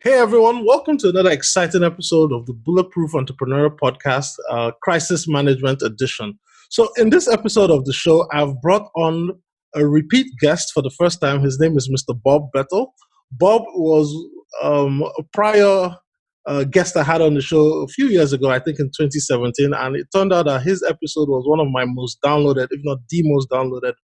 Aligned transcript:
Hey 0.00 0.12
everyone, 0.12 0.64
welcome 0.64 0.96
to 0.98 1.08
another 1.08 1.32
exciting 1.32 1.82
episode 1.82 2.32
of 2.32 2.46
the 2.46 2.52
Bulletproof 2.52 3.16
Entrepreneur 3.16 3.68
Podcast, 3.68 4.30
uh, 4.48 4.70
Crisis 4.80 5.26
Management 5.26 5.82
Edition. 5.82 6.38
So, 6.70 6.88
in 6.98 7.10
this 7.10 7.26
episode 7.26 7.72
of 7.72 7.84
the 7.84 7.92
show, 7.92 8.24
I've 8.32 8.62
brought 8.62 8.88
on 8.94 9.30
a 9.74 9.88
repeat 9.88 10.28
guest 10.40 10.70
for 10.72 10.84
the 10.84 10.92
first 10.96 11.20
time. 11.20 11.42
His 11.42 11.58
name 11.58 11.76
is 11.76 11.90
Mr. 11.90 12.16
Bob 12.22 12.42
Bethel. 12.54 12.94
Bob 13.32 13.62
was 13.74 14.14
um, 14.62 15.02
a 15.02 15.24
prior 15.32 15.96
uh, 16.46 16.62
guest 16.62 16.96
I 16.96 17.02
had 17.02 17.20
on 17.20 17.34
the 17.34 17.42
show 17.42 17.82
a 17.82 17.88
few 17.88 18.06
years 18.06 18.32
ago, 18.32 18.50
I 18.50 18.60
think 18.60 18.78
in 18.78 18.92
2017, 18.96 19.74
and 19.74 19.96
it 19.96 20.06
turned 20.14 20.32
out 20.32 20.46
that 20.46 20.62
his 20.62 20.80
episode 20.84 21.28
was 21.28 21.42
one 21.44 21.58
of 21.58 21.72
my 21.72 21.84
most 21.84 22.18
downloaded, 22.24 22.68
if 22.70 22.80
not 22.84 22.98
the 23.10 23.22
most 23.24 23.50
downloaded 23.50 23.94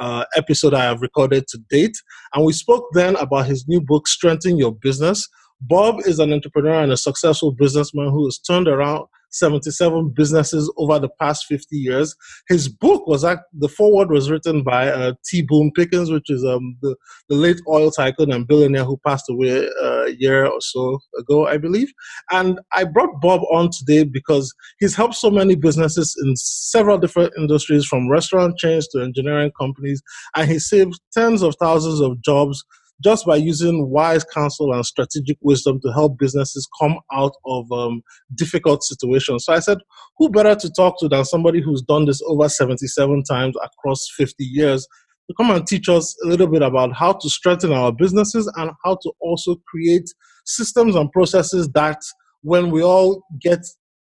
uh, 0.00 0.24
episode 0.36 0.74
I 0.74 0.84
have 0.84 1.00
recorded 1.00 1.46
to 1.48 1.58
date. 1.70 1.96
And 2.34 2.44
we 2.44 2.52
spoke 2.52 2.86
then 2.92 3.16
about 3.16 3.46
his 3.46 3.66
new 3.68 3.80
book, 3.80 4.08
Strengthen 4.08 4.58
Your 4.58 4.74
Business. 4.74 5.28
Bob 5.60 6.00
is 6.06 6.18
an 6.18 6.32
entrepreneur 6.32 6.82
and 6.82 6.92
a 6.92 6.96
successful 6.96 7.52
businessman 7.52 8.10
who 8.10 8.24
has 8.26 8.38
turned 8.38 8.68
around 8.68 9.06
77 9.32 10.12
businesses 10.14 10.72
over 10.76 10.98
the 10.98 11.08
past 11.20 11.46
50 11.46 11.76
years. 11.76 12.14
His 12.48 12.68
book 12.68 13.06
was 13.06 13.24
act- 13.24 13.44
the 13.52 13.68
foreword 13.68 14.10
was 14.10 14.30
written 14.30 14.62
by 14.62 14.88
uh, 14.88 15.14
T. 15.24 15.42
Boone 15.42 15.72
Pickens, 15.74 16.10
which 16.10 16.30
is 16.30 16.44
um, 16.44 16.76
the, 16.82 16.94
the 17.28 17.36
late 17.36 17.60
oil 17.68 17.90
tycoon 17.90 18.32
and 18.32 18.46
billionaire 18.46 18.84
who 18.84 18.98
passed 19.06 19.28
away 19.28 19.66
uh, 19.82 20.04
a 20.04 20.12
year 20.18 20.46
or 20.46 20.60
so 20.60 20.98
ago, 21.18 21.46
I 21.46 21.56
believe. 21.56 21.92
And 22.30 22.60
I 22.74 22.84
brought 22.84 23.20
Bob 23.20 23.42
on 23.50 23.70
today 23.70 24.04
because 24.04 24.52
he's 24.78 24.94
helped 24.94 25.14
so 25.14 25.30
many 25.30 25.54
businesses 25.54 26.16
in 26.22 26.36
several 26.36 26.98
different 26.98 27.32
industries, 27.38 27.84
from 27.84 28.08
restaurant 28.08 28.58
chains 28.58 28.88
to 28.88 29.02
engineering 29.02 29.52
companies, 29.58 30.02
and 30.36 30.50
he 30.50 30.58
saved 30.58 31.00
tens 31.12 31.42
of 31.42 31.56
thousands 31.60 32.00
of 32.00 32.20
jobs 32.22 32.64
just 33.02 33.26
by 33.26 33.36
using 33.36 33.88
wise 33.88 34.24
counsel 34.24 34.72
and 34.72 34.84
strategic 34.84 35.36
wisdom 35.40 35.80
to 35.82 35.92
help 35.92 36.18
businesses 36.18 36.68
come 36.80 36.98
out 37.12 37.32
of 37.46 37.70
um, 37.72 38.02
difficult 38.34 38.82
situations. 38.82 39.44
So 39.44 39.52
I 39.52 39.60
said, 39.60 39.78
who 40.18 40.30
better 40.30 40.54
to 40.54 40.70
talk 40.70 40.98
to 41.00 41.08
than 41.08 41.24
somebody 41.24 41.60
who's 41.60 41.82
done 41.82 42.06
this 42.06 42.20
over 42.26 42.48
77 42.48 43.24
times 43.24 43.54
across 43.62 44.06
50 44.16 44.44
years 44.44 44.86
to 45.28 45.34
come 45.36 45.50
and 45.50 45.66
teach 45.66 45.88
us 45.88 46.16
a 46.24 46.28
little 46.28 46.46
bit 46.48 46.62
about 46.62 46.92
how 46.94 47.12
to 47.12 47.30
strengthen 47.30 47.72
our 47.72 47.92
businesses 47.92 48.50
and 48.56 48.70
how 48.84 48.96
to 49.02 49.12
also 49.20 49.56
create 49.68 50.08
systems 50.44 50.96
and 50.96 51.10
processes 51.12 51.68
that 51.74 51.98
when 52.42 52.70
we 52.70 52.82
all 52.82 53.22
get 53.40 53.60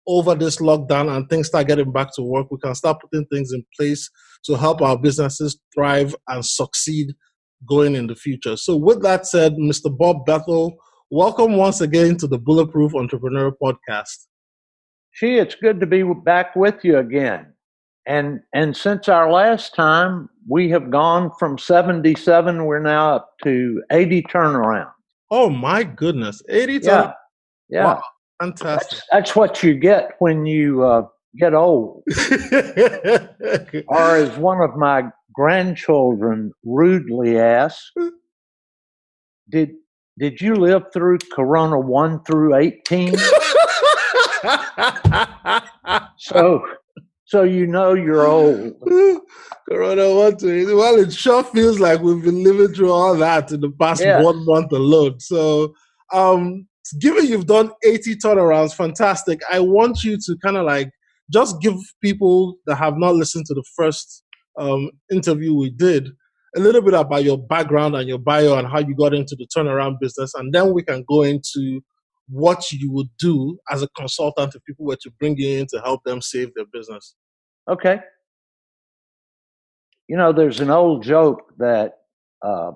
over 0.07 0.35
this 0.35 0.57
lockdown 0.57 1.15
and 1.15 1.29
things 1.29 1.49
start 1.49 1.67
getting 1.67 1.93
back 1.93 2.09
to 2.15 2.23
work, 2.23 2.51
we 2.51 2.59
can 2.59 2.75
start 2.75 2.99
putting 3.01 3.27
things 3.27 3.53
in 3.53 3.63
place 3.79 4.09
to 4.45 4.55
help 4.55 4.81
our 4.81 4.99
businesses 4.99 5.59
thrive 5.75 6.17
and 6.29 6.45
succeed 6.45 7.09
going 7.67 7.95
in 7.95 8.07
the 8.07 8.15
future. 8.15 8.57
So, 8.57 8.77
with 8.77 9.03
that 9.03 9.27
said, 9.27 9.55
Mr. 9.55 9.97
Bob 9.97 10.27
Bethel, 10.27 10.77
welcome 11.11 11.57
once 11.57 11.81
again 11.81 12.17
to 12.19 12.27
the 12.27 12.39
Bulletproof 12.39 12.95
Entrepreneur 12.95 13.53
Podcast. 13.53 14.27
Gee, 15.19 15.39
it's 15.39 15.55
good 15.55 15.81
to 15.81 15.87
be 15.87 16.03
back 16.03 16.55
with 16.55 16.85
you 16.85 16.99
again. 16.99 17.53
And 18.07 18.41
and 18.55 18.77
since 18.77 19.09
our 19.09 19.31
last 19.31 19.75
time, 19.75 20.29
we 20.49 20.71
have 20.71 20.91
gone 20.91 21.31
from 21.39 21.59
77, 21.59 22.65
we're 22.65 22.79
now 22.81 23.17
up 23.17 23.35
to 23.45 23.83
80 23.91 24.23
turnaround. 24.23 24.91
Oh 25.31 25.51
my 25.51 25.83
goodness, 25.83 26.43
80 26.49 26.81
Yeah, 26.85 27.13
yeah. 27.69 27.85
Wow, 27.85 28.03
fantastic. 28.41 28.91
That's, 28.91 29.07
that's 29.13 29.37
what 29.37 29.63
you 29.63 29.75
get 29.75 30.13
when 30.21 30.47
you 30.47 30.85
uh, 30.85 31.03
get 31.37 31.55
old. 31.55 32.03
Or 33.89 34.17
as 34.17 34.37
one 34.39 34.61
of 34.61 34.77
my 34.77 35.05
grandchildren 35.39 36.53
rudely 36.65 37.39
asked, 37.39 37.93
did 39.51 39.71
did 40.19 40.41
you 40.41 40.55
live 40.57 40.85
through 40.93 41.19
Corona 41.33 41.79
1 41.81 42.25
through 42.25 42.57
18? 42.57 43.15
So 46.19 46.63
so 47.27 47.43
you 47.45 47.67
know 47.67 47.95
you're 47.95 48.27
old. 48.27 48.75
Corona 49.69 50.15
one 50.15 50.37
to 50.39 50.77
well, 50.77 50.97
it 50.99 51.13
sure 51.13 51.45
feels 51.45 51.81
like 51.81 52.01
we've 52.03 52.23
been 52.25 52.45
living 52.45 52.75
through 52.75 52.93
all 52.93 53.17
that 53.17 53.53
in 53.53 53.61
the 53.61 53.71
past 53.71 54.05
Yes. 54.05 54.25
one 54.25 54.45
month 54.47 54.73
alone. 54.73 55.21
So, 55.21 55.75
um, 56.13 56.67
given 57.01 57.27
you've 57.27 57.47
done 57.47 57.71
80 57.85 58.17
turnarounds, 58.17 58.75
fantastic. 58.75 59.41
I 59.53 59.61
want 59.61 60.05
you 60.05 60.19
to 60.19 60.37
kind 60.45 60.57
of 60.59 60.67
like 60.67 60.91
just 61.33 61.61
give 61.63 61.77
people 62.03 62.57
that 62.67 62.77
have 62.77 62.97
not 62.99 63.15
listened 63.17 63.47
to 63.47 63.55
the 63.55 63.65
first 63.77 64.25
um, 64.59 64.91
interview 65.11 65.55
we 65.55 65.71
did 65.71 66.09
a 66.57 66.61
little 66.61 66.83
bit 66.83 66.95
about 66.95 67.25
your 67.25 67.39
background 67.39 67.95
and 67.95 68.09
your 68.09 68.19
bio 68.19 68.59
and 68.59 68.67
how 68.67 68.79
you 68.79 68.95
got 68.95 69.15
into 69.15 69.37
the 69.37 69.47
turnaround 69.57 70.01
business, 70.01 70.33
and 70.35 70.53
then 70.53 70.73
we 70.73 70.83
can 70.83 71.05
go 71.09 71.23
into 71.23 71.81
what 72.29 72.71
you 72.73 72.91
would 72.93 73.09
do 73.19 73.59
as 73.71 73.83
a 73.83 73.89
consultant 73.97 74.55
if 74.55 74.63
people 74.65 74.85
were 74.85 74.97
to 74.97 75.11
bring 75.19 75.37
you 75.37 75.61
in 75.61 75.67
to 75.67 75.81
help 75.81 76.03
them 76.05 76.21
save 76.21 76.53
their 76.55 76.67
business. 76.73 77.15
Okay. 77.69 78.01
You 80.09 80.17
know, 80.17 80.33
there's 80.33 80.61
an 80.61 80.71
old 80.71 81.03
joke 81.03 81.53
that 81.59 81.99
uh, 82.43 82.73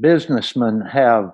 businessmen 0.00 0.80
have 0.80 1.32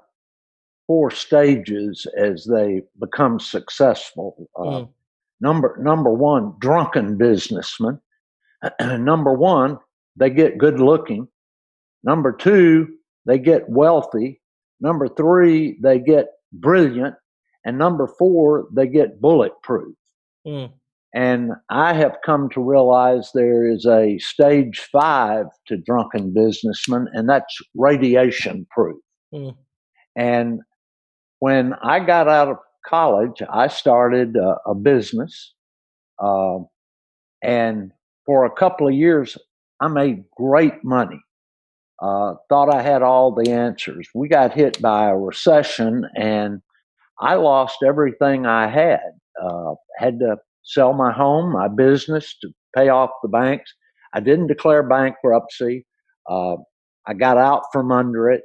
four 0.87 1.11
stages 1.11 2.07
as 2.19 2.45
they 2.45 2.83
become 3.01 3.41
successful. 3.41 4.49
Uh, 4.57 4.63
Mm. 4.63 4.89
Number 5.43 5.77
number 5.81 6.11
one, 6.11 6.55
drunken 6.61 7.19
businessmen. 7.19 8.01
number 8.81 9.33
one, 9.33 9.79
they 10.17 10.31
get 10.31 10.59
good 10.59 10.81
looking. 10.81 11.29
Number 12.05 12.33
two, 12.33 12.89
they 13.27 13.39
get 13.39 13.69
wealthy. 13.69 14.41
Number 14.81 15.09
three, 15.09 15.79
they 15.83 15.99
get 15.99 16.27
brilliant. 16.53 17.15
And 17.65 17.79
number 17.79 18.09
four, 18.19 18.67
they 18.75 18.89
get 18.89 19.21
bulletproof. 19.21 19.95
Mm. 20.47 20.73
And 21.15 21.53
I 21.71 21.93
have 21.93 22.17
come 22.25 22.49
to 22.51 22.61
realize 22.61 23.31
there 23.35 23.71
is 23.71 23.87
a 23.87 24.19
stage 24.19 24.81
five 24.91 25.47
to 25.69 25.77
drunken 25.77 26.33
businessmen, 26.33 27.07
and 27.13 27.29
that's 27.29 27.57
radiation 27.77 28.67
proof. 28.71 28.99
Mm. 29.33 29.55
And 30.17 30.61
when 31.39 31.75
I 31.83 32.01
got 32.01 32.29
out 32.29 32.49
of 32.49 32.57
college, 32.87 33.43
I 33.53 33.69
started 33.69 34.37
a, 34.37 34.57
a 34.67 34.75
business. 34.75 35.55
Uh, 36.19 36.59
and 37.43 37.93
for 38.27 38.45
a 38.45 38.51
couple 38.51 38.89
of 38.89 38.95
years, 38.95 39.37
I 39.81 39.89
made 39.89 40.25
great 40.37 40.85
money. 40.85 41.21
Uh, 42.01 42.35
thought 42.49 42.75
I 42.75 42.83
had 42.83 43.03
all 43.03 43.33
the 43.33 43.53
answers. 43.53 44.09
We 44.15 44.29
got 44.29 44.53
hit 44.55 44.81
by 44.83 45.09
a 45.09 45.17
recession, 45.17 46.05
and 46.17 46.61
I 47.21 47.35
lost 47.35 47.79
everything 47.87 48.47
I 48.47 48.67
had. 48.67 49.01
Uh, 49.41 49.75
had 49.99 50.19
to 50.19 50.37
sell 50.65 50.93
my 50.93 51.13
home, 51.13 51.53
my 51.53 51.69
business 51.69 52.37
to 52.41 52.51
pay 52.77 52.89
off 52.89 53.11
the 53.23 53.29
banks. 53.29 53.73
I 54.13 54.21
didn't 54.21 54.49
declare 54.49 54.83
bankruptcy. 54.83 55.87
Uh, 56.29 56.57
I 57.07 57.15
got 57.15 57.39
out 57.39 57.65
from 57.73 57.93
under 57.93 58.31
it. 58.31 58.43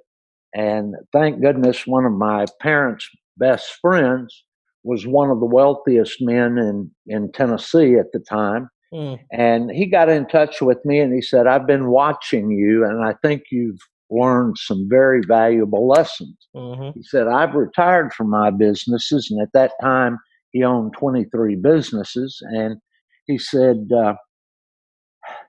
And 0.55 0.95
thank 1.13 1.41
goodness 1.41 1.85
one 1.85 2.05
of 2.05 2.13
my 2.13 2.45
parents' 2.61 3.09
best 3.37 3.77
friends 3.81 4.43
was 4.83 5.05
one 5.05 5.29
of 5.29 5.39
the 5.39 5.45
wealthiest 5.45 6.21
men 6.21 6.57
in, 6.57 6.91
in 7.05 7.31
Tennessee 7.31 7.95
at 7.95 8.11
the 8.13 8.19
time. 8.19 8.69
Mm. 8.93 9.19
And 9.31 9.71
he 9.71 9.85
got 9.85 10.09
in 10.09 10.27
touch 10.27 10.61
with 10.61 10.83
me 10.85 10.99
and 10.99 11.13
he 11.13 11.21
said, 11.21 11.47
I've 11.47 11.67
been 11.67 11.87
watching 11.87 12.51
you 12.51 12.85
and 12.85 13.03
I 13.03 13.13
think 13.21 13.43
you've 13.51 13.79
learned 14.09 14.57
some 14.57 14.87
very 14.89 15.21
valuable 15.27 15.87
lessons. 15.87 16.35
Mhm. 16.55 16.93
He 16.93 17.03
said, 17.03 17.27
I've 17.27 17.55
retired 17.55 18.13
from 18.13 18.29
my 18.29 18.51
businesses. 18.51 19.29
And 19.29 19.41
at 19.41 19.51
that 19.53 19.73
time, 19.81 20.17
he 20.51 20.63
owned 20.63 20.93
23 20.93 21.55
businesses. 21.55 22.41
And 22.41 22.77
he 23.25 23.37
said, 23.37 23.89
uh, 23.93 24.15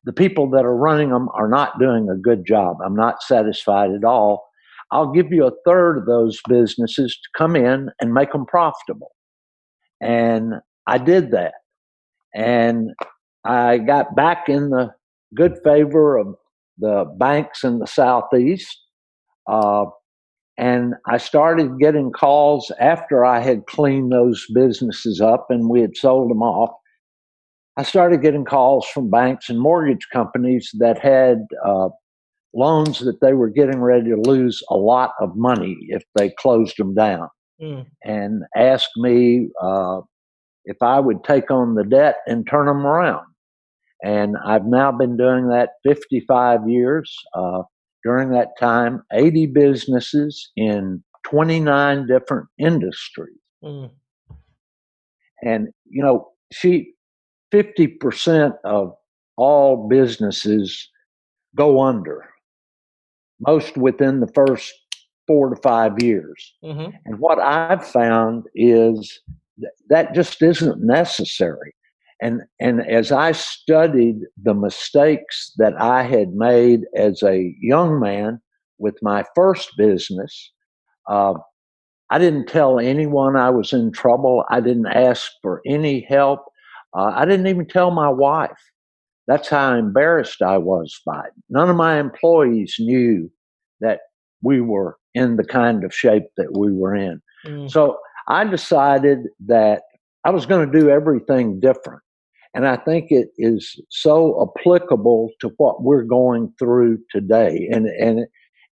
the 0.05 0.13
people 0.13 0.51
that 0.51 0.65
are 0.65 0.77
running 0.77 1.11
them 1.11 1.29
are 1.35 1.49
not 1.49 1.79
doing 1.79 2.09
a 2.09 2.17
good 2.17 2.45
job. 2.45 2.79
I'm 2.85 2.97
not 2.97 3.23
satisfied 3.23 3.93
at 3.93 4.05
all. 4.05 4.49
I'll 4.91 5.13
give 5.13 5.33
you 5.33 5.47
a 5.47 5.53
third 5.67 5.99
of 5.99 6.07
those 6.07 6.41
businesses 6.49 7.15
to 7.15 7.39
come 7.39 7.55
in 7.55 7.91
and 8.01 8.15
make 8.15 8.33
them 8.33 8.47
profitable. 8.47 9.13
And 10.01 10.55
I 10.87 10.99
did 10.99 11.31
that. 11.33 11.55
And 12.35 12.91
I 13.45 13.79
got 13.79 14.15
back 14.15 14.49
in 14.49 14.71
the 14.71 14.93
good 15.35 15.59
favor 15.65 16.17
of 16.17 16.35
the 16.79 17.05
banks 17.19 17.65
in 17.65 17.79
the 17.79 17.87
Southeast. 17.87 18.77
Uh, 19.47 19.87
and 20.57 20.95
I 21.07 21.19
started 21.19 21.79
getting 21.79 22.11
calls 22.13 22.73
after 22.81 23.25
I 23.25 23.41
had 23.41 23.67
cleaned 23.67 24.11
those 24.13 24.45
businesses 24.55 25.21
up 25.21 25.47
and 25.51 25.69
we 25.69 25.81
had 25.81 25.97
sold 25.97 26.31
them 26.31 26.43
off. 26.43 26.75
I 27.77 27.85
started 27.85 28.23
getting 28.23 28.45
calls 28.45 28.87
from 28.87 29.09
banks 29.09 29.49
and 29.49 29.61
mortgage 29.61 30.09
companies 30.13 30.71
that 30.81 30.99
had 30.99 31.47
uh, 31.65 31.91
loans 32.55 32.99
that 33.01 33.21
they 33.21 33.35
were 33.35 33.51
getting 33.51 33.81
ready 33.81 34.11
to 34.11 34.21
lose 34.21 34.61
a 34.69 34.77
lot 34.77 35.13
of 35.21 35.37
money 35.37 35.77
if 35.89 36.03
they 36.17 36.31
closed 36.31 36.75
them 36.79 36.95
down 36.95 37.29
Mm. 37.61 37.87
and 38.05 38.45
asked 38.55 38.93
me 38.99 39.49
uh, 39.61 40.01
if 40.69 40.77
I 40.83 41.01
would 41.01 41.25
take 41.25 41.51
on 41.51 41.75
the 41.75 41.83
debt 41.83 42.19
and 42.27 42.47
turn 42.47 42.67
them 42.67 42.87
around. 42.87 43.25
And 44.05 44.37
I've 44.47 44.67
now 44.67 44.93
been 44.93 45.17
doing 45.17 45.49
that 45.49 45.71
55 45.83 46.69
years. 46.69 47.13
Uh, 47.35 47.63
during 48.05 48.31
that 48.31 48.51
time, 48.61 49.03
80 49.13 49.47
businesses 49.47 50.53
in 50.57 51.03
29 51.25 52.07
different 52.07 52.47
industries. 52.59 53.35
Mm. 53.65 53.91
And, 55.43 55.69
you 55.91 56.03
know, 56.03 56.29
she, 56.53 56.93
50% 57.53 58.53
of 58.65 58.93
all 59.37 59.89
businesses 59.89 60.89
go 61.57 61.81
under, 61.81 62.29
most 63.47 63.77
within 63.77 64.21
the 64.21 64.31
first 64.35 64.73
four 65.27 65.51
to 65.51 65.57
five 65.61 66.01
years. 66.01 66.55
Mm-hmm. 66.65 66.91
And 67.05 67.19
what 67.19 67.39
I've 67.41 67.87
found 67.87 68.45
is 68.55 69.21
that, 69.89 70.15
just 70.15 70.43
isn't 70.43 70.83
necessary. 70.83 71.75
And, 72.21 72.43
and 72.61 72.81
as 72.89 73.13
I 73.13 73.33
studied 73.33 74.21
the 74.43 74.55
mistakes 74.55 75.53
that 75.59 75.81
I 75.81 76.03
had 76.03 76.35
made 76.35 76.81
as 76.97 77.23
a 77.23 77.55
young 77.61 78.01
man 78.01 78.41
with 78.79 78.97
my 79.03 79.25
first 79.35 79.71
business, 79.77 80.53
uh, 81.09 81.35
I 82.11 82.19
didn't 82.19 82.47
tell 82.47 82.81
anyone 82.81 83.37
I 83.37 83.51
was 83.51 83.73
in 83.73 83.93
trouble. 83.93 84.45
I 84.51 84.61
didn't 84.61 84.87
ask 84.87 85.31
for 85.43 85.61
any 85.67 86.07
help. 86.09 86.41
Uh, 86.97 87.13
I 87.15 87.25
didn't 87.25 87.47
even 87.47 87.67
tell 87.67 87.91
my 87.91 88.09
wife. 88.09 88.51
That's 89.27 89.49
how 89.49 89.75
embarrassed 89.75 90.41
I 90.41 90.57
was 90.57 90.99
by 91.05 91.21
it. 91.27 91.33
None 91.51 91.69
of 91.69 91.77
my 91.77 92.01
employees 92.01 92.77
knew 92.79 93.31
that 93.81 94.01
we 94.43 94.61
were 94.61 94.97
in 95.15 95.37
the 95.37 95.45
kind 95.45 95.85
of 95.85 95.95
shape 95.95 96.25
that 96.37 96.57
we 96.57 96.73
were 96.73 96.95
in. 96.95 97.21
Mm. 97.47 97.71
So 97.71 97.99
I 98.29 98.45
decided 98.45 99.21
that 99.47 99.83
I 100.25 100.31
was 100.31 100.47
going 100.47 100.71
to 100.71 100.79
do 100.79 100.91
everything 100.91 101.61
different. 101.61 102.03
And 102.55 102.67
I 102.67 102.77
think 102.77 103.11
it 103.11 103.29
is 103.39 103.81
so 103.91 104.51
applicable 104.59 105.31
to 105.41 105.51
what 105.59 105.83
we're 105.83 106.03
going 106.03 106.53
through 106.59 106.99
today. 107.11 107.69
And, 107.71 107.87
and 107.87 108.27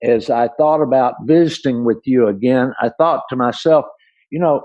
as 0.03 0.31
I 0.31 0.49
thought 0.59 0.83
about 0.83 1.15
visiting 1.25 1.85
with 1.85 1.99
you 2.05 2.29
again, 2.29 2.73
I 2.81 2.91
thought 2.99 3.23
to 3.31 3.37
myself, 3.37 3.85
you 4.31 4.39
know, 4.39 4.65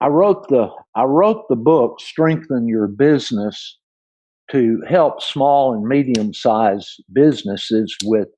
I 0.00 0.08
wrote 0.08 0.48
the 0.48 0.68
I 0.94 1.04
wrote 1.04 1.44
the 1.48 1.56
book 1.56 2.00
Strengthen 2.00 2.68
Your 2.68 2.86
Business 2.86 3.78
to 4.50 4.82
help 4.86 5.22
small 5.22 5.72
and 5.72 5.86
medium 5.86 6.34
sized 6.34 7.02
businesses 7.12 7.96
with 8.04 8.28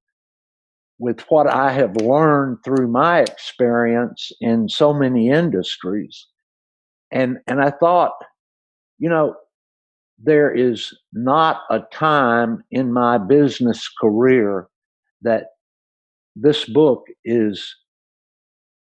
with 0.99 1.21
what 1.29 1.47
I 1.47 1.73
have 1.73 1.97
learned 1.97 2.59
through 2.65 2.89
my 2.89 3.21
experience 3.21 4.33
in 4.41 4.69
so 4.69 4.93
many 4.93 5.31
industries. 5.31 6.27
And 7.11 7.39
and 7.47 7.61
I 7.61 7.71
thought, 7.71 8.13
you 8.99 9.09
know, 9.09 9.35
there 10.19 10.53
is 10.53 10.93
not 11.13 11.63
a 11.71 11.81
time 11.93 12.65
in 12.71 12.93
my 12.93 13.19
business 13.19 13.89
career 14.01 14.69
that 15.23 15.47
this 16.35 16.65
book 16.65 17.05
is 17.25 17.75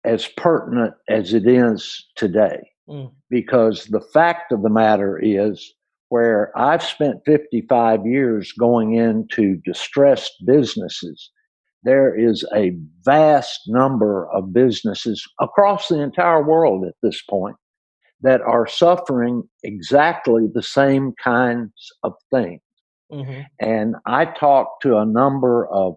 as 0.03 0.27
pertinent 0.37 0.93
as 1.09 1.33
it 1.33 1.47
is 1.47 2.05
today. 2.15 2.59
Mm. 2.87 3.11
Because 3.29 3.85
the 3.85 4.01
fact 4.13 4.51
of 4.51 4.61
the 4.61 4.69
matter 4.69 5.19
is, 5.21 5.73
where 6.09 6.51
I've 6.55 6.83
spent 6.83 7.21
55 7.25 8.05
years 8.05 8.51
going 8.59 8.95
into 8.95 9.55
distressed 9.65 10.33
businesses, 10.45 11.31
there 11.83 12.17
is 12.17 12.45
a 12.55 12.71
vast 13.03 13.61
number 13.67 14.29
of 14.31 14.53
businesses 14.53 15.25
across 15.39 15.87
the 15.87 16.01
entire 16.01 16.43
world 16.43 16.85
at 16.85 16.95
this 17.03 17.21
point 17.29 17.55
that 18.21 18.41
are 18.41 18.65
suffering 18.65 19.43
exactly 19.63 20.47
the 20.53 20.63
same 20.63 21.13
kinds 21.21 21.91
of 22.03 22.13
things. 22.33 22.61
Mm-hmm. 23.11 23.41
And 23.59 23.95
I 24.05 24.25
talked 24.25 24.81
to 24.83 24.97
a 24.97 25.05
number 25.05 25.67
of 25.67 25.95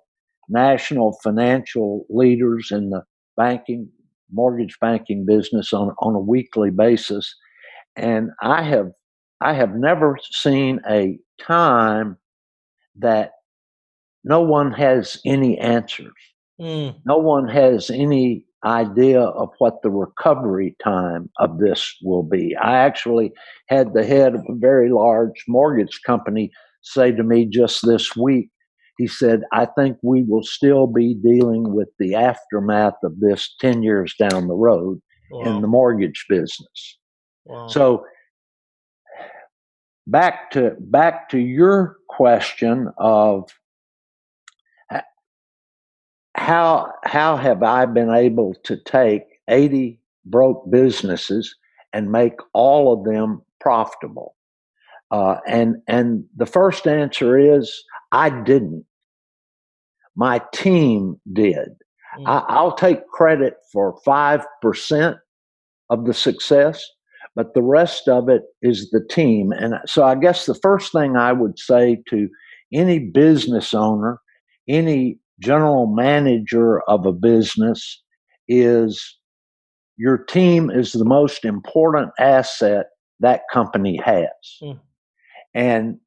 national 0.48 1.18
financial 1.22 2.04
leaders 2.10 2.68
in 2.70 2.90
the 2.90 3.02
banking, 3.36 3.88
mortgage 4.32 4.76
banking 4.80 5.24
business 5.24 5.72
on, 5.72 5.94
on 6.00 6.14
a 6.14 6.20
weekly 6.20 6.70
basis. 6.70 7.34
And 7.96 8.30
I 8.42 8.62
have 8.62 8.90
I 9.40 9.52
have 9.52 9.74
never 9.74 10.16
seen 10.22 10.80
a 10.88 11.18
time 11.40 12.16
that 12.96 13.32
no 14.26 14.40
one 14.40 14.72
has 14.72 15.18
any 15.24 15.56
answers. 15.58 16.12
Mm. 16.60 16.96
No 17.06 17.16
one 17.16 17.46
has 17.46 17.90
any 17.90 18.44
idea 18.64 19.20
of 19.20 19.50
what 19.58 19.82
the 19.82 19.90
recovery 19.90 20.74
time 20.82 21.30
of 21.38 21.58
this 21.58 21.94
will 22.02 22.24
be. 22.24 22.56
I 22.60 22.78
actually 22.78 23.32
had 23.68 23.94
the 23.94 24.04
head 24.04 24.34
of 24.34 24.40
a 24.48 24.54
very 24.56 24.90
large 24.90 25.44
mortgage 25.46 26.00
company 26.04 26.50
say 26.82 27.12
to 27.12 27.22
me 27.22 27.46
just 27.46 27.86
this 27.86 28.16
week, 28.16 28.50
he 28.98 29.06
said, 29.06 29.42
I 29.52 29.66
think 29.78 29.98
we 30.02 30.24
will 30.24 30.42
still 30.42 30.88
be 30.88 31.14
dealing 31.14 31.72
with 31.72 31.88
the 32.00 32.16
aftermath 32.16 32.96
of 33.04 33.20
this 33.20 33.54
10 33.60 33.84
years 33.84 34.14
down 34.18 34.48
the 34.48 34.54
road 34.54 35.00
wow. 35.30 35.42
in 35.42 35.62
the 35.62 35.68
mortgage 35.68 36.24
business. 36.28 36.98
Wow. 37.44 37.68
So 37.68 38.04
back 40.08 40.50
to 40.52 40.74
back 40.80 41.28
to 41.28 41.38
your 41.38 41.96
question 42.08 42.88
of 42.98 43.50
how 46.36 46.92
how 47.04 47.36
have 47.36 47.62
I 47.62 47.86
been 47.86 48.10
able 48.10 48.54
to 48.64 48.76
take 48.76 49.22
80 49.48 49.98
broke 50.26 50.70
businesses 50.70 51.54
and 51.92 52.12
make 52.12 52.34
all 52.52 52.92
of 52.92 53.04
them 53.04 53.42
profitable? 53.60 54.36
Uh, 55.10 55.36
and 55.46 55.76
and 55.88 56.24
the 56.36 56.46
first 56.46 56.86
answer 56.86 57.38
is 57.38 57.72
I 58.12 58.30
didn't. 58.30 58.84
My 60.14 60.42
team 60.52 61.20
did. 61.32 61.68
Mm-hmm. 62.18 62.26
I, 62.26 62.44
I'll 62.48 62.74
take 62.74 63.06
credit 63.08 63.54
for 63.72 63.98
five 64.04 64.44
percent 64.60 65.16
of 65.88 66.04
the 66.04 66.14
success, 66.14 66.84
but 67.34 67.54
the 67.54 67.62
rest 67.62 68.08
of 68.08 68.28
it 68.28 68.42
is 68.62 68.90
the 68.90 69.04
team. 69.08 69.52
And 69.52 69.74
so 69.86 70.04
I 70.04 70.16
guess 70.16 70.46
the 70.46 70.54
first 70.54 70.92
thing 70.92 71.16
I 71.16 71.32
would 71.32 71.58
say 71.58 72.02
to 72.08 72.28
any 72.72 72.98
business 72.98 73.72
owner, 73.72 74.20
any 74.68 75.20
general 75.40 75.86
manager 75.86 76.80
of 76.82 77.06
a 77.06 77.12
business 77.12 78.02
is 78.48 79.18
your 79.96 80.18
team 80.18 80.70
is 80.70 80.92
the 80.92 81.04
most 81.04 81.44
important 81.44 82.10
asset 82.18 82.86
that 83.20 83.42
company 83.52 83.96
has. 84.04 84.28
Mm. 84.62 84.80
And 85.54 85.98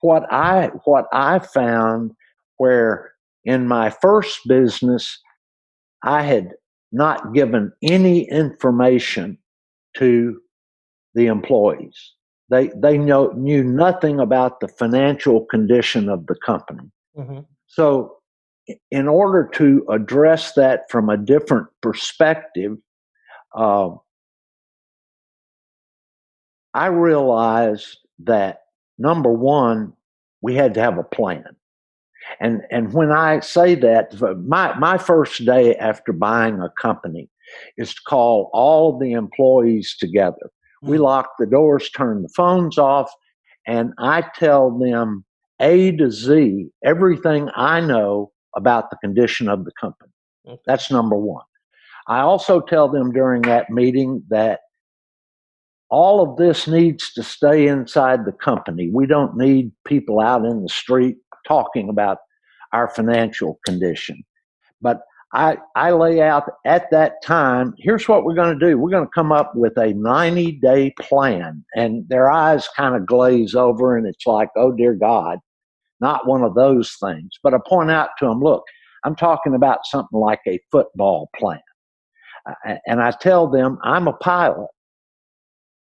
what 0.00 0.30
I 0.32 0.70
what 0.84 1.06
I 1.12 1.38
found 1.38 2.12
where 2.58 3.12
in 3.44 3.68
my 3.68 3.90
first 3.90 4.40
business 4.46 5.18
I 6.02 6.22
had 6.22 6.52
not 6.92 7.32
given 7.32 7.72
any 7.82 8.28
information 8.30 9.38
to 9.96 10.40
the 11.14 11.26
employees. 11.26 11.96
They 12.50 12.70
they 12.76 12.98
know 12.98 13.32
knew 13.36 13.64
nothing 13.64 14.20
about 14.20 14.60
the 14.60 14.68
financial 14.68 15.46
condition 15.46 16.08
of 16.08 16.26
the 16.26 16.36
company. 16.44 16.90
Mm-hmm. 17.16 17.40
So 17.66 18.16
in 18.90 19.08
order 19.08 19.48
to 19.54 19.84
address 19.88 20.52
that 20.54 20.90
from 20.90 21.08
a 21.08 21.16
different 21.16 21.68
perspective, 21.82 22.76
uh, 23.54 23.90
I 26.74 26.86
realized 26.86 27.98
that 28.24 28.62
number 28.98 29.32
one, 29.32 29.92
we 30.42 30.54
had 30.54 30.74
to 30.74 30.80
have 30.80 30.98
a 30.98 31.04
plan. 31.04 31.44
And 32.40 32.62
and 32.70 32.92
when 32.92 33.12
I 33.12 33.40
say 33.40 33.74
that, 33.76 34.20
my 34.44 34.76
my 34.78 34.98
first 34.98 35.44
day 35.44 35.76
after 35.76 36.12
buying 36.12 36.60
a 36.60 36.70
company 36.70 37.30
is 37.76 37.94
to 37.94 38.00
call 38.06 38.50
all 38.52 38.94
of 38.94 39.00
the 39.00 39.12
employees 39.12 39.96
together. 39.98 40.50
We 40.82 40.98
mm. 40.98 41.02
lock 41.02 41.30
the 41.38 41.46
doors, 41.46 41.88
turn 41.90 42.22
the 42.22 42.28
phones 42.28 42.78
off, 42.78 43.12
and 43.66 43.92
I 43.98 44.24
tell 44.34 44.76
them 44.76 45.24
A 45.60 45.92
to 45.92 46.10
Z 46.10 46.68
everything 46.84 47.48
I 47.54 47.80
know 47.80 48.32
about 48.56 48.90
the 48.90 48.96
condition 48.96 49.48
of 49.48 49.64
the 49.64 49.72
company. 49.80 50.10
Okay. 50.48 50.60
That's 50.66 50.90
number 50.90 51.16
one. 51.16 51.44
I 52.08 52.20
also 52.20 52.60
tell 52.60 52.88
them 52.88 53.12
during 53.12 53.42
that 53.42 53.70
meeting 53.70 54.22
that 54.28 54.60
all 55.90 56.20
of 56.20 56.36
this 56.36 56.66
needs 56.66 57.12
to 57.12 57.22
stay 57.22 57.66
inside 57.66 58.24
the 58.24 58.32
company. 58.32 58.90
We 58.92 59.06
don't 59.06 59.36
need 59.36 59.72
people 59.84 60.20
out 60.20 60.44
in 60.44 60.62
the 60.62 60.68
street 60.68 61.16
talking 61.46 61.88
about 61.88 62.18
our 62.72 62.88
financial 62.88 63.60
condition. 63.64 64.24
But 64.80 65.00
I, 65.32 65.58
I 65.74 65.90
lay 65.90 66.22
out 66.22 66.44
at 66.64 66.90
that 66.92 67.22
time 67.22 67.74
here's 67.78 68.08
what 68.08 68.24
we're 68.24 68.34
going 68.34 68.58
to 68.58 68.66
do. 68.66 68.78
We're 68.78 68.90
going 68.90 69.04
to 69.04 69.10
come 69.14 69.32
up 69.32 69.52
with 69.54 69.76
a 69.76 69.92
90 69.92 70.52
day 70.52 70.94
plan. 71.00 71.64
And 71.74 72.08
their 72.08 72.30
eyes 72.30 72.68
kind 72.76 72.94
of 72.94 73.06
glaze 73.06 73.54
over, 73.54 73.96
and 73.96 74.06
it's 74.06 74.26
like, 74.26 74.48
oh, 74.56 74.72
dear 74.72 74.94
God 74.94 75.38
not 76.00 76.26
one 76.26 76.42
of 76.42 76.54
those 76.54 76.96
things. 77.02 77.30
But 77.42 77.54
I 77.54 77.58
point 77.66 77.90
out 77.90 78.10
to 78.18 78.26
them, 78.26 78.40
look, 78.40 78.64
I'm 79.04 79.16
talking 79.16 79.54
about 79.54 79.80
something 79.84 80.18
like 80.18 80.40
a 80.46 80.60
football 80.70 81.30
plan. 81.36 81.60
And 82.86 83.00
I 83.00 83.10
tell 83.10 83.48
them, 83.48 83.78
I'm 83.82 84.08
a 84.08 84.12
pilot. 84.12 84.68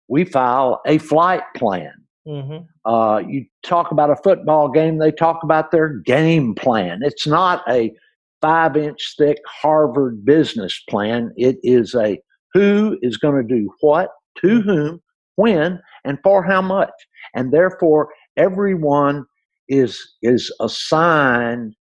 We 0.09 0.25
file 0.25 0.81
a 0.87 0.99
flight 0.99 1.43
plan. 1.57 1.93
Mm-hmm. 2.26 2.90
Uh, 2.90 3.19
you 3.19 3.47
talk 3.62 3.90
about 3.90 4.11
a 4.11 4.17
football 4.17 4.71
game, 4.71 4.99
they 4.99 5.12
talk 5.12 5.43
about 5.43 5.71
their 5.71 5.88
game 5.88 6.55
plan. 6.55 7.00
It's 7.02 7.26
not 7.26 7.62
a 7.69 7.93
five 8.40 8.76
inch 8.76 9.14
thick 9.19 9.38
Harvard 9.47 10.25
business 10.25 10.83
plan. 10.88 11.33
It 11.37 11.57
is 11.62 11.95
a 11.95 12.21
who 12.52 12.99
is 13.02 13.17
going 13.17 13.37
to 13.37 13.55
do 13.55 13.71
what, 13.81 14.11
to 14.43 14.61
whom, 14.61 15.00
when, 15.37 15.81
and 16.05 16.19
for 16.23 16.43
how 16.43 16.62
much. 16.62 16.90
And 17.35 17.52
therefore, 17.52 18.09
everyone 18.37 19.25
is, 19.68 20.14
is 20.22 20.52
assigned 20.60 21.75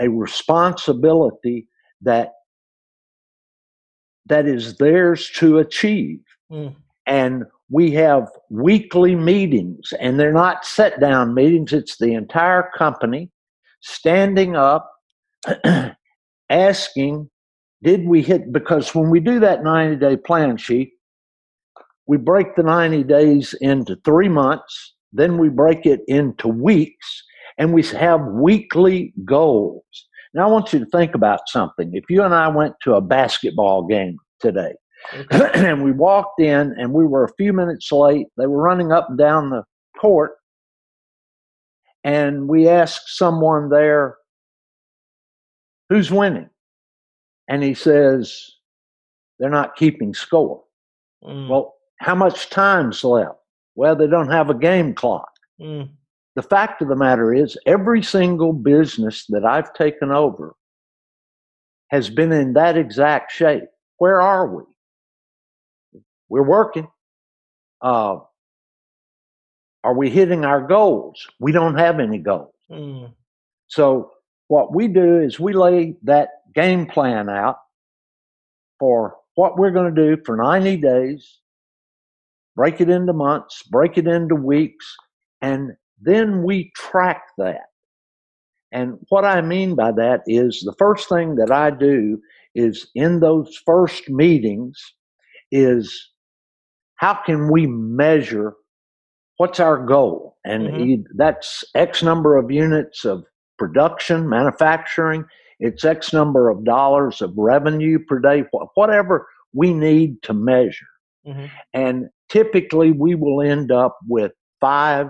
a 0.00 0.08
responsibility 0.08 1.66
that 2.02 2.32
that 4.26 4.46
is 4.46 4.76
theirs 4.76 5.30
to 5.36 5.58
achieve. 5.58 6.20
Mm. 6.52 6.76
And 7.06 7.44
we 7.70 7.90
have 7.92 8.28
weekly 8.50 9.14
meetings, 9.14 9.92
and 9.98 10.18
they're 10.18 10.32
not 10.32 10.64
set 10.64 11.00
down 11.00 11.34
meetings, 11.34 11.72
it's 11.72 11.96
the 11.98 12.14
entire 12.14 12.70
company 12.76 13.30
standing 13.80 14.56
up, 14.56 14.90
asking, 16.50 17.30
Did 17.82 18.06
we 18.06 18.22
hit? 18.22 18.52
Because 18.52 18.94
when 18.94 19.10
we 19.10 19.20
do 19.20 19.40
that 19.40 19.62
90 19.62 19.96
day 19.96 20.16
plan 20.16 20.56
sheet, 20.56 20.92
we 22.06 22.16
break 22.16 22.56
the 22.56 22.62
90 22.62 23.04
days 23.04 23.54
into 23.60 23.96
three 24.04 24.28
months, 24.28 24.94
then 25.12 25.38
we 25.38 25.48
break 25.48 25.84
it 25.84 26.00
into 26.08 26.48
weeks, 26.48 27.22
and 27.58 27.72
we 27.72 27.82
have 27.82 28.24
weekly 28.24 29.12
goals. 29.24 29.84
Now, 30.32 30.48
I 30.48 30.50
want 30.50 30.72
you 30.72 30.78
to 30.78 30.86
think 30.86 31.14
about 31.14 31.40
something. 31.48 31.90
If 31.92 32.04
you 32.08 32.22
and 32.22 32.34
I 32.34 32.48
went 32.48 32.74
to 32.82 32.94
a 32.94 33.00
basketball 33.00 33.86
game 33.86 34.16
today, 34.40 34.72
okay. 35.14 35.50
and 35.54 35.82
we 35.82 35.92
walked 35.92 36.40
in 36.40 36.74
and 36.78 36.92
we 36.92 37.04
were 37.04 37.24
a 37.24 37.34
few 37.34 37.52
minutes 37.52 37.90
late, 37.90 38.26
they 38.36 38.46
were 38.46 38.62
running 38.62 38.92
up 38.92 39.08
and 39.08 39.18
down 39.18 39.50
the 39.50 39.64
court, 39.98 40.32
and 42.04 42.48
we 42.48 42.68
asked 42.68 43.16
someone 43.16 43.68
there, 43.68 44.16
Who's 45.88 46.10
winning? 46.10 46.50
And 47.48 47.62
he 47.62 47.74
says, 47.74 48.44
They're 49.38 49.50
not 49.50 49.76
keeping 49.76 50.14
score. 50.14 50.62
Mm. 51.24 51.48
Well, 51.48 51.74
how 51.98 52.14
much 52.14 52.50
time's 52.50 53.02
left? 53.02 53.38
Well, 53.74 53.96
they 53.96 54.06
don't 54.06 54.30
have 54.30 54.50
a 54.50 54.54
game 54.54 54.94
clock. 54.94 55.30
Mm. 55.60 55.88
The 56.38 56.42
fact 56.42 56.82
of 56.82 56.86
the 56.86 56.94
matter 56.94 57.34
is, 57.34 57.58
every 57.66 58.00
single 58.00 58.52
business 58.52 59.26
that 59.30 59.44
I've 59.44 59.72
taken 59.72 60.12
over 60.12 60.54
has 61.88 62.10
been 62.10 62.30
in 62.30 62.52
that 62.52 62.76
exact 62.76 63.32
shape. 63.32 63.64
Where 63.96 64.20
are 64.20 64.46
we? 64.46 64.62
We're 66.28 66.44
working. 66.44 66.86
Uh, 67.82 68.18
are 69.82 69.96
we 69.96 70.10
hitting 70.10 70.44
our 70.44 70.64
goals? 70.64 71.26
We 71.40 71.50
don't 71.50 71.76
have 71.76 71.98
any 71.98 72.18
goals. 72.18 72.54
Mm. 72.70 73.14
So, 73.66 74.12
what 74.46 74.72
we 74.72 74.86
do 74.86 75.20
is 75.20 75.40
we 75.40 75.54
lay 75.54 75.96
that 76.04 76.28
game 76.54 76.86
plan 76.86 77.28
out 77.28 77.56
for 78.78 79.16
what 79.34 79.58
we're 79.58 79.72
going 79.72 79.92
to 79.92 80.16
do 80.16 80.22
for 80.24 80.36
90 80.36 80.76
days 80.76 81.40
break 82.54 82.80
it 82.80 82.88
into 82.88 83.12
months, 83.12 83.64
break 83.64 83.98
it 83.98 84.06
into 84.06 84.36
weeks, 84.36 84.94
and 85.42 85.72
then 86.00 86.42
we 86.42 86.72
track 86.76 87.22
that. 87.38 87.66
And 88.72 88.98
what 89.08 89.24
I 89.24 89.40
mean 89.40 89.74
by 89.74 89.92
that 89.92 90.22
is 90.26 90.62
the 90.64 90.74
first 90.78 91.08
thing 91.08 91.36
that 91.36 91.50
I 91.50 91.70
do 91.70 92.20
is 92.54 92.88
in 92.94 93.20
those 93.20 93.60
first 93.64 94.08
meetings 94.10 94.78
is 95.50 96.10
how 96.96 97.14
can 97.14 97.50
we 97.50 97.66
measure 97.66 98.54
what's 99.38 99.60
our 99.60 99.84
goal? 99.84 100.36
And 100.44 100.68
mm-hmm. 100.68 101.02
that's 101.16 101.64
X 101.74 102.02
number 102.02 102.36
of 102.36 102.50
units 102.50 103.04
of 103.04 103.24
production, 103.56 104.28
manufacturing, 104.28 105.24
it's 105.60 105.84
X 105.84 106.12
number 106.12 106.48
of 106.48 106.64
dollars 106.64 107.20
of 107.22 107.32
revenue 107.36 107.98
per 107.98 108.18
day, 108.18 108.44
whatever 108.74 109.26
we 109.52 109.72
need 109.72 110.22
to 110.22 110.34
measure. 110.34 110.86
Mm-hmm. 111.26 111.46
And 111.74 112.08
typically 112.28 112.92
we 112.92 113.14
will 113.14 113.42
end 113.42 113.72
up 113.72 113.98
with 114.06 114.32
five 114.60 115.08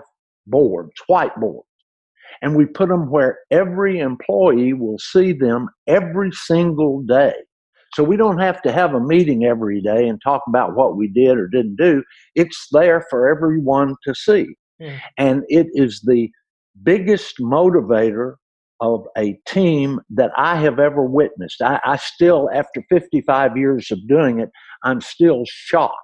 boards, 0.48 0.92
whiteboards. 1.10 1.62
And 2.42 2.56
we 2.56 2.66
put 2.66 2.88
them 2.88 3.10
where 3.10 3.38
every 3.50 4.00
employee 4.00 4.72
will 4.72 4.98
see 4.98 5.32
them 5.32 5.68
every 5.86 6.30
single 6.32 7.02
day. 7.02 7.34
So 7.94 8.04
we 8.04 8.16
don't 8.16 8.38
have 8.38 8.60
to 8.62 8.72
have 8.72 8.94
a 8.94 9.00
meeting 9.00 9.44
every 9.44 9.80
day 9.80 10.08
and 10.08 10.20
talk 10.22 10.42
about 10.46 10.76
what 10.76 10.96
we 10.96 11.08
did 11.08 11.38
or 11.38 11.48
didn't 11.48 11.76
do. 11.76 12.02
It's 12.34 12.68
there 12.70 13.04
for 13.08 13.28
everyone 13.28 13.94
to 14.04 14.14
see. 14.14 14.46
Mm. 14.80 15.00
And 15.16 15.42
it 15.48 15.68
is 15.72 16.02
the 16.04 16.28
biggest 16.82 17.38
motivator 17.40 18.34
of 18.80 19.04
a 19.16 19.36
team 19.46 20.00
that 20.10 20.30
I 20.36 20.56
have 20.56 20.78
ever 20.78 21.02
witnessed. 21.02 21.60
I, 21.62 21.80
I 21.84 21.96
still, 21.96 22.48
after 22.54 22.82
55 22.88 23.56
years 23.56 23.90
of 23.90 24.06
doing 24.06 24.38
it, 24.40 24.50
I'm 24.84 25.00
still 25.00 25.42
shocked 25.46 25.96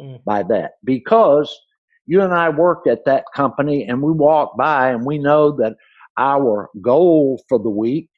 mm. 0.00 0.22
by 0.24 0.44
that 0.44 0.72
because 0.84 1.52
you 2.10 2.22
and 2.22 2.34
I 2.34 2.48
work 2.48 2.88
at 2.88 3.04
that 3.04 3.22
company 3.36 3.84
and 3.84 4.02
we 4.02 4.10
walk 4.10 4.56
by 4.56 4.90
and 4.90 5.06
we 5.06 5.16
know 5.16 5.52
that 5.52 5.76
our 6.18 6.68
goal 6.82 7.40
for 7.48 7.56
the 7.56 7.70
week 7.70 8.08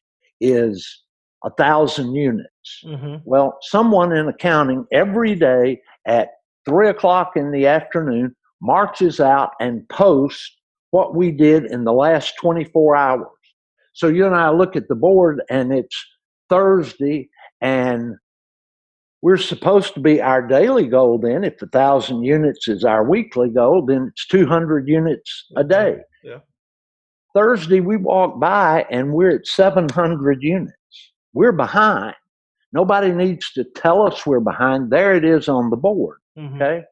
is 0.40 1.02
a 1.44 1.50
thousand 1.50 2.14
units. 2.14 2.48
Mm-hmm. 2.86 3.16
Well, 3.26 3.58
someone 3.60 4.12
in 4.12 4.28
accounting 4.28 4.86
every 4.92 5.34
day 5.34 5.82
at 6.06 6.28
three 6.66 6.88
o'clock 6.88 7.32
in 7.36 7.50
the 7.50 7.66
afternoon 7.66 8.34
marches 8.62 9.20
out 9.20 9.50
and 9.60 9.86
posts 9.90 10.50
what 10.92 11.14
we 11.14 11.30
did 11.30 11.66
in 11.66 11.84
the 11.84 11.92
last 11.92 12.32
24 12.40 12.96
hours. 12.96 13.26
So 13.92 14.06
you 14.06 14.24
and 14.24 14.34
I 14.34 14.48
look 14.48 14.74
at 14.74 14.88
the 14.88 14.94
board 14.94 15.42
and 15.50 15.70
it's 15.70 16.02
Thursday 16.48 17.28
and 17.60 18.14
we're 19.22 19.36
supposed 19.36 19.94
to 19.94 20.00
be 20.00 20.20
our 20.20 20.46
daily 20.46 20.86
goal 20.86 21.18
then. 21.18 21.44
If 21.44 21.62
a 21.62 21.66
thousand 21.68 22.24
units 22.24 22.66
is 22.68 22.84
our 22.84 23.08
weekly 23.08 23.48
goal 23.48 23.86
then 23.86 24.10
it's 24.10 24.26
200 24.26 24.88
units 24.88 25.46
a 25.56 25.64
day. 25.64 25.96
Yeah. 26.24 26.38
thursday 27.34 27.80
we 27.80 27.96
walk 27.96 28.38
by 28.38 28.86
and 28.90 29.12
we're 29.12 29.36
at 29.36 29.46
700 29.46 30.42
units. 30.42 30.74
We're 31.32 31.52
behind. 31.52 32.14
Nobody 32.72 33.12
needs 33.12 33.50
to 33.52 33.64
tell 33.64 34.06
us 34.06 34.26
we're 34.26 34.40
behind. 34.40 34.90
There 34.90 35.14
it 35.14 35.24
is 35.24 35.48
on 35.48 35.70
the 35.70 35.76
board 35.76 36.18
mm-hmm. 36.38 36.60
okay? 36.60 36.84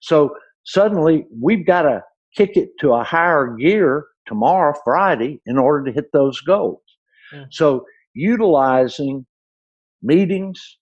So 0.00 0.36
suddenly 0.64 1.26
we've 1.40 1.66
got 1.66 1.82
to 1.82 2.02
kick 2.36 2.56
it 2.56 2.70
to 2.80 2.92
a 2.94 3.04
higher 3.04 3.54
gear 3.58 4.06
tomorrow 4.26 4.74
friday 4.84 5.40
in 5.46 5.58
order 5.58 5.84
to 5.84 5.92
hit 5.92 6.06
those 6.12 6.40
goals. 6.40 6.80
Mm-hmm. 7.32 7.44
so 7.50 7.84
utilizing 8.14 9.26
meetings 10.02 10.78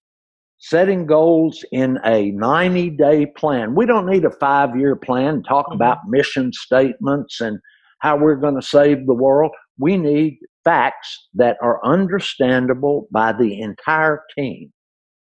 setting 0.62 1.06
goals 1.06 1.64
in 1.72 1.98
a 2.04 2.30
90 2.30 2.90
day 2.90 3.26
plan. 3.26 3.74
We 3.74 3.84
don't 3.84 4.06
need 4.06 4.24
a 4.24 4.30
five 4.30 4.76
year 4.76 4.96
plan, 4.96 5.42
talk 5.42 5.66
mm-hmm. 5.66 5.74
about 5.74 5.98
mission 6.08 6.52
statements 6.52 7.40
and 7.40 7.58
how 7.98 8.16
we're 8.16 8.36
going 8.36 8.54
to 8.54 8.66
save 8.66 9.06
the 9.06 9.14
world. 9.14 9.50
We 9.78 9.96
need 9.96 10.38
facts 10.64 11.28
that 11.34 11.56
are 11.62 11.84
understandable 11.84 13.08
by 13.10 13.32
the 13.32 13.60
entire 13.60 14.22
team. 14.36 14.72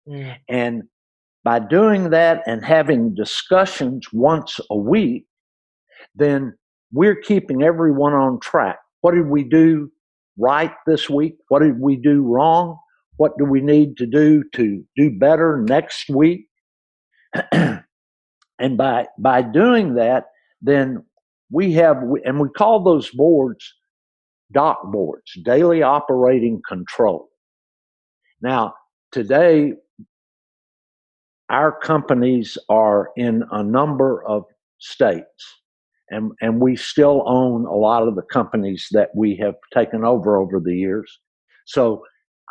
Mm. 0.08 0.36
And 0.50 0.84
by 1.44 1.60
doing 1.60 2.12
that 2.12 2.44
and 2.46 2.64
having 2.64 3.16
discussions 3.16 4.08
once 4.14 4.60
a 4.70 4.78
week, 4.78 5.26
then 6.16 6.54
we're 6.92 7.16
keeping 7.16 7.64
everyone 7.64 8.14
on 8.14 8.40
track. 8.40 8.78
What 9.02 9.16
did 9.16 9.28
we 9.28 9.44
do 9.44 9.92
right 10.38 10.74
this 10.86 11.10
week? 11.10 11.38
What 11.48 11.64
did 11.64 11.80
we 11.80 11.96
do 11.96 12.22
wrong? 12.22 12.78
What 13.24 13.38
do 13.38 13.46
we 13.46 13.62
need 13.62 13.96
to 14.00 14.06
do 14.06 14.44
to 14.52 14.84
do 14.98 15.18
better 15.18 15.64
next 15.66 16.10
week? 16.10 16.50
and 17.54 18.78
by 18.78 19.08
by 19.18 19.42
doing 19.42 19.94
that, 19.94 20.26
then 20.62 21.06
we 21.50 21.72
have 21.72 22.04
and 22.26 22.38
we 22.38 22.50
call 22.50 22.84
those 22.84 23.10
boards 23.12 23.74
DOC 24.52 24.92
boards, 24.92 25.32
daily 25.46 25.82
operating 25.82 26.62
control. 26.68 27.30
Now, 28.42 28.74
today 29.14 29.76
our 31.48 31.72
companies 31.80 32.58
are 32.68 33.12
in 33.16 33.46
a 33.54 33.64
number 33.64 34.22
of 34.26 34.44
states 34.80 35.62
and, 36.10 36.34
and 36.42 36.60
we 36.60 36.76
still 36.76 37.24
own 37.26 37.66
a 37.68 37.74
lot 37.88 38.06
of 38.06 38.16
the 38.16 38.28
companies 38.34 38.86
that 38.92 39.12
we 39.16 39.38
have 39.38 39.56
taken 39.74 40.04
over 40.04 40.36
over 40.36 40.60
the 40.60 40.76
years. 40.76 41.20
So 41.66 42.04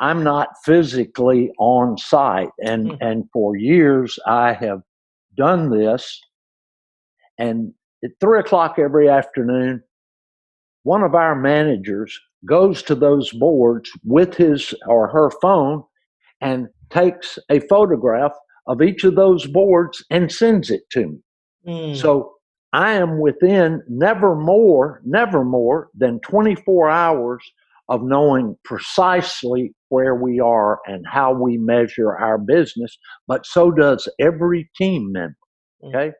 I'm 0.02 0.24
not 0.24 0.48
physically 0.64 1.52
on 1.58 1.96
site. 1.96 2.50
And, 2.58 2.88
mm-hmm. 2.88 3.02
and 3.02 3.24
for 3.32 3.56
years, 3.56 4.18
I 4.26 4.52
have 4.52 4.80
done 5.36 5.70
this. 5.70 6.20
And 7.38 7.72
at 8.04 8.10
three 8.20 8.40
o'clock 8.40 8.80
every 8.80 9.08
afternoon, 9.08 9.80
one 10.82 11.04
of 11.04 11.14
our 11.14 11.36
managers 11.36 12.18
goes 12.44 12.82
to 12.82 12.96
those 12.96 13.30
boards 13.32 13.92
with 14.04 14.34
his 14.34 14.74
or 14.88 15.06
her 15.06 15.30
phone 15.40 15.84
and 16.40 16.66
takes 16.90 17.38
a 17.48 17.60
photograph 17.60 18.32
of 18.66 18.82
each 18.82 19.04
of 19.04 19.14
those 19.14 19.46
boards 19.46 20.04
and 20.10 20.32
sends 20.32 20.68
it 20.68 20.82
to 20.90 21.06
me. 21.06 21.18
Mm. 21.64 21.96
So 21.96 22.32
I 22.72 22.94
am 22.94 23.20
within 23.20 23.82
never 23.88 24.34
more, 24.34 25.00
never 25.04 25.44
more 25.44 25.90
than 25.94 26.18
24 26.20 26.90
hours 26.90 27.44
of 27.88 28.02
knowing 28.02 28.56
precisely 28.64 29.74
where 29.92 30.14
we 30.14 30.40
are 30.40 30.80
and 30.86 31.04
how 31.06 31.34
we 31.34 31.58
measure 31.58 32.16
our 32.16 32.38
business, 32.38 32.96
but 33.28 33.44
so 33.44 33.70
does 33.70 34.08
every 34.18 34.70
team 34.74 35.12
member. 35.12 35.36
Mm. 35.84 35.88
Okay. 35.88 36.12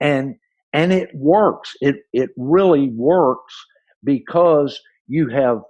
And 0.00 0.34
and 0.74 0.92
it 0.92 1.08
works. 1.14 1.72
It 1.80 1.96
it 2.12 2.30
really 2.36 2.90
works 2.90 3.54
because 4.04 4.78
you 5.06 5.28
have 5.30 5.60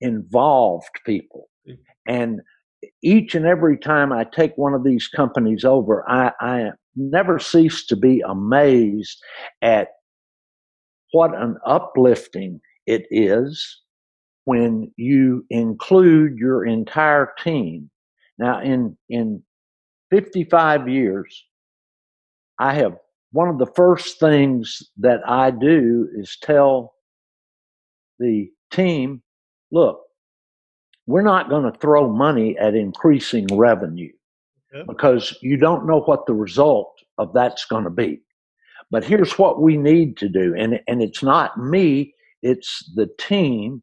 involved 0.00 0.90
people. 1.06 1.48
Mm. 1.68 1.78
And 2.08 2.40
each 3.00 3.36
and 3.36 3.46
every 3.46 3.78
time 3.78 4.12
I 4.12 4.24
take 4.24 4.58
one 4.58 4.74
of 4.74 4.82
these 4.82 5.06
companies 5.06 5.64
over, 5.64 6.04
I, 6.10 6.32
I 6.40 6.70
never 6.96 7.38
cease 7.38 7.86
to 7.86 7.96
be 7.96 8.22
amazed 8.28 9.22
at 9.62 9.88
what 11.12 11.32
an 11.40 11.58
uplifting 11.64 12.60
it 12.86 13.06
is 13.10 13.82
when 14.44 14.92
you 14.96 15.44
include 15.50 16.36
your 16.36 16.64
entire 16.64 17.32
team. 17.42 17.90
Now, 18.38 18.60
in, 18.60 18.96
in 19.08 19.42
55 20.10 20.88
years, 20.88 21.44
I 22.58 22.74
have 22.74 22.96
one 23.32 23.48
of 23.48 23.58
the 23.58 23.72
first 23.74 24.20
things 24.20 24.82
that 24.98 25.20
I 25.26 25.50
do 25.50 26.08
is 26.14 26.36
tell 26.42 26.94
the 28.18 28.50
team, 28.70 29.22
look, 29.70 30.00
we're 31.06 31.22
not 31.22 31.48
going 31.48 31.70
to 31.70 31.78
throw 31.78 32.08
money 32.08 32.56
at 32.58 32.74
increasing 32.74 33.46
revenue 33.50 34.12
okay. 34.74 34.84
because 34.86 35.36
you 35.42 35.56
don't 35.56 35.86
know 35.86 36.00
what 36.00 36.26
the 36.26 36.34
result 36.34 36.92
of 37.18 37.32
that's 37.32 37.64
going 37.64 37.84
to 37.84 37.90
be. 37.90 38.20
But 38.90 39.04
here's 39.04 39.38
what 39.38 39.60
we 39.60 39.76
need 39.76 40.16
to 40.18 40.28
do. 40.28 40.54
And, 40.56 40.80
and 40.86 41.02
it's 41.02 41.22
not 41.22 41.58
me, 41.58 42.14
it's 42.42 42.90
the 42.94 43.08
team. 43.18 43.82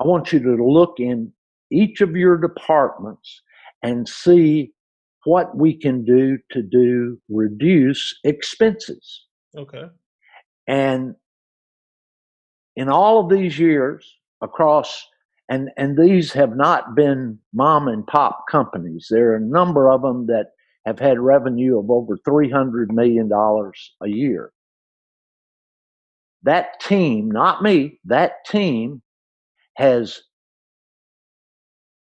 I 0.00 0.06
want 0.06 0.32
you 0.32 0.40
to 0.40 0.64
look 0.64 0.94
in 0.98 1.32
each 1.70 2.00
of 2.00 2.16
your 2.16 2.36
departments 2.36 3.42
and 3.82 4.08
see 4.08 4.72
what 5.24 5.56
we 5.56 5.74
can 5.76 6.04
do 6.04 6.38
to 6.50 6.62
do 6.62 7.18
reduce 7.28 8.14
expenses. 8.24 9.24
Okay. 9.56 9.84
And 10.66 11.14
in 12.76 12.88
all 12.88 13.20
of 13.20 13.30
these 13.30 13.58
years 13.58 14.06
across 14.42 15.06
and 15.48 15.70
and 15.76 15.98
these 15.98 16.32
have 16.32 16.56
not 16.56 16.94
been 16.94 17.38
mom 17.52 17.88
and 17.88 18.06
pop 18.06 18.44
companies. 18.50 19.08
There 19.10 19.32
are 19.32 19.36
a 19.36 19.40
number 19.40 19.90
of 19.90 20.02
them 20.02 20.26
that 20.26 20.52
have 20.86 20.98
had 20.98 21.18
revenue 21.18 21.78
of 21.78 21.90
over 21.90 22.16
three 22.24 22.50
hundred 22.50 22.92
million 22.92 23.28
dollars 23.28 23.94
a 24.02 24.08
year. 24.08 24.52
That 26.42 26.80
team, 26.80 27.30
not 27.30 27.62
me, 27.62 28.00
that 28.04 28.44
team 28.46 29.02
has 29.76 30.20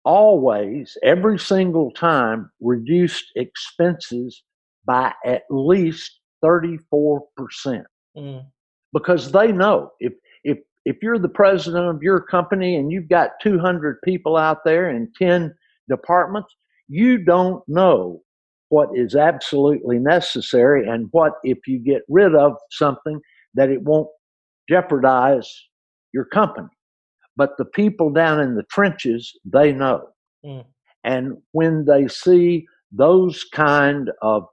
always, 0.06 0.98
every 1.03 1.39
single 1.39 1.92
time, 1.92 2.51
reduced 2.62 3.25
expenses 3.36 4.44
by 4.86 5.13
at 5.25 5.44
least 5.50 6.20
34%. 6.44 7.22
Mm. 8.18 8.46
Because 8.92 9.32
they 9.32 9.51
know 9.51 9.92
if 10.00 10.13
if 10.44 10.60
if 10.86 10.98
you're 11.01 11.18
the 11.18 11.30
president 11.30 11.88
of 11.88 12.03
your 12.03 12.22
company 12.22 12.75
and 12.75 12.92
you've 12.92 13.10
got 13.10 13.32
200 13.42 14.00
people 14.03 14.38
out 14.38 14.63
there 14.65 14.89
in 14.89 15.12
10 15.18 15.53
departments, 15.89 16.53
you 16.88 17.18
don't 17.18 17.63
know 17.68 18.22
what 18.70 18.89
is 18.96 19.15
absolutely 19.15 20.00
necessary 20.00 20.88
and 20.88 21.08
what, 21.12 21.34
if 21.44 21.60
you 21.68 21.80
get 21.80 22.01
rid 22.10 22.36
of 22.36 22.53
something, 22.72 23.20
that 23.53 23.70
it 23.70 23.82
won't 23.82 24.08
jeopardize 24.70 25.50
your 26.12 26.25
company. 26.25 26.68
But 27.35 27.57
the 27.57 27.65
people 27.65 28.09
down 28.11 28.39
in 28.39 28.55
the 28.55 28.63
trenches, 28.63 29.31
they 29.45 29.71
know. 29.71 30.07
Mm. 30.45 30.65
And 31.03 31.37
when 31.51 31.85
they 31.85 32.07
see 32.07 32.65
those 32.91 33.43
kind 33.43 34.11
of 34.21 34.45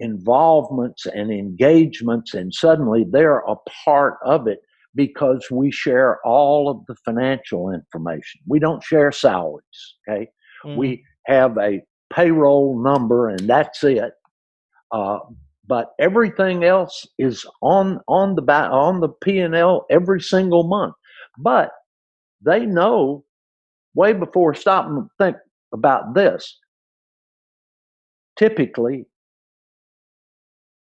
involvements 0.00 1.06
and 1.06 1.30
engagements, 1.30 2.34
and 2.34 2.52
suddenly 2.52 3.04
they're 3.08 3.40
a 3.40 3.56
part 3.84 4.18
of 4.24 4.46
it, 4.46 4.60
because 4.94 5.48
we 5.50 5.70
share 5.70 6.18
all 6.24 6.68
of 6.68 6.84
the 6.86 6.94
financial 7.04 7.70
information. 7.70 8.40
We 8.46 8.58
don't 8.58 8.82
share 8.82 9.10
salaries. 9.12 9.64
Okay, 10.08 10.28
mm-hmm. 10.64 10.76
we 10.76 11.04
have 11.26 11.58
a 11.58 11.80
payroll 12.12 12.80
number 12.80 13.28
and 13.28 13.48
that's 13.48 13.82
it. 13.82 14.12
Uh, 14.92 15.18
but 15.66 15.92
everything 15.98 16.64
else 16.64 17.06
is 17.18 17.44
on 17.62 18.00
on 18.06 18.36
the 18.36 18.42
on 18.52 19.00
the 19.00 19.08
P 19.08 19.38
and 19.38 19.54
L 19.54 19.86
every 19.90 20.20
single 20.20 20.64
month. 20.64 20.94
But 21.38 21.70
they 22.44 22.66
know 22.66 23.24
way 23.94 24.12
before 24.12 24.54
stop 24.54 24.86
and 24.86 25.08
think 25.18 25.36
about 25.72 26.14
this. 26.14 26.58
Typically, 28.36 29.06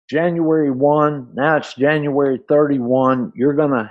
January 0.10 0.72
1, 0.72 1.30
now 1.36 1.58
it's 1.58 1.76
January 1.76 2.40
31, 2.50 3.32
you're 3.36 3.54
going 3.54 3.72
to 3.72 3.90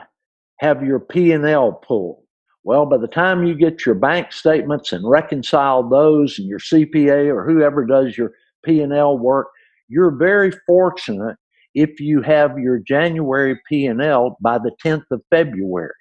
have 0.59 0.83
your 0.83 1.01
P&L 1.01 1.73
pulled. 1.73 2.23
Well, 2.65 2.85
by 2.85 2.99
the 2.99 3.09
time 3.09 3.47
you 3.47 3.55
get 3.55 3.87
your 3.87 3.95
bank 3.95 4.33
statements 4.33 4.93
and 4.93 5.09
reconcile 5.09 5.89
those 5.89 6.39
and 6.39 6.49
your 6.49 6.59
CPA 6.59 7.33
or 7.33 7.49
whoever 7.49 7.87
does 7.87 8.19
your 8.19 8.33
P&L 8.65 9.19
work, 9.19 9.47
you're 9.89 10.11
very 10.11 10.53
fortunate 10.67 11.37
if 11.75 12.01
you 12.01 12.21
have 12.21 12.59
your 12.59 12.79
January 12.79 13.59
P&L 13.69 14.37
by 14.43 14.59
the 14.59 14.73
10th 14.85 15.05
of 15.11 15.23
February. 15.31 15.93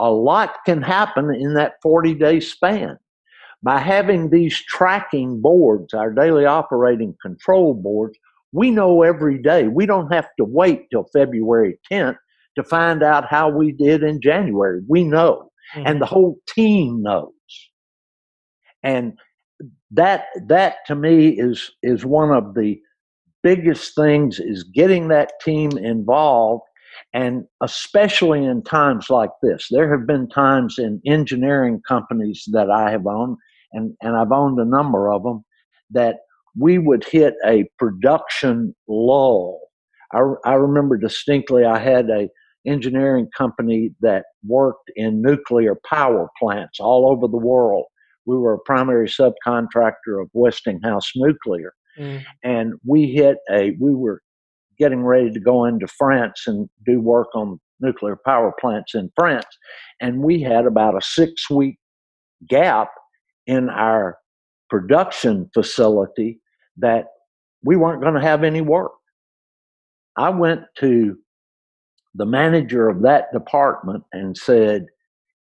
A 0.00 0.10
lot 0.10 0.56
can 0.64 0.80
happen 0.80 1.34
in 1.34 1.54
that 1.54 1.74
40 1.82 2.14
day 2.14 2.40
span. 2.40 2.98
By 3.62 3.78
having 3.78 4.30
these 4.30 4.58
tracking 4.58 5.42
boards, 5.42 5.92
our 5.92 6.10
daily 6.10 6.46
operating 6.46 7.14
control 7.20 7.74
boards, 7.74 8.18
we 8.52 8.70
know 8.70 9.02
every 9.02 9.40
day. 9.40 9.68
We 9.68 9.84
don't 9.84 10.10
have 10.10 10.28
to 10.38 10.44
wait 10.44 10.86
till 10.90 11.04
February 11.12 11.78
10th 11.92 12.16
to 12.56 12.64
find 12.64 13.02
out 13.02 13.26
how 13.28 13.50
we 13.50 13.72
did 13.72 14.02
in 14.02 14.22
January. 14.22 14.80
We 14.88 15.04
know, 15.04 15.50
mm-hmm. 15.74 15.86
and 15.86 16.00
the 16.00 16.06
whole 16.06 16.38
team 16.48 17.02
knows. 17.02 17.32
And 18.82 19.18
that 19.90 20.26
that 20.46 20.76
to 20.86 20.94
me 20.94 21.28
is 21.28 21.70
is 21.82 22.06
one 22.06 22.30
of 22.30 22.54
the 22.54 22.80
biggest 23.42 23.94
things 23.94 24.40
is 24.40 24.64
getting 24.64 25.08
that 25.08 25.32
team 25.42 25.76
involved 25.76 26.62
and 27.12 27.44
especially 27.62 28.44
in 28.44 28.62
times 28.62 29.10
like 29.10 29.30
this 29.42 29.68
there 29.70 29.90
have 29.90 30.06
been 30.06 30.28
times 30.28 30.76
in 30.78 31.00
engineering 31.06 31.80
companies 31.86 32.44
that 32.52 32.70
i 32.70 32.90
have 32.90 33.06
owned 33.06 33.36
and, 33.72 33.94
and 34.02 34.16
i've 34.16 34.32
owned 34.32 34.58
a 34.58 34.64
number 34.64 35.10
of 35.10 35.22
them 35.22 35.44
that 35.90 36.16
we 36.58 36.78
would 36.78 37.04
hit 37.04 37.34
a 37.46 37.64
production 37.78 38.74
lull. 38.88 39.60
I, 40.12 40.20
I 40.44 40.54
remember 40.54 40.96
distinctly 40.96 41.64
I 41.64 41.78
had 41.78 42.10
a 42.10 42.28
engineering 42.66 43.28
company 43.36 43.94
that 44.00 44.24
worked 44.46 44.90
in 44.96 45.22
nuclear 45.22 45.76
power 45.88 46.28
plants 46.38 46.78
all 46.80 47.10
over 47.10 47.26
the 47.26 47.38
world. 47.38 47.86
We 48.26 48.36
were 48.36 48.54
a 48.54 48.58
primary 48.66 49.08
subcontractor 49.08 50.20
of 50.20 50.28
Westinghouse 50.34 51.12
Nuclear. 51.16 51.72
Mm. 51.98 52.22
And 52.44 52.74
we 52.84 53.06
hit 53.06 53.38
a, 53.50 53.72
we 53.80 53.94
were 53.94 54.20
getting 54.80 55.04
ready 55.04 55.30
to 55.30 55.38
go 55.38 55.66
into 55.66 55.86
France 55.86 56.44
and 56.46 56.68
do 56.86 57.00
work 57.00 57.28
on 57.34 57.60
nuclear 57.80 58.18
power 58.24 58.52
plants 58.60 58.94
in 58.94 59.10
France. 59.14 59.46
And 60.00 60.22
we 60.24 60.40
had 60.40 60.66
about 60.66 60.96
a 60.96 61.02
six 61.02 61.48
week 61.50 61.78
gap 62.48 62.88
in 63.46 63.68
our 63.68 64.16
production 64.70 65.50
facility 65.52 66.40
that 66.78 67.06
we 67.62 67.76
weren't 67.76 68.00
going 68.00 68.14
to 68.14 68.20
have 68.20 68.42
any 68.42 68.62
work. 68.62 68.92
I 70.16 70.30
went 70.30 70.62
to 70.78 71.16
the 72.14 72.26
manager 72.26 72.88
of 72.88 73.02
that 73.02 73.32
department 73.32 74.02
and 74.12 74.36
said, 74.36 74.86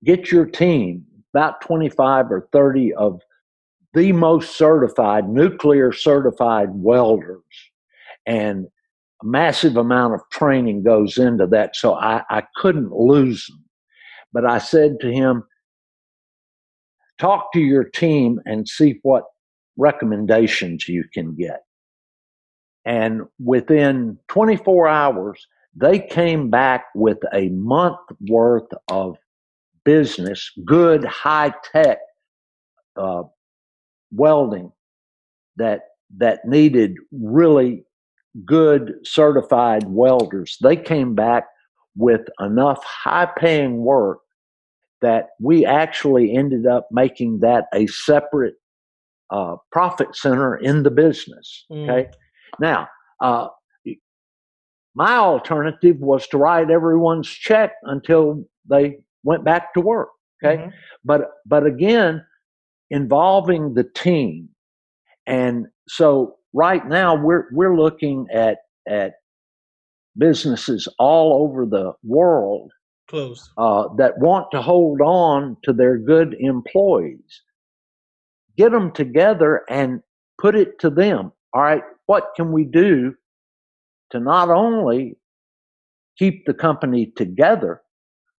Get 0.04 0.32
your 0.32 0.46
team, 0.46 1.06
about 1.34 1.62
25 1.62 2.32
or 2.32 2.48
30 2.52 2.94
of 2.96 3.22
the 3.94 4.12
most 4.12 4.56
certified, 4.58 5.30
nuclear 5.30 5.92
certified 5.92 6.70
welders. 6.72 7.44
And 8.26 8.68
a 9.22 9.26
massive 9.26 9.78
amount 9.78 10.14
of 10.14 10.22
training 10.32 10.84
goes 10.84 11.18
into 11.18 11.48
that. 11.48 11.76
So 11.76 11.96
I, 11.96 12.24
I 12.30 12.44
couldn't 12.56 12.92
lose 12.92 13.46
them. 13.48 13.64
But 14.34 14.46
I 14.46 14.58
said 14.60 15.00
to 15.02 15.12
him, 15.12 15.44
talk 17.18 17.52
to 17.54 17.60
your 17.60 17.84
team 17.84 18.40
and 18.46 18.68
see 18.68 19.00
what 19.04 19.24
recommendations 19.78 20.88
you 20.88 21.04
can 21.14 21.36
get. 21.36 21.62
And 22.86 23.24
within 23.44 24.18
24 24.28 24.88
hours, 24.88 25.48
they 25.76 26.00
came 26.00 26.50
back 26.50 26.86
with 26.96 27.18
a 27.34 27.50
month 27.50 28.00
worth 28.30 28.70
of 28.88 29.18
business, 29.84 30.52
good 30.66 31.04
high 31.06 31.54
tech 31.72 32.00
uh, 32.96 33.24
welding 34.12 34.72
that 35.58 35.82
that 36.18 36.46
needed 36.46 36.96
really 37.12 37.84
good 38.46 38.94
certified 39.04 39.84
welders. 39.88 40.58
They 40.62 40.76
came 40.76 41.16
back 41.16 41.46
with 41.96 42.22
enough 42.40 42.84
high 42.84 43.30
paying 43.38 43.78
work 43.78 44.20
that 45.02 45.30
we 45.40 45.66
actually 45.66 46.36
ended 46.36 46.66
up 46.66 46.88
making 46.92 47.40
that 47.40 47.66
a 47.74 47.88
separate 47.88 48.56
uh, 49.30 49.56
profit 49.72 50.16
center 50.16 50.56
in 50.56 50.84
the 50.84 50.92
business. 50.92 51.66
Mm. 51.72 51.90
Okay. 51.90 52.10
Now, 52.60 52.88
uh, 53.22 53.48
my 54.96 55.14
alternative 55.16 55.98
was 56.00 56.28
to 56.28 56.38
write 56.38 56.72
everyone's 56.72 57.28
check 57.28 57.74
until 57.84 58.44
they 58.68 58.98
went 59.24 59.44
back 59.44 59.74
to 59.76 59.82
work. 59.82 60.10
Okay. 60.44 60.64
Mhm. 60.64 60.74
But 61.04 61.30
but 61.46 61.66
again, 61.66 62.26
involving 62.90 63.74
the 63.76 63.84
team, 63.84 64.50
and 65.26 65.68
so 65.88 66.36
right 66.54 66.88
now 66.88 67.16
we're 67.16 67.46
we're 67.52 67.78
looking 67.78 68.28
at 68.34 68.60
at 68.88 69.14
businesses 70.18 70.88
all 70.98 71.44
over 71.44 71.66
the 71.66 71.94
world 72.04 72.72
Closed. 73.08 73.50
uh, 73.58 73.88
that 73.98 74.18
want 74.20 74.52
to 74.52 74.62
hold 74.62 75.02
on 75.02 75.58
to 75.64 75.74
their 75.74 75.98
good 75.98 76.36
employees. 76.40 77.42
Get 78.58 78.72
them 78.72 78.92
together 78.92 79.64
and 79.70 80.02
put 80.40 80.56
it 80.56 80.80
to 80.80 80.90
them. 80.90 81.32
All 81.54 81.62
right, 81.62 81.84
what 82.08 82.32
can 82.36 82.52
we 82.52 82.64
do 82.66 83.14
to 84.12 84.20
not 84.20 84.50
only 84.50 85.18
keep 86.18 86.46
the 86.46 86.54
company 86.54 87.14
together, 87.16 87.82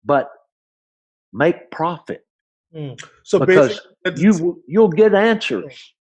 but 0.04 0.30
make 1.32 1.70
profit? 1.72 2.26
Mm. 2.76 3.00
So 3.24 3.40
Because 3.40 3.80
basically, 4.06 4.24
You 4.24 4.64
you'll 4.68 4.90
get 4.90 5.14
answers. 5.14 5.94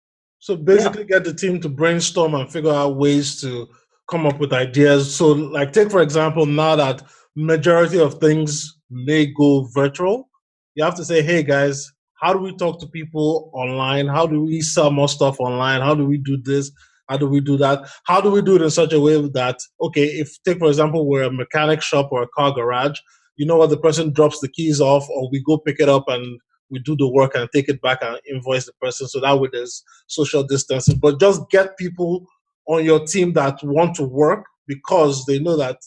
So 0.47 0.55
basically, 0.55 1.03
get 1.03 1.25
the 1.25 1.33
team 1.33 1.59
to 1.59 1.67
brainstorm 1.67 2.33
and 2.33 2.49
figure 2.49 2.71
out 2.71 2.95
ways 2.95 3.41
to 3.41 3.67
come 4.09 4.25
up 4.25 4.39
with 4.39 4.53
ideas. 4.53 5.13
So, 5.13 5.33
like, 5.33 5.73
take 5.73 5.91
for 5.91 6.01
example, 6.01 6.45
now 6.45 6.77
that 6.77 7.03
majority 7.35 7.99
of 7.99 8.13
things 8.21 8.77
may 8.89 9.25
go 9.25 9.67
virtual, 9.75 10.29
you 10.75 10.85
have 10.85 10.95
to 10.95 11.03
say, 11.03 11.21
"Hey 11.21 11.43
guys, 11.43 11.91
how 12.21 12.31
do 12.31 12.39
we 12.39 12.55
talk 12.55 12.79
to 12.79 12.87
people 12.87 13.51
online? 13.53 14.07
How 14.07 14.25
do 14.25 14.41
we 14.41 14.61
sell 14.61 14.89
more 14.89 15.09
stuff 15.09 15.37
online? 15.41 15.81
How 15.81 15.93
do 15.93 16.05
we 16.05 16.17
do 16.17 16.37
this? 16.37 16.71
How 17.09 17.17
do 17.17 17.27
we 17.27 17.41
do 17.41 17.57
that? 17.57 17.85
How 18.05 18.21
do 18.21 18.31
we 18.31 18.41
do 18.41 18.55
it 18.55 18.61
in 18.61 18.69
such 18.69 18.93
a 18.93 19.01
way 19.01 19.21
that, 19.33 19.59
okay, 19.81 20.05
if 20.05 20.41
take 20.45 20.59
for 20.59 20.69
example, 20.69 21.09
we're 21.09 21.23
a 21.23 21.29
mechanic 21.43 21.81
shop 21.81 22.07
or 22.13 22.23
a 22.23 22.27
car 22.29 22.53
garage, 22.53 22.97
you 23.35 23.45
know 23.45 23.57
what, 23.57 23.69
the 23.69 23.83
person 23.87 24.13
drops 24.13 24.39
the 24.39 24.47
keys 24.47 24.79
off, 24.79 25.09
or 25.09 25.29
we 25.29 25.43
go 25.43 25.57
pick 25.57 25.81
it 25.81 25.89
up 25.89 26.05
and 26.07 26.39
we 26.69 26.79
do 26.79 26.95
the 26.95 27.07
work 27.07 27.35
and 27.35 27.49
take 27.53 27.69
it 27.69 27.81
back 27.81 27.99
and 28.01 28.19
invoice 28.29 28.65
the 28.65 28.73
person. 28.81 29.07
So 29.07 29.19
that 29.21 29.39
way 29.39 29.49
there's 29.51 29.83
social 30.07 30.43
distancing. 30.43 30.97
But 30.99 31.19
just 31.19 31.49
get 31.49 31.77
people 31.77 32.25
on 32.67 32.83
your 32.83 33.05
team 33.05 33.33
that 33.33 33.59
want 33.63 33.95
to 33.95 34.03
work 34.03 34.45
because 34.67 35.25
they 35.25 35.39
know 35.39 35.57
that 35.57 35.77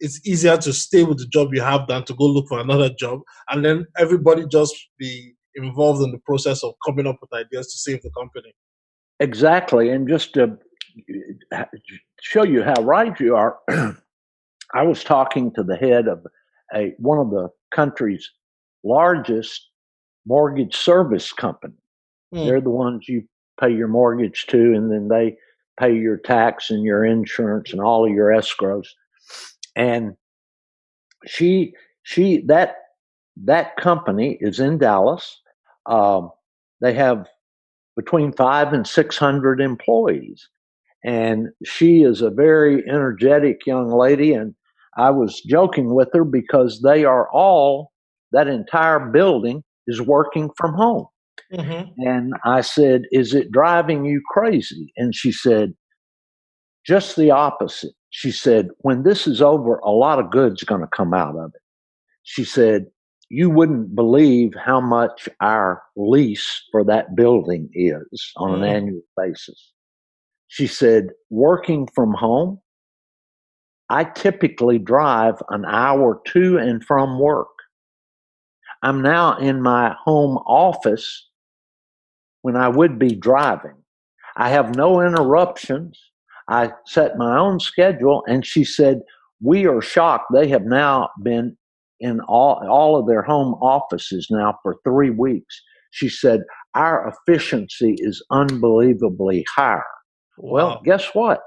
it's 0.00 0.26
easier 0.26 0.56
to 0.58 0.72
stay 0.72 1.04
with 1.04 1.18
the 1.18 1.26
job 1.26 1.54
you 1.54 1.62
have 1.62 1.86
than 1.86 2.04
to 2.04 2.14
go 2.14 2.24
look 2.24 2.48
for 2.48 2.58
another 2.58 2.90
job. 2.90 3.20
And 3.48 3.64
then 3.64 3.86
everybody 3.98 4.44
just 4.46 4.74
be 4.98 5.34
involved 5.54 6.02
in 6.02 6.12
the 6.12 6.18
process 6.18 6.62
of 6.62 6.74
coming 6.84 7.06
up 7.06 7.16
with 7.20 7.32
ideas 7.32 7.72
to 7.72 7.78
save 7.78 8.02
the 8.02 8.10
company. 8.10 8.54
Exactly, 9.20 9.88
and 9.88 10.06
just 10.06 10.34
to 10.34 10.58
show 12.20 12.44
you 12.44 12.62
how 12.62 12.82
right 12.82 13.18
you 13.18 13.34
are, 13.34 13.58
I 14.74 14.82
was 14.82 15.02
talking 15.02 15.52
to 15.54 15.62
the 15.62 15.76
head 15.76 16.06
of 16.06 16.26
a 16.74 16.92
one 16.98 17.18
of 17.18 17.30
the 17.30 17.48
country's 17.74 18.30
largest 18.84 19.70
mortgage 20.26 20.74
service 20.74 21.32
company. 21.32 21.74
Mm. 22.34 22.46
They're 22.46 22.60
the 22.60 22.70
ones 22.70 23.08
you 23.08 23.24
pay 23.60 23.70
your 23.70 23.88
mortgage 23.88 24.46
to, 24.48 24.74
and 24.74 24.90
then 24.90 25.08
they 25.08 25.36
pay 25.78 25.94
your 25.94 26.16
tax 26.16 26.70
and 26.70 26.82
your 26.84 27.04
insurance 27.04 27.72
and 27.72 27.80
all 27.80 28.06
of 28.06 28.12
your 28.12 28.28
escrows. 28.28 28.88
And 29.74 30.16
she 31.26 31.74
she 32.02 32.42
that 32.46 32.76
that 33.44 33.76
company 33.76 34.38
is 34.40 34.60
in 34.60 34.78
Dallas. 34.78 35.40
Um, 35.86 36.30
they 36.80 36.94
have 36.94 37.26
between 37.96 38.32
five 38.32 38.72
and 38.72 38.86
six 38.86 39.16
hundred 39.16 39.60
employees, 39.60 40.48
and 41.04 41.48
she 41.64 42.02
is 42.02 42.22
a 42.22 42.30
very 42.30 42.82
energetic 42.88 43.66
young 43.66 43.90
lady. 43.90 44.32
And 44.32 44.54
I 44.96 45.10
was 45.10 45.40
joking 45.42 45.94
with 45.94 46.08
her 46.14 46.24
because 46.24 46.80
they 46.82 47.04
are 47.04 47.30
all 47.30 47.92
that 48.32 48.48
entire 48.48 49.00
building 49.00 49.62
is 49.86 50.00
working 50.02 50.50
from 50.56 50.74
home. 50.74 51.06
Mhm. 51.52 51.92
And 51.98 52.34
I 52.44 52.60
said, 52.62 53.02
Is 53.12 53.34
it 53.34 53.52
driving 53.52 54.04
you 54.04 54.20
crazy? 54.30 54.92
And 54.96 55.14
she 55.14 55.32
said, 55.32 55.74
Just 56.86 57.16
the 57.16 57.30
opposite. 57.30 57.92
She 58.10 58.30
said, 58.32 58.68
When 58.78 59.02
this 59.02 59.26
is 59.26 59.42
over, 59.42 59.76
a 59.78 59.90
lot 59.90 60.18
of 60.18 60.30
good's 60.30 60.64
going 60.64 60.80
to 60.80 60.88
come 60.96 61.12
out 61.14 61.36
of 61.36 61.52
it. 61.54 61.60
She 62.24 62.44
said, 62.44 62.86
You 63.28 63.50
wouldn't 63.50 63.94
believe 63.94 64.52
how 64.64 64.80
much 64.80 65.28
our 65.40 65.82
lease 65.96 66.62
for 66.72 66.84
that 66.84 67.14
building 67.14 67.68
is 67.74 68.32
on 68.36 68.54
an 68.54 68.60
Mm. 68.62 68.68
annual 68.74 69.02
basis. 69.16 69.72
She 70.48 70.66
said, 70.66 71.08
Working 71.30 71.88
from 71.94 72.14
home, 72.14 72.60
I 73.88 74.04
typically 74.04 74.78
drive 74.78 75.34
an 75.50 75.64
hour 75.64 76.20
to 76.28 76.58
and 76.58 76.82
from 76.84 77.20
work. 77.20 77.48
I'm 78.82 79.02
now 79.02 79.38
in 79.38 79.62
my 79.62 79.94
home 80.04 80.38
office 80.46 81.28
when 82.42 82.56
I 82.56 82.68
would 82.68 82.98
be 82.98 83.14
driving. 83.14 83.74
I 84.36 84.50
have 84.50 84.76
no 84.76 85.00
interruptions. 85.00 85.98
I 86.48 86.70
set 86.86 87.16
my 87.16 87.38
own 87.38 87.58
schedule, 87.58 88.22
and 88.28 88.46
she 88.46 88.64
said, 88.64 89.00
We 89.40 89.66
are 89.66 89.80
shocked. 89.80 90.26
They 90.32 90.48
have 90.48 90.64
now 90.64 91.08
been 91.22 91.56
in 92.00 92.20
all, 92.20 92.62
all 92.68 92.96
of 92.96 93.06
their 93.06 93.22
home 93.22 93.54
offices 93.54 94.28
now 94.30 94.58
for 94.62 94.76
three 94.84 95.10
weeks. 95.10 95.60
She 95.90 96.08
said, 96.08 96.42
Our 96.74 97.12
efficiency 97.12 97.96
is 97.98 98.24
unbelievably 98.30 99.44
higher. 99.54 99.82
Well, 100.38 100.80
guess 100.84 101.08
what? 101.14 101.40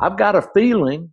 I've 0.00 0.16
got 0.16 0.36
a 0.36 0.48
feeling 0.54 1.12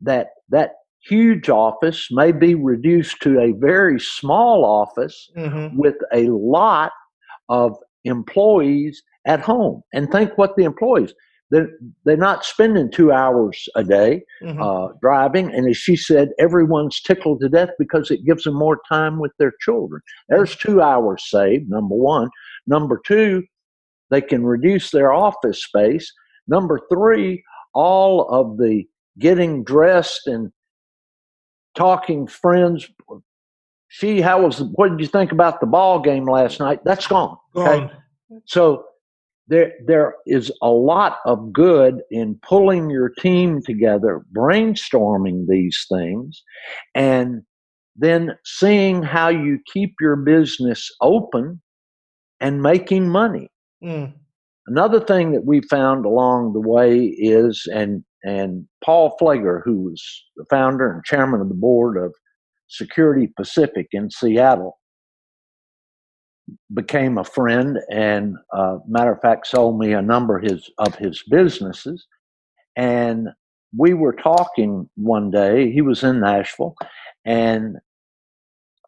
that 0.00 0.28
that 0.50 0.72
huge 1.00 1.48
office 1.48 2.08
may 2.10 2.32
be 2.32 2.54
reduced 2.54 3.20
to 3.22 3.38
a 3.40 3.52
very 3.52 4.00
small 4.00 4.64
office 4.64 5.30
Mhm. 5.36 5.76
with 5.76 5.96
a 6.12 6.28
lot 6.30 6.92
of 7.48 7.76
employees 8.04 9.02
at 9.26 9.40
home. 9.40 9.82
And 9.92 10.10
think 10.10 10.36
what 10.36 10.56
the 10.56 10.64
employees 10.64 11.14
they're, 11.50 11.70
they're 12.04 12.14
not 12.16 12.44
spending 12.44 12.90
two 12.90 13.10
hours 13.10 13.70
a 13.74 13.82
day 13.82 14.22
Mhm. 14.42 14.60
uh, 14.60 14.92
driving. 15.00 15.50
And 15.50 15.66
as 15.66 15.78
she 15.78 15.96
said, 15.96 16.32
everyone's 16.38 17.00
tickled 17.00 17.40
to 17.40 17.48
death 17.48 17.70
because 17.78 18.10
it 18.10 18.22
gives 18.26 18.44
them 18.44 18.54
more 18.54 18.78
time 18.86 19.18
with 19.18 19.32
their 19.38 19.54
children. 19.62 20.02
There's 20.28 20.54
two 20.54 20.82
hours 20.82 21.24
saved, 21.26 21.70
number 21.70 21.94
one. 21.94 22.28
Number 22.66 23.00
two, 23.02 23.44
they 24.10 24.20
can 24.20 24.44
reduce 24.44 24.90
their 24.90 25.10
office 25.10 25.64
space. 25.64 26.12
Number 26.48 26.80
three, 26.92 27.42
all 27.72 28.28
of 28.28 28.58
the 28.58 28.84
getting 29.18 29.64
dressed 29.64 30.26
and 30.26 30.52
talking 31.74 32.26
friends. 32.26 32.88
She, 33.88 34.20
how 34.20 34.42
was? 34.42 34.62
What 34.74 34.90
did 34.90 35.00
you 35.00 35.06
think 35.06 35.32
about 35.32 35.60
the 35.60 35.66
ball 35.66 36.00
game 36.00 36.24
last 36.26 36.60
night? 36.60 36.80
That's 36.84 37.06
gone. 37.06 37.36
okay? 37.56 37.80
Gone. 37.80 38.42
So 38.44 38.84
there 39.48 39.72
there 39.86 40.14
is 40.26 40.52
a 40.62 40.68
lot 40.68 41.18
of 41.24 41.52
good 41.52 42.02
in 42.10 42.38
pulling 42.42 42.90
your 42.90 43.08
team 43.08 43.62
together, 43.62 44.22
brainstorming 44.36 45.46
these 45.48 45.86
things, 45.90 46.42
and 46.94 47.42
then 47.96 48.36
seeing 48.44 49.02
how 49.02 49.28
you 49.28 49.58
keep 49.72 49.94
your 50.00 50.16
business 50.16 50.90
open 51.00 51.60
and 52.40 52.62
making 52.62 53.08
money. 53.08 53.48
Mm. 53.82 54.12
Another 54.66 55.00
thing 55.00 55.32
that 55.32 55.46
we 55.46 55.62
found 55.62 56.04
along 56.04 56.52
the 56.52 56.60
way 56.60 57.06
is, 57.06 57.66
and 57.72 58.04
and 58.24 58.66
Paul 58.84 59.16
Flager, 59.20 59.62
who 59.64 59.82
was 59.82 60.02
the 60.36 60.44
founder 60.50 60.90
and 60.92 61.04
chairman 61.04 61.40
of 61.40 61.48
the 61.48 61.54
board 61.54 61.96
of 61.96 62.14
Security 62.68 63.32
Pacific 63.36 63.88
in 63.92 64.10
Seattle, 64.10 64.78
became 66.74 67.18
a 67.18 67.24
friend, 67.24 67.78
and 67.90 68.36
uh, 68.52 68.78
matter 68.86 69.12
of 69.12 69.20
fact, 69.20 69.46
sold 69.46 69.78
me 69.78 69.92
a 69.92 70.02
number 70.02 70.38
of 70.38 70.44
his 70.44 70.70
of 70.78 70.94
his 70.96 71.22
businesses. 71.30 72.06
And 72.76 73.28
we 73.76 73.94
were 73.94 74.14
talking 74.14 74.88
one 74.96 75.30
day. 75.30 75.70
He 75.70 75.82
was 75.82 76.02
in 76.02 76.20
Nashville, 76.20 76.74
and 77.24 77.76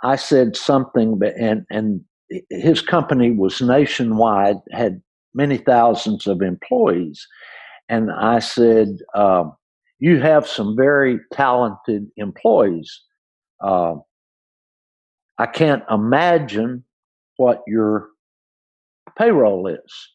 I 0.03 0.17
said 0.17 0.57
something, 0.57 1.21
and 1.39 1.65
and 1.71 2.03
his 2.51 2.81
company 2.81 3.31
was 3.31 3.61
nationwide, 3.61 4.57
had 4.73 5.03
many 5.35 5.59
thousands 5.59 6.27
of 6.27 6.43
employees. 6.43 7.27
And 7.91 8.13
I 8.13 8.39
said, 8.39 8.99
um, 9.15 9.57
You 9.99 10.21
have 10.21 10.47
some 10.47 10.77
very 10.77 11.19
talented 11.33 12.07
employees. 12.17 13.03
Uh, 13.63 13.97
I 15.39 15.47
can't 15.47 15.83
imagine 15.91 16.85
what 17.37 17.63
your 17.67 18.09
payroll 19.19 19.67
is. 19.67 20.09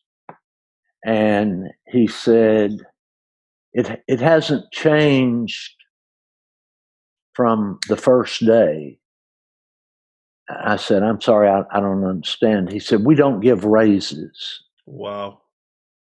And 1.05 1.69
he 1.87 2.07
said, 2.07 2.77
It, 3.73 4.01
it 4.07 4.21
hasn't 4.21 4.71
changed 4.71 5.73
from 7.33 7.79
the 7.89 7.97
first 7.97 8.45
day. 8.45 8.97
I 10.49 10.77
said, 10.77 11.03
I'm 11.03 11.19
sorry, 11.19 11.49
I, 11.49 11.63
I 11.71 11.81
don't 11.81 12.05
understand. 12.05 12.71
He 12.71 12.79
said, 12.79 13.03
We 13.03 13.15
don't 13.15 13.41
give 13.41 13.65
raises. 13.65 14.63
Wow. 14.85 15.41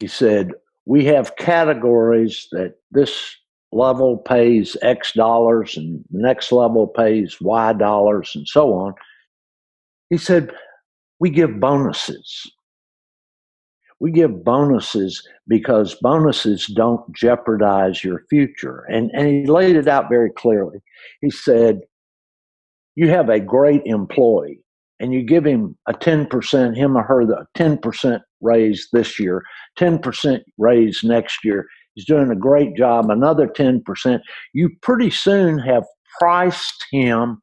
He 0.01 0.09
said, 0.09 0.53
We 0.87 1.05
have 1.07 1.37
categories 1.37 2.49
that 2.53 2.75
this 2.93 3.37
level 3.73 4.19
pays 4.19 4.77
X 4.83 5.13
dollars 5.13 5.77
and 5.77 6.05
the 6.11 6.21
next 6.23 6.53
level 6.53 6.87
pays 6.87 7.37
Y 7.41 7.73
dollars 7.75 8.33
and 8.35 8.47
so 8.47 8.73
on. 8.73 8.95
He 10.11 10.17
said, 10.17 10.53
We 11.19 11.31
give 11.31 11.61
bonuses. 11.61 12.51
We 13.99 14.13
give 14.13 14.45
bonuses 14.45 15.27
because 15.49 15.95
bonuses 15.97 16.67
don't 16.67 17.01
jeopardize 17.15 18.05
your 18.05 18.25
future. 18.29 18.85
And, 18.89 19.11
and 19.15 19.27
he 19.27 19.47
laid 19.47 19.75
it 19.75 19.89
out 19.89 20.09
very 20.11 20.31
clearly. 20.31 20.79
He 21.21 21.31
said, 21.31 21.81
You 22.95 23.09
have 23.09 23.29
a 23.29 23.41
great 23.41 23.83
employee 23.87 24.61
and 25.01 25.13
you 25.13 25.23
give 25.23 25.45
him 25.45 25.77
a 25.89 25.93
10%, 25.93 26.77
him 26.77 26.97
or 26.97 27.03
her, 27.03 27.27
the 27.27 27.45
10% 27.57 28.21
raise 28.41 28.89
this 28.93 29.19
year, 29.21 29.43
10% 29.79 30.41
raise 30.59 31.01
next 31.05 31.45
year. 31.45 31.67
He's 31.95 32.07
doing 32.07 32.31
a 32.31 32.37
great 32.37 32.77
job, 32.77 33.11
another 33.11 33.47
10%. 33.47 34.21
You 34.53 34.71
pretty 34.83 35.11
soon 35.11 35.59
have 35.59 35.85
priced 36.19 36.85
him 36.91 37.43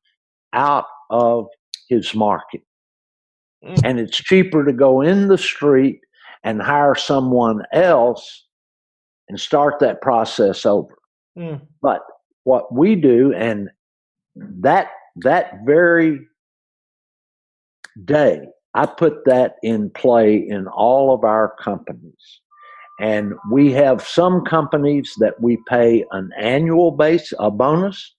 out 0.54 0.86
of 1.10 1.48
his 1.90 2.14
market. 2.16 2.62
Mm. 3.64 3.82
And 3.84 4.00
it's 4.00 4.18
cheaper 4.18 4.66
to 4.66 4.74
go 4.74 5.02
in 5.02 5.28
the 5.28 5.38
street 5.38 6.00
and 6.44 6.62
hire 6.62 6.96
someone 6.96 7.64
else 7.74 8.46
and 9.30 9.40
start 9.40 9.80
that 9.80 10.02
process 10.02 10.66
over. 10.66 10.98
Mm. 11.38 11.62
But 11.82 12.02
what 12.44 12.74
we 12.74 12.96
do, 12.96 13.34
and 13.34 13.70
that 14.36 14.90
that 15.18 15.60
very 15.66 16.20
day, 18.06 18.42
I 18.74 18.86
put 18.86 19.26
that 19.26 19.56
in 19.64 19.90
play 19.92 20.36
in 20.36 20.68
all 20.68 21.14
of 21.14 21.24
our 21.24 21.56
companies. 21.62 22.42
And 23.00 23.34
we 23.52 23.72
have 23.74 24.06
some 24.06 24.44
companies 24.46 25.14
that 25.20 25.40
we 25.42 25.58
pay 25.68 26.06
an 26.12 26.30
annual 26.40 26.92
base, 26.92 27.34
a 27.40 27.50
bonus, 27.50 28.16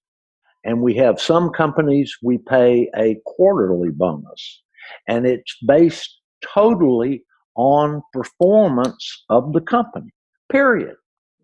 and 0.65 0.81
we 0.81 0.95
have 0.95 1.21
some 1.21 1.51
companies 1.51 2.17
we 2.23 2.39
pay 2.39 2.91
a 2.97 3.21
quarterly 3.25 3.91
bonus. 3.91 4.63
And 5.07 5.27
it's 5.27 5.57
based 5.67 6.19
totally 6.43 7.25
on 7.57 8.03
performance 8.13 9.25
of 9.31 9.53
the 9.53 9.61
company, 9.61 10.13
period. 10.51 10.97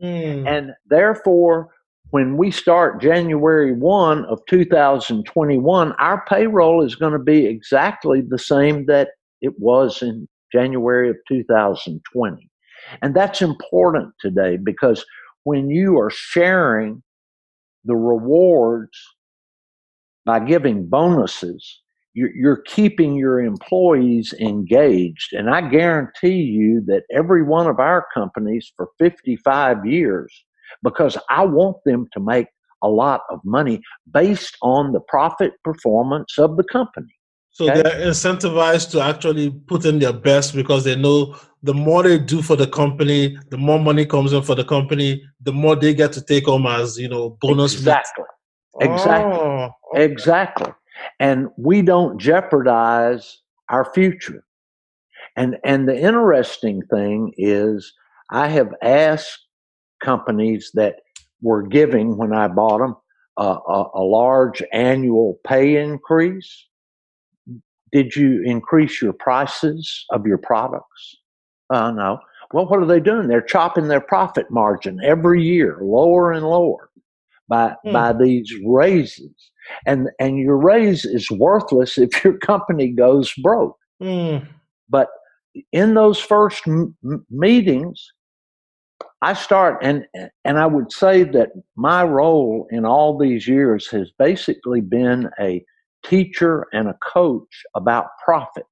Mm. 0.03 0.47
And 0.47 0.71
therefore, 0.87 1.71
when 2.11 2.37
we 2.37 2.51
start 2.51 3.01
January 3.01 3.73
1 3.73 4.25
of 4.25 4.40
2021, 4.49 5.92
our 5.92 6.25
payroll 6.27 6.85
is 6.85 6.96
going 6.96 7.12
to 7.12 7.18
be 7.18 7.46
exactly 7.46 8.20
the 8.20 8.38
same 8.38 8.87
that 8.87 9.11
it 9.40 9.55
was 9.59 10.03
in 10.03 10.29
January 10.53 11.09
of 11.09 11.16
2020. 11.29 12.51
And 13.03 13.14
that's 13.14 13.42
important 13.42 14.12
today 14.20 14.57
because 14.57 15.05
when 15.44 15.70
you 15.70 15.99
are 15.99 16.11
sharing 16.11 17.03
the 17.85 17.96
rewards 17.96 18.99
by 20.27 20.40
giving 20.40 20.87
bonuses, 20.88 21.81
you're, 22.12 22.62
keeping 22.66 23.14
your 23.14 23.40
employees 23.40 24.35
engaged. 24.40 25.33
And 25.33 25.49
I 25.49 25.61
guarantee 25.61 26.42
you 26.42 26.83
that 26.87 27.05
every 27.12 27.44
one 27.44 27.68
of 27.68 27.79
our 27.79 28.05
companies 28.12 28.73
for 28.77 28.88
55 28.99 29.87
years, 29.87 30.44
because 30.83 31.16
I 31.28 31.44
want 31.44 31.76
them 31.85 32.09
to 32.12 32.20
make 32.20 32.46
a 32.83 32.88
lot 32.88 33.22
of 33.30 33.40
money 33.44 33.80
based 34.12 34.56
on 34.62 34.92
the 34.92 35.00
profit 35.00 35.52
performance 35.64 36.38
of 36.38 36.56
the 36.56 36.64
company. 36.64 37.14
So 37.50 37.70
okay? 37.70 37.83
they're 37.83 38.06
incentivized 38.09 38.90
to 38.92 39.00
actually 39.00 39.50
put 39.50 39.85
in 39.85 39.98
their 39.98 40.12
best 40.12 40.54
because 40.54 40.85
they 40.85 40.96
know 40.96 41.37
the 41.62 41.74
more 41.74 42.02
they 42.02 42.18
do 42.18 42.40
for 42.40 42.56
the 42.56 42.66
company, 42.66 43.37
the 43.50 43.59
more 43.59 43.78
money 43.78 44.06
comes 44.06 44.33
in 44.33 44.42
for 44.42 44.54
the 44.54 44.64
company, 44.64 45.22
the 45.42 45.52
more 45.52 45.76
they 45.76 45.92
get 45.92 46.12
to 46.12 46.22
take 46.22 46.46
home 46.46 46.66
as, 46.66 46.96
you 46.98 47.09
know, 47.09 47.37
bonus. 47.40 47.74
Exactly. 47.74 48.24
Exactly. 48.80 49.38
Oh, 49.38 49.70
okay. 49.92 50.04
Exactly 50.04 50.72
and 51.18 51.48
we 51.56 51.83
don't 51.83 52.18
jeopardize 52.20 53.38
our 53.68 53.92
future. 53.92 54.44
And 55.37 55.56
and 55.64 55.88
the 55.88 55.98
interesting 55.98 56.83
thing 56.90 57.33
is, 57.37 57.92
I 58.30 58.48
have 58.48 58.74
asked 58.83 59.46
companies 60.00 60.70
that 60.74 60.96
were 61.42 61.62
giving 61.62 62.16
when 62.16 62.32
I 62.32 62.48
bought 62.48 62.78
them 62.78 62.96
uh, 63.38 63.58
a, 63.68 63.84
a 63.94 64.02
large 64.02 64.62
annual 64.72 65.38
pay 65.46 65.76
increase. 65.76 66.66
Did 67.92 68.14
you 68.14 68.42
increase 68.44 69.02
your 69.02 69.12
prices 69.12 70.04
of 70.10 70.26
your 70.26 70.38
products? 70.38 71.16
Uh, 71.70 71.90
no. 71.90 72.18
Well, 72.52 72.66
what 72.66 72.80
are 72.80 72.86
they 72.86 73.00
doing? 73.00 73.28
They're 73.28 73.40
chopping 73.40 73.88
their 73.88 74.00
profit 74.00 74.50
margin 74.50 75.00
every 75.04 75.42
year, 75.42 75.78
lower 75.80 76.32
and 76.32 76.46
lower, 76.46 76.90
by 77.48 77.74
mm. 77.86 77.92
by 77.92 78.12
these 78.12 78.52
raises 78.64 79.50
and 79.86 80.08
and 80.18 80.38
your 80.38 80.56
raise 80.56 81.04
is 81.04 81.30
worthless 81.30 81.98
if 81.98 82.24
your 82.24 82.38
company 82.38 82.88
goes 82.88 83.32
broke. 83.42 83.76
Mm. 84.02 84.46
But 84.88 85.08
in 85.72 85.94
those 85.94 86.18
first 86.18 86.66
m- 86.66 86.94
meetings, 87.30 88.12
I 89.22 89.35
start 89.35 89.78
and 89.83 90.06
and 90.44 90.59
I 90.59 90.66
would 90.66 90.92
say 90.92 91.24
that 91.24 91.50
my 91.76 92.02
role 92.04 92.66
in 92.70 92.85
all 92.87 93.18
these 93.18 93.46
years 93.46 93.87
has 93.88 94.11
basically 94.18 94.80
been 94.80 95.28
a 95.38 95.64
teacher 96.04 96.66
and 96.72 96.88
a 96.88 96.96
coach 97.12 97.62
about 97.74 98.06
profit. 98.24 98.64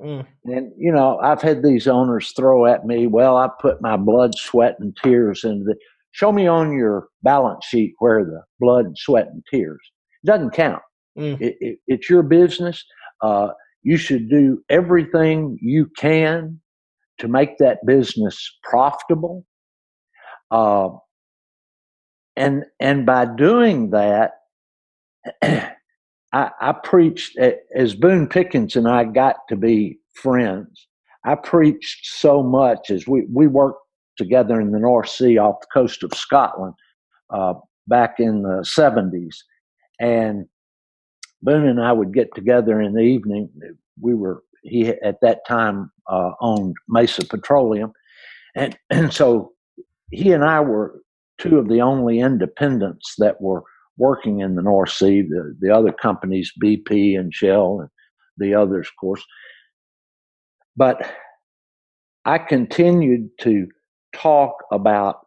Mm. 0.00 0.26
And 0.44 0.72
you 0.76 0.92
know, 0.92 1.18
I've 1.18 1.42
had 1.42 1.62
these 1.62 1.88
owners 1.88 2.32
throw 2.36 2.66
at 2.66 2.84
me, 2.84 3.06
"Well, 3.06 3.36
I 3.36 3.48
put 3.60 3.82
my 3.82 3.96
blood, 3.96 4.36
sweat, 4.36 4.76
and 4.78 4.96
tears 5.02 5.42
into 5.44 5.64
the." 5.64 5.76
Show 6.12 6.32
me 6.32 6.46
on 6.46 6.72
your 6.72 7.08
balance 7.22 7.66
sheet 7.66 7.94
where 7.98 8.24
the 8.24 8.42
blood, 8.58 8.96
sweat, 8.96 9.26
and 9.26 9.42
tears 9.50 9.80
doesn't 10.24 10.50
count. 10.50 10.82
Mm. 11.18 11.40
It, 11.40 11.56
it, 11.60 11.78
it's 11.88 12.08
your 12.08 12.22
business. 12.22 12.84
Uh, 13.22 13.48
you 13.82 13.96
should 13.96 14.28
do 14.28 14.62
everything 14.68 15.58
you 15.60 15.90
can 15.98 16.60
to 17.18 17.28
make 17.28 17.58
that 17.58 17.84
business 17.86 18.58
profitable. 18.62 19.44
Uh, 20.50 20.90
and 22.36 22.64
and 22.80 23.06
by 23.06 23.24
doing 23.24 23.90
that, 23.90 24.32
I, 25.42 25.70
I 26.32 26.72
preached 26.84 27.38
as 27.74 27.94
Boone 27.94 28.28
Pickens 28.28 28.76
and 28.76 28.88
I 28.88 29.04
got 29.04 29.36
to 29.48 29.56
be 29.56 29.98
friends. 30.14 30.86
I 31.24 31.34
preached 31.34 32.06
so 32.06 32.42
much 32.42 32.90
as 32.90 33.06
we 33.06 33.26
we 33.32 33.46
worked 33.46 33.80
together 34.16 34.60
in 34.60 34.72
the 34.72 34.78
North 34.78 35.08
Sea 35.08 35.38
off 35.38 35.60
the 35.60 35.66
coast 35.72 36.02
of 36.02 36.12
Scotland 36.14 36.74
uh, 37.30 37.54
back 37.88 38.16
in 38.18 38.42
the 38.42 38.64
seventies, 38.64 39.42
and 39.98 40.46
Boone 41.42 41.66
and 41.66 41.80
I 41.80 41.92
would 41.92 42.14
get 42.14 42.34
together 42.34 42.80
in 42.80 42.92
the 42.92 43.02
evening. 43.02 43.50
We 44.00 44.14
were 44.14 44.42
he 44.62 44.88
at 44.88 45.20
that 45.22 45.46
time 45.46 45.90
uh, 46.08 46.32
owned 46.40 46.76
Mesa 46.88 47.24
Petroleum, 47.24 47.92
and 48.54 48.76
and 48.90 49.12
so 49.20 49.52
he 50.10 50.32
and 50.32 50.44
I 50.44 50.60
were 50.60 51.00
two 51.38 51.58
of 51.58 51.68
the 51.68 51.80
only 51.80 52.20
independents 52.20 53.14
that 53.18 53.40
were 53.40 53.62
working 53.98 54.40
in 54.40 54.54
the 54.54 54.62
North 54.62 54.90
Sea. 54.90 55.22
The 55.22 55.56
the 55.60 55.70
other 55.70 55.92
companies, 55.92 56.52
BP 56.62 57.18
and 57.18 57.32
Shell, 57.32 57.80
and 57.80 57.90
the 58.36 58.54
others, 58.54 58.88
of 58.88 58.96
course. 59.00 59.24
But 60.76 61.10
I 62.24 62.38
continued 62.38 63.30
to 63.40 63.68
talk 64.14 64.56
about 64.70 65.20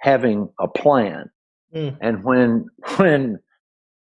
having 0.00 0.48
a 0.60 0.68
plan, 0.68 1.30
mm. 1.74 1.96
and 2.00 2.24
when 2.24 2.66
when 2.96 3.38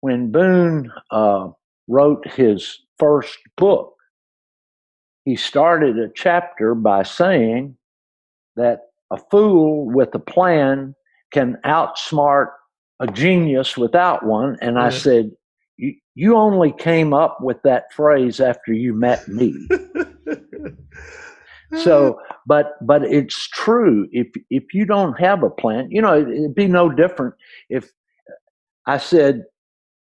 when 0.01 0.31
Boone 0.33 0.91
uh, 1.11 1.49
wrote 1.89 2.27
his 2.29 2.79
first 2.99 3.39
book, 3.57 3.95
he 5.25 5.37
started 5.37 5.99
a 5.99 6.09
chapter 6.15 6.75
by 6.75 7.03
saying 7.03 7.77
that 8.57 8.92
a 9.13 9.19
fool 9.31 9.87
with 9.87 10.15
a 10.15 10.19
plan 10.19 10.95
can 11.33 11.59
outsmart 11.65 12.49
a 13.01 13.07
genius 13.07 13.77
without 13.77 14.25
one. 14.25 14.57
And 14.61 14.79
I 14.79 14.91
said, 14.91 15.31
You 15.77 16.37
only 16.37 16.73
came 16.73 17.15
up 17.15 17.39
with 17.41 17.63
that 17.63 17.93
phrase 17.93 18.41
after 18.41 18.73
you 18.73 18.95
met 18.95 19.27
me. 19.29 19.55
so 21.79 22.21
but 22.47 22.75
but 22.83 23.03
it's 23.03 23.49
true 23.49 24.07
if 24.13 24.27
if 24.51 24.75
you 24.75 24.85
don't 24.85 25.19
have 25.19 25.43
a 25.43 25.49
plan 25.49 25.89
you 25.91 26.03
know 26.03 26.21
it'd 26.21 26.55
be 26.55 26.69
no 26.69 26.91
different 26.91 27.35
if 27.71 27.91
i 28.87 28.99
said 28.99 29.43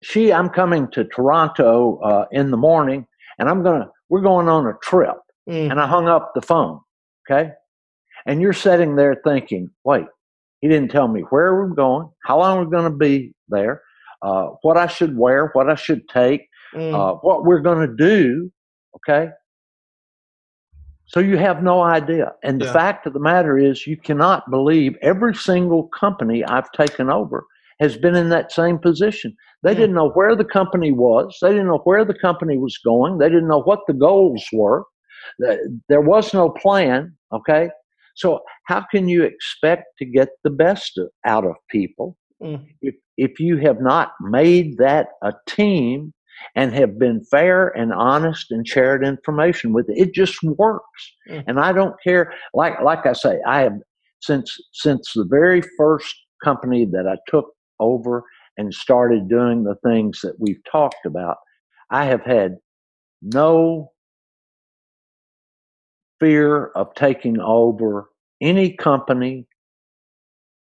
she, 0.02 0.32
I'm 0.32 0.48
coming 0.48 0.88
to 0.90 1.04
Toronto 1.04 1.98
uh, 1.98 2.26
in 2.32 2.50
the 2.50 2.56
morning, 2.56 3.06
and 3.38 3.48
I'm 3.48 3.62
gonna, 3.62 3.88
we're 4.08 4.20
going 4.20 4.48
on 4.48 4.66
a 4.66 4.74
trip. 4.82 5.16
Mm. 5.48 5.70
And 5.70 5.80
I 5.80 5.86
hung 5.86 6.08
up 6.08 6.32
the 6.34 6.42
phone. 6.42 6.80
Okay, 7.30 7.52
and 8.26 8.40
you're 8.40 8.52
sitting 8.52 8.96
there 8.96 9.16
thinking, 9.24 9.70
wait, 9.84 10.06
he 10.60 10.68
didn't 10.68 10.90
tell 10.90 11.08
me 11.08 11.22
where 11.30 11.54
we're 11.54 11.68
going, 11.68 12.08
how 12.24 12.38
long 12.38 12.58
we're 12.58 12.64
going 12.66 12.90
to 12.90 12.96
be 12.96 13.34
there, 13.48 13.82
uh, 14.22 14.48
what 14.62 14.76
I 14.76 14.86
should 14.86 15.16
wear, 15.16 15.50
what 15.54 15.68
I 15.68 15.74
should 15.74 16.08
take. 16.08 16.48
mm. 16.74 16.94
uh, 16.94 17.14
what 17.16 17.44
we're 17.44 17.60
going 17.60 17.86
to 17.88 17.94
do. 17.94 18.50
Okay. 18.96 19.30
So 21.06 21.20
you 21.20 21.36
have 21.36 21.62
no 21.62 21.82
idea. 21.82 22.32
And 22.42 22.60
the 22.60 22.66
yeah. 22.66 22.72
fact 22.72 23.06
of 23.06 23.12
the 23.12 23.20
matter 23.20 23.58
is, 23.58 23.86
you 23.86 23.96
cannot 23.96 24.50
believe 24.50 24.96
every 25.02 25.34
single 25.34 25.88
company 25.88 26.44
I've 26.44 26.70
taken 26.72 27.10
over 27.10 27.44
has 27.80 27.96
been 27.96 28.14
in 28.14 28.28
that 28.30 28.52
same 28.52 28.78
position. 28.78 29.36
They 29.62 29.74
didn't 29.74 29.94
know 29.94 30.10
where 30.10 30.34
the 30.34 30.44
company 30.44 30.92
was. 30.92 31.36
They 31.42 31.50
didn't 31.50 31.66
know 31.66 31.80
where 31.84 32.04
the 32.04 32.14
company 32.14 32.56
was 32.56 32.78
going. 32.78 33.18
They 33.18 33.28
didn't 33.28 33.48
know 33.48 33.62
what 33.62 33.80
the 33.86 33.92
goals 33.92 34.44
were. 34.52 34.84
There 35.88 36.00
was 36.00 36.32
no 36.32 36.48
plan. 36.50 37.14
Okay. 37.32 37.70
So 38.14 38.40
how 38.66 38.84
can 38.90 39.08
you 39.08 39.22
expect 39.22 39.84
to 39.98 40.04
get 40.04 40.28
the 40.44 40.50
best 40.50 40.98
out 41.26 41.44
of 41.44 41.54
people 41.70 42.16
mm. 42.42 42.64
if, 42.80 42.94
if 43.16 43.40
you 43.40 43.58
have 43.58 43.80
not 43.80 44.12
made 44.20 44.78
that 44.78 45.08
a 45.22 45.32
team 45.48 46.12
and 46.54 46.72
have 46.72 46.98
been 46.98 47.24
fair 47.30 47.68
and 47.68 47.92
honest 47.92 48.50
and 48.50 48.66
shared 48.66 49.04
information 49.04 49.72
with 49.72 49.88
it? 49.88 49.98
It 49.98 50.14
just 50.14 50.42
works. 50.42 51.12
Mm. 51.30 51.44
And 51.46 51.60
I 51.60 51.72
don't 51.72 51.94
care. 52.02 52.32
Like 52.54 52.80
like 52.82 53.06
I 53.06 53.12
say, 53.12 53.38
I 53.46 53.60
have 53.60 53.78
since 54.20 54.56
since 54.72 55.12
the 55.14 55.26
very 55.28 55.62
first 55.76 56.14
company 56.42 56.84
that 56.86 57.06
I 57.06 57.16
took 57.28 57.46
over 57.80 58.24
and 58.58 58.72
started 58.74 59.28
doing 59.28 59.64
the 59.64 59.76
things 59.84 60.20
that 60.22 60.34
we've 60.38 60.62
talked 60.70 61.06
about, 61.06 61.36
I 61.90 62.04
have 62.04 62.22
had 62.22 62.56
no 63.22 63.91
fear 66.22 66.66
of 66.76 66.94
taking 66.94 67.40
over 67.40 68.08
any 68.40 68.72
company 68.72 69.44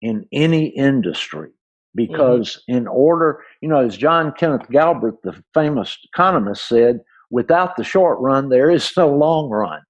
in 0.01 0.25
any 0.31 0.67
industry 0.69 1.51
because 1.93 2.57
mm-hmm. 2.67 2.77
in 2.77 2.87
order 2.87 3.43
you 3.61 3.69
know 3.69 3.79
as 3.79 3.95
john 3.95 4.31
kenneth 4.31 4.67
galbraith 4.71 5.15
the 5.23 5.35
famous 5.53 5.97
economist 6.11 6.67
said 6.67 6.99
without 7.29 7.75
the 7.77 7.83
short 7.83 8.19
run 8.19 8.49
there 8.49 8.71
is 8.71 8.91
no 8.97 9.07
long 9.07 9.49
run 9.49 9.81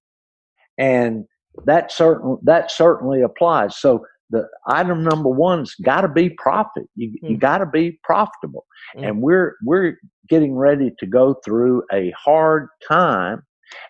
and 0.77 1.25
that 1.65 1.89
certain 1.89 2.37
that 2.43 2.69
certainly 2.69 3.21
applies 3.21 3.77
so 3.77 4.05
the 4.29 4.45
item 4.67 5.03
number 5.03 5.29
one's 5.29 5.75
got 5.75 6.01
to 6.01 6.09
be 6.09 6.29
profit 6.31 6.83
you, 6.95 7.09
mm-hmm. 7.09 7.27
you 7.27 7.37
got 7.37 7.59
to 7.59 7.65
be 7.65 7.97
profitable 8.03 8.65
mm-hmm. 8.95 9.05
and 9.05 9.21
we're 9.21 9.55
we're 9.63 9.95
getting 10.27 10.55
ready 10.55 10.91
to 10.99 11.05
go 11.05 11.35
through 11.45 11.81
a 11.93 12.11
hard 12.11 12.67
time 12.85 13.41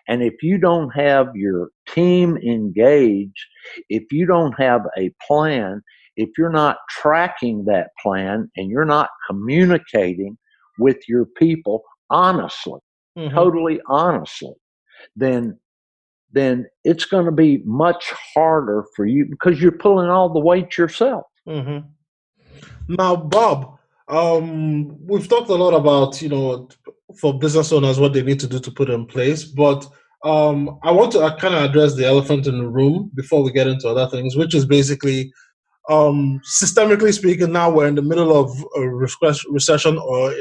and 0.08 0.22
if 0.22 0.42
you 0.42 0.58
don't 0.58 0.90
have 0.90 1.34
your 1.34 1.70
team 1.88 2.36
engaged, 2.38 3.44
if 3.88 4.04
you 4.10 4.26
don't 4.26 4.52
have 4.58 4.82
a 4.96 5.12
plan, 5.26 5.82
if 6.16 6.30
you're 6.36 6.50
not 6.50 6.78
tracking 6.90 7.64
that 7.64 7.88
plan 8.02 8.50
and 8.56 8.70
you're 8.70 8.84
not 8.84 9.10
communicating 9.28 10.36
with 10.78 10.98
your 11.08 11.24
people 11.24 11.82
honestly, 12.10 12.80
mm-hmm. 13.16 13.34
totally 13.34 13.80
honestly, 13.86 14.54
then 15.16 15.58
then 16.34 16.66
it's 16.84 17.04
going 17.04 17.26
to 17.26 17.32
be 17.32 17.62
much 17.66 18.10
harder 18.34 18.86
for 18.96 19.04
you 19.04 19.26
because 19.26 19.60
you're 19.60 19.70
pulling 19.70 20.08
all 20.08 20.30
the 20.30 20.40
weight 20.40 20.78
yourself. 20.78 21.24
Mm-hmm. 21.46 21.86
Now, 22.88 23.16
Bob, 23.16 23.78
um, 24.08 24.96
we've 25.06 25.28
talked 25.28 25.50
a 25.50 25.54
lot 25.54 25.74
about 25.74 26.22
you 26.22 26.28
know 26.28 26.68
for 27.18 27.38
business 27.38 27.72
owners 27.72 27.98
what 27.98 28.12
they 28.12 28.22
need 28.22 28.40
to 28.40 28.46
do 28.46 28.58
to 28.60 28.70
put 28.70 28.90
in 28.90 29.06
place. 29.06 29.44
But 29.44 29.86
um, 30.24 30.78
I 30.82 30.90
want 30.92 31.12
to 31.12 31.20
uh, 31.20 31.36
kind 31.36 31.54
of 31.54 31.62
address 31.62 31.94
the 31.94 32.06
elephant 32.06 32.46
in 32.46 32.58
the 32.58 32.68
room 32.68 33.10
before 33.14 33.42
we 33.42 33.52
get 33.52 33.66
into 33.66 33.88
other 33.88 34.08
things, 34.08 34.36
which 34.36 34.54
is 34.54 34.64
basically, 34.64 35.32
um, 35.90 36.40
systemically 36.62 37.12
speaking, 37.12 37.52
now 37.52 37.70
we're 37.70 37.88
in 37.88 37.96
the 37.96 38.02
middle 38.02 38.38
of 38.38 38.50
a 38.76 38.80
recession 39.50 39.98
or 39.98 40.32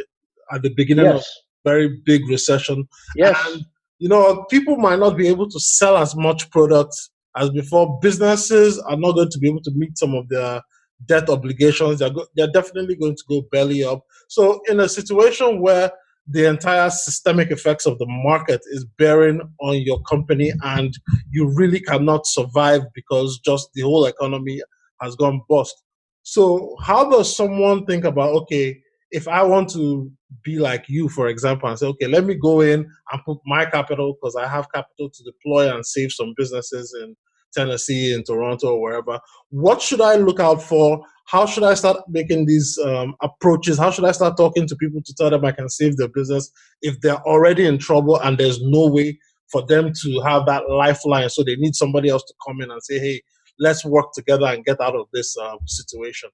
at 0.52 0.62
the 0.62 0.74
beginning 0.76 1.06
yes. 1.06 1.18
of 1.18 1.26
very 1.66 2.00
big 2.06 2.28
recession. 2.28 2.88
Yes. 3.16 3.40
And, 3.48 3.66
you 4.00 4.10
know, 4.10 4.46
people 4.50 4.78
might 4.78 5.00
not 5.00 5.18
be 5.18 5.28
able 5.28 5.50
to 5.50 5.60
sell 5.60 5.98
as 5.98 6.16
much 6.16 6.50
product 6.52 6.96
as 7.38 7.50
before. 7.50 8.00
Businesses 8.02 8.80
are 8.80 8.98
not 8.98 9.14
going 9.14 9.30
to 9.30 9.40
be 9.40 9.50
able 9.50 9.62
to 9.64 9.72
meet 9.76 9.98
some 9.98 10.14
of 10.14 10.28
their 10.30 10.62
debt 11.06 11.30
obligations. 11.30 12.00
They're, 12.00 12.10
go- 12.10 12.28
they're 12.36 12.52
definitely 12.52 12.96
going 12.96 13.16
to 13.16 13.24
go 13.28 13.42
belly 13.52 13.84
up. 13.84 14.02
So, 14.28 14.62
in 14.70 14.80
a 14.80 14.90
situation 14.90 15.62
where 15.62 15.92
the 16.32 16.48
entire 16.48 16.90
systemic 16.90 17.52
effects 17.52 17.86
of 17.86 17.98
the 18.00 18.06
market 18.08 18.62
is 18.72 18.86
bearing 18.98 19.42
on 19.60 19.82
your 19.82 20.02
company 20.04 20.52
and 20.64 20.94
you 21.32 21.52
really 21.56 21.80
cannot 21.80 22.26
survive 22.26 22.82
because 22.94 23.40
just 23.46 23.70
the 23.74 23.82
whole 23.82 24.06
economy 24.06 24.62
has 25.02 25.16
gone 25.16 25.42
bust. 25.50 25.76
So 26.24 26.76
how 26.82 27.10
does 27.10 27.36
someone 27.36 27.86
think 27.86 28.06
about 28.06 28.34
okay 28.44 28.82
if 29.12 29.28
i 29.28 29.44
want 29.44 29.70
to 29.70 30.10
be 30.44 30.58
like 30.58 30.86
you 30.88 31.10
for 31.10 31.28
example 31.28 31.70
and 31.70 31.78
say 31.78 31.86
okay 31.86 32.08
let 32.08 32.24
me 32.24 32.34
go 32.34 32.62
in 32.62 32.90
and 33.12 33.22
put 33.26 33.38
my 33.46 33.66
capital 33.66 34.14
because 34.14 34.36
i 34.36 34.48
have 34.48 34.72
capital 34.72 35.10
to 35.10 35.24
deploy 35.24 35.74
and 35.74 35.86
save 35.86 36.12
some 36.12 36.34
businesses 36.38 36.96
in 37.04 37.16
tennessee 37.54 38.14
in 38.14 38.24
toronto 38.24 38.74
or 38.74 38.82
wherever 38.82 39.20
what 39.50 39.82
should 39.82 40.02
i 40.02 40.16
look 40.16 40.40
out 40.40 40.62
for 40.62 41.04
how 41.32 41.46
should 41.46 41.64
I 41.64 41.76
start 41.76 41.98
making 42.10 42.46
these 42.46 42.78
um, 42.86 43.16
approaches? 43.22 43.78
How 43.78 43.90
should 43.90 44.04
I 44.04 44.12
start 44.12 44.36
talking 44.36 44.68
to 44.68 44.76
people 44.76 45.02
to 45.02 45.14
tell 45.14 45.30
them 45.30 45.46
I 45.46 45.54
can 45.54 45.70
save 45.70 45.96
their 45.96 46.10
business 46.10 46.52
if 46.82 47.00
they're 47.00 47.22
already 47.22 47.66
in 47.66 47.78
trouble 47.78 48.20
and 48.20 48.38
there's 48.38 48.62
no 48.62 48.88
way 48.88 49.18
for 49.50 49.66
them 49.66 49.94
to 49.94 50.20
have 50.26 50.46
that 50.48 50.70
lifeline? 50.70 51.30
So 51.30 51.42
they 51.42 51.56
need 51.56 51.74
somebody 51.74 52.10
else 52.10 52.24
to 52.24 52.34
come 52.46 52.62
in 52.62 52.70
and 52.70 52.84
say, 52.84 53.00
hey, 53.00 53.22
let's 53.60 53.86
work 53.86 54.12
together 54.14 54.46
and 54.48 54.66
get 54.66 54.82
out 54.82 54.94
of 54.94 55.08
this 55.14 55.38
um, 55.38 55.60
situation. 55.68 56.30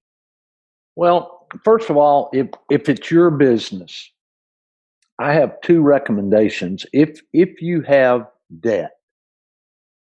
Well, 0.96 1.48
first 1.64 1.92
of 1.92 1.98
all, 1.98 2.32
if, 2.34 2.48
if 2.72 2.90
it's 2.90 3.12
your 3.12 3.30
business, 3.30 4.12
I 5.20 5.34
have 5.34 5.62
two 5.62 5.82
recommendations. 5.82 6.88
If 6.92 7.22
if 7.34 7.62
you 7.62 7.82
have 7.82 8.28
debt, 8.62 8.92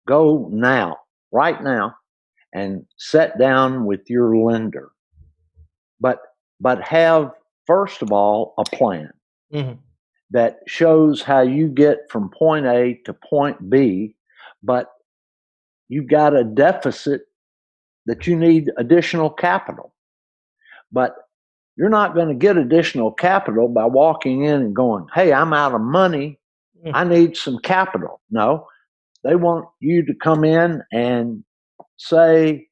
go 0.07 0.49
now, 0.51 0.97
right 1.31 1.61
now, 1.63 1.95
and 2.53 2.85
sit 2.97 3.37
down 3.37 3.85
with 3.85 4.01
your 4.07 4.35
lender. 4.37 4.89
But 5.99 6.19
but 6.59 6.81
have 6.81 7.31
first 7.65 8.01
of 8.01 8.11
all 8.11 8.53
a 8.57 8.63
plan 8.75 9.11
mm-hmm. 9.53 9.73
that 10.31 10.59
shows 10.67 11.21
how 11.21 11.41
you 11.41 11.67
get 11.67 12.09
from 12.09 12.29
point 12.29 12.65
A 12.65 12.99
to 13.05 13.13
point 13.13 13.69
B, 13.69 14.15
but 14.63 14.91
you've 15.89 16.07
got 16.07 16.35
a 16.35 16.43
deficit 16.43 17.21
that 18.05 18.25
you 18.25 18.35
need 18.35 18.71
additional 18.77 19.29
capital. 19.29 19.93
But 20.91 21.15
you're 21.75 21.89
not 21.89 22.15
going 22.15 22.29
to 22.29 22.33
get 22.33 22.57
additional 22.57 23.11
capital 23.11 23.67
by 23.67 23.85
walking 23.85 24.45
in 24.45 24.61
and 24.61 24.75
going, 24.75 25.05
Hey, 25.13 25.31
I'm 25.31 25.53
out 25.53 25.75
of 25.75 25.81
money. 25.81 26.39
Mm-hmm. 26.83 26.95
I 26.95 27.03
need 27.03 27.37
some 27.37 27.59
capital. 27.59 28.21
No, 28.31 28.67
they 29.27 29.35
want 29.35 29.65
you 29.81 30.05
to 30.05 30.13
come 30.13 30.45
in 30.45 30.81
and 30.93 31.43
say, 31.97 32.67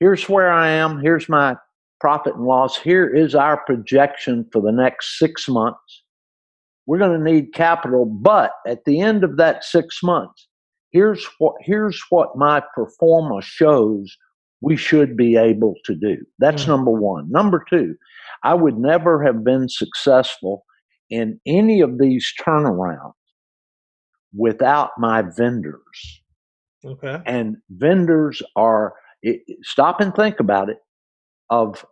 here's 0.00 0.28
where 0.28 0.50
I 0.50 0.68
am, 0.68 1.00
here's 1.00 1.28
my 1.28 1.56
profit 2.00 2.34
and 2.34 2.46
loss, 2.46 2.78
here 2.78 3.06
is 3.06 3.34
our 3.34 3.62
projection 3.66 4.46
for 4.50 4.62
the 4.62 4.72
next 4.72 5.18
six 5.18 5.46
months. 5.46 6.02
We're 6.86 6.98
going 6.98 7.18
to 7.18 7.32
need 7.32 7.52
capital, 7.52 8.06
but 8.06 8.52
at 8.66 8.84
the 8.86 9.00
end 9.00 9.24
of 9.24 9.36
that 9.36 9.62
six 9.62 10.02
months, 10.02 10.48
here's 10.90 11.26
what 11.38 11.54
here's 11.60 12.00
what 12.10 12.36
my 12.36 12.62
performer 12.74 13.42
shows 13.42 14.16
we 14.60 14.76
should 14.76 15.16
be 15.16 15.36
able 15.36 15.74
to 15.84 15.94
do. 15.94 16.16
That's 16.38 16.62
mm-hmm. 16.62 16.72
number 16.72 16.90
one. 16.90 17.30
Number 17.30 17.62
two, 17.68 17.94
I 18.42 18.54
would 18.54 18.78
never 18.78 19.22
have 19.22 19.44
been 19.44 19.68
successful 19.68 20.64
in 21.10 21.40
any 21.46 21.80
of 21.82 21.98
these 21.98 22.30
turnarounds 22.46 23.12
without 24.36 24.90
my 24.98 25.22
vendors. 25.22 26.22
Okay. 26.84 27.20
And 27.26 27.56
vendors 27.70 28.42
are 28.56 28.94
it, 29.22 29.40
stop 29.62 30.00
and 30.00 30.14
think 30.14 30.38
about 30.38 30.68
it 30.68 30.78
of 31.50 31.84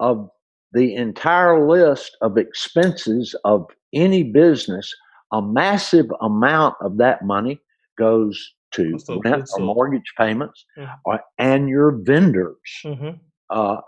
of 0.00 0.28
the 0.72 0.94
entire 0.94 1.68
list 1.68 2.16
of 2.20 2.36
expenses 2.36 3.34
of 3.44 3.66
any 3.94 4.22
business 4.22 4.94
a 5.32 5.40
massive 5.40 6.06
amount 6.20 6.74
of 6.80 6.96
that 6.98 7.24
money 7.24 7.60
goes 7.98 8.52
to 8.72 8.98
rent 9.24 9.48
or 9.54 9.60
mortgage 9.60 10.12
payments 10.16 10.64
mm-hmm. 10.78 10.90
or, 11.04 11.20
and 11.38 11.68
your 11.68 11.92
vendors 12.02 12.56
mm-hmm. 12.84 13.10
uh, 13.50 13.80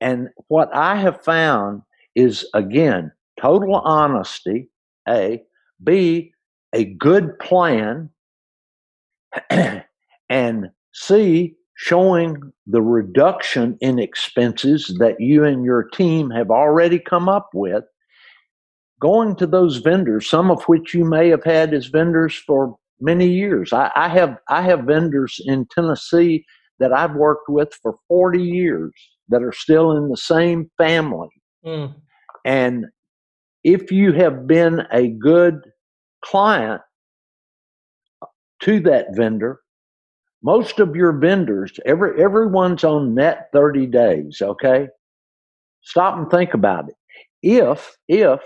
and 0.00 0.28
what 0.48 0.74
i 0.74 0.96
have 0.96 1.22
found 1.22 1.82
is 2.14 2.46
again 2.54 3.12
total 3.40 3.76
honesty 3.76 4.70
a 5.08 5.42
b 5.84 6.31
a 6.72 6.84
good 6.84 7.38
plan 7.38 8.10
and 10.28 10.70
C, 10.94 11.54
showing 11.76 12.52
the 12.66 12.82
reduction 12.82 13.76
in 13.80 13.98
expenses 13.98 14.94
that 14.98 15.20
you 15.20 15.44
and 15.44 15.64
your 15.64 15.84
team 15.84 16.30
have 16.30 16.50
already 16.50 16.98
come 16.98 17.28
up 17.28 17.50
with, 17.54 17.84
going 19.00 19.34
to 19.36 19.46
those 19.46 19.78
vendors, 19.78 20.28
some 20.28 20.50
of 20.50 20.62
which 20.64 20.94
you 20.94 21.04
may 21.04 21.28
have 21.28 21.44
had 21.44 21.74
as 21.74 21.86
vendors 21.86 22.36
for 22.36 22.76
many 23.00 23.26
years. 23.26 23.72
I, 23.72 23.90
I 23.96 24.08
have 24.08 24.38
I 24.48 24.62
have 24.62 24.84
vendors 24.84 25.40
in 25.44 25.66
Tennessee 25.74 26.44
that 26.78 26.92
I've 26.92 27.14
worked 27.14 27.48
with 27.48 27.72
for 27.82 27.96
40 28.08 28.42
years 28.42 28.92
that 29.28 29.42
are 29.42 29.52
still 29.52 29.96
in 29.96 30.08
the 30.08 30.16
same 30.16 30.70
family. 30.78 31.28
Mm. 31.64 31.94
And 32.44 32.86
if 33.64 33.92
you 33.92 34.12
have 34.12 34.46
been 34.46 34.86
a 34.92 35.08
good 35.08 35.60
client 36.24 36.80
to 38.62 38.80
that 38.80 39.06
vendor, 39.14 39.60
most 40.42 40.80
of 40.80 40.96
your 40.96 41.12
vendors, 41.12 41.78
every 41.86 42.22
everyone's 42.22 42.84
on 42.84 43.14
net 43.14 43.48
30 43.52 43.86
days, 43.86 44.40
okay? 44.42 44.88
Stop 45.82 46.16
and 46.16 46.30
think 46.30 46.54
about 46.54 46.88
it. 46.88 46.94
If 47.42 47.96
if 48.08 48.40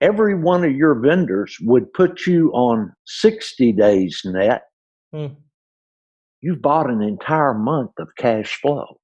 every 0.00 0.34
one 0.34 0.64
of 0.64 0.74
your 0.74 0.94
vendors 0.94 1.56
would 1.62 1.92
put 1.92 2.26
you 2.26 2.50
on 2.52 2.92
60 3.06 3.72
days 3.72 4.20
net, 4.24 4.62
mm. 5.14 5.34
you've 6.40 6.62
bought 6.62 6.90
an 6.90 7.02
entire 7.02 7.54
month 7.54 7.92
of 7.98 8.08
cash 8.18 8.60
flow. 8.60 8.98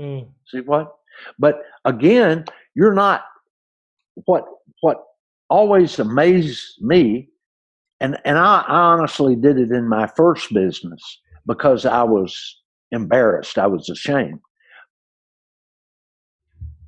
Mm. 0.00 0.28
See 0.50 0.60
what? 0.60 0.92
But 1.38 1.62
again, 1.84 2.44
you're 2.74 2.94
not 2.94 3.24
what 4.24 4.44
what 4.80 4.98
always 5.50 5.98
amazed 5.98 6.62
me, 6.80 7.28
and, 8.00 8.18
and 8.24 8.38
I, 8.38 8.64
I 8.66 8.76
honestly 8.92 9.34
did 9.36 9.58
it 9.58 9.70
in 9.70 9.88
my 9.88 10.06
first 10.06 10.52
business 10.52 11.02
because 11.46 11.86
I 11.86 12.02
was 12.02 12.36
embarrassed, 12.92 13.58
I 13.58 13.66
was 13.66 13.88
ashamed. 13.88 14.40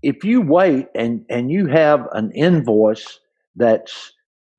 If 0.02 0.24
you 0.24 0.40
wait 0.40 0.86
and, 0.94 1.24
and 1.28 1.50
you 1.50 1.66
have 1.66 2.06
an 2.12 2.30
invoice 2.32 3.18
that's 3.56 4.12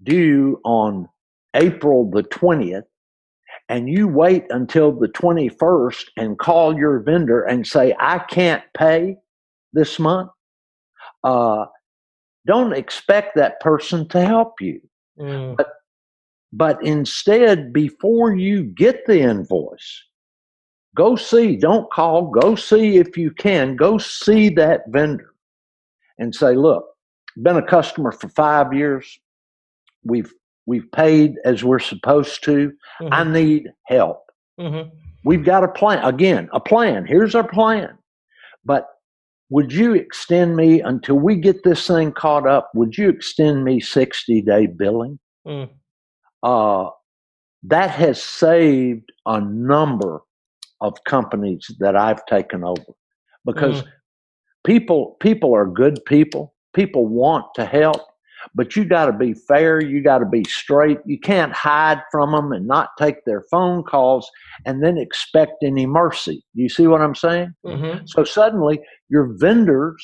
due 0.04 0.60
on 0.64 1.08
April 1.56 2.10
the 2.10 2.24
20th, 2.24 2.84
and 3.70 3.89
you 3.89 4.08
wait 4.08 4.45
until 4.49 4.91
the 4.91 5.08
21st 5.08 6.04
and 6.18 6.38
call 6.38 6.78
your 6.78 6.99
vendor 6.99 7.41
and 7.43 7.66
say, 7.66 7.95
I 7.99 8.20
can't 8.20 8.64
pay 8.78 9.16
this 9.74 9.97
month, 9.97 10.30
uh, 11.24 11.66
don't 12.45 12.74
expect 12.74 13.36
that 13.36 13.60
person 13.62 14.08
to 14.10 14.22
help 14.22 14.56
you. 14.60 14.82
Mm. 15.18 15.56
But, 15.56 15.68
but 16.54 16.84
instead, 16.84 17.72
before 17.72 18.36
you 18.36 18.64
get 18.64 19.06
the 19.06 19.22
invoice, 19.22 20.04
go 20.95 21.16
see, 21.16 21.56
don't 21.56 21.91
call, 21.91 22.28
go 22.28 22.56
see 22.56 22.97
if 22.97 23.18
you 23.18 23.32
can, 23.32 23.76
go 23.76 23.97
see 23.97 24.49
that 24.49 24.82
vendor 24.89 25.34
and 26.18 26.36
say, 26.36 26.56
look, 26.56 26.86
been 27.41 27.58
a 27.58 27.66
customer 27.66 28.12
for 28.12 28.28
five 28.30 28.74
years. 28.74 29.20
We've 30.04 30.34
we've 30.66 30.91
paid 30.91 31.36
as 31.45 31.64
we're 31.64 31.80
supposed 31.80 32.43
to. 32.43 32.74
Mm-hmm. 33.02 33.14
I 33.14 33.24
need 33.24 33.70
help. 33.86 34.24
Mm-hmm. 34.60 34.89
We've 35.24 35.45
got 35.45 35.64
a 35.64 35.68
plan. 35.68 36.04
Again, 36.04 36.49
a 36.54 36.60
plan. 36.60 37.06
Here's 37.06 37.36
our 37.36 37.47
plan. 37.47 37.97
But 38.66 38.88
would 39.49 39.72
you 39.72 39.93
extend 39.93 40.56
me 40.56 40.82
until 40.82 41.16
we 41.16 41.36
get 41.36 41.64
this 41.64 41.88
thing 41.88 42.12
caught 42.12 42.47
up? 42.47 42.72
Would 42.74 42.97
you 42.97 43.10
extend 43.10 43.64
me 43.64 43.80
60 43.80 44.41
day 44.41 44.68
billing? 44.68 45.20
Mm. 45.47 45.70
Uh, 46.43 46.89
that 47.63 47.91
has 47.91 48.21
saved 48.21 49.11
a 49.25 49.39
number 49.39 50.21
of 50.81 51.03
companies 51.03 51.69
that 51.79 51.95
I've 51.95 52.25
taken 52.25 52.63
over 52.63 52.95
because 53.45 53.83
mm. 53.83 53.87
people 54.65 55.17
people 55.19 55.53
are 55.55 55.65
good 55.65 55.99
people. 56.05 56.53
People 56.73 57.05
want 57.05 57.45
to 57.55 57.65
help, 57.65 58.01
but 58.55 58.75
you 58.75 58.85
got 58.85 59.05
to 59.05 59.13
be 59.13 59.33
fair. 59.33 59.83
You 59.83 60.01
got 60.01 60.19
to 60.19 60.25
be 60.25 60.43
straight. 60.45 60.99
You 61.05 61.19
can't 61.19 61.53
hide 61.53 62.01
from 62.11 62.31
them 62.31 62.51
and 62.51 62.65
not 62.65 62.89
take 62.97 63.25
their 63.25 63.43
phone 63.51 63.83
calls 63.83 64.29
and 64.65 64.81
then 64.81 64.97
expect 64.97 65.63
any 65.63 65.85
mercy. 65.85 66.43
You 66.53 66.69
see 66.69 66.87
what 66.87 67.01
I'm 67.01 67.15
saying? 67.15 67.53
Mm-hmm. 67.65 68.05
So 68.05 68.23
suddenly 68.23 68.79
your 69.09 69.35
vendors 69.37 70.03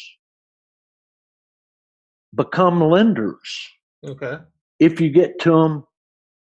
become 2.35 2.81
lenders. 2.81 3.69
Okay. 4.05 4.37
If 4.79 5.01
you 5.01 5.09
get 5.09 5.39
to 5.39 5.51
them 5.51 5.86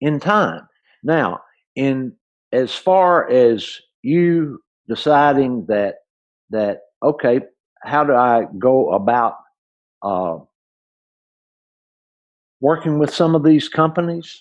in 0.04 0.20
time. 0.20 0.68
Now, 1.02 1.40
in 1.74 2.12
as 2.52 2.74
far 2.74 3.28
as 3.30 3.80
you 4.02 4.60
deciding 4.86 5.64
that 5.66 5.94
that 6.50 6.80
okay, 7.02 7.40
how 7.82 8.04
do 8.04 8.14
I 8.14 8.44
go 8.58 8.92
about 8.92 9.36
uh, 10.02 10.36
working 12.60 12.98
with 12.98 13.12
some 13.12 13.34
of 13.34 13.44
these 13.44 13.68
companies? 13.70 14.38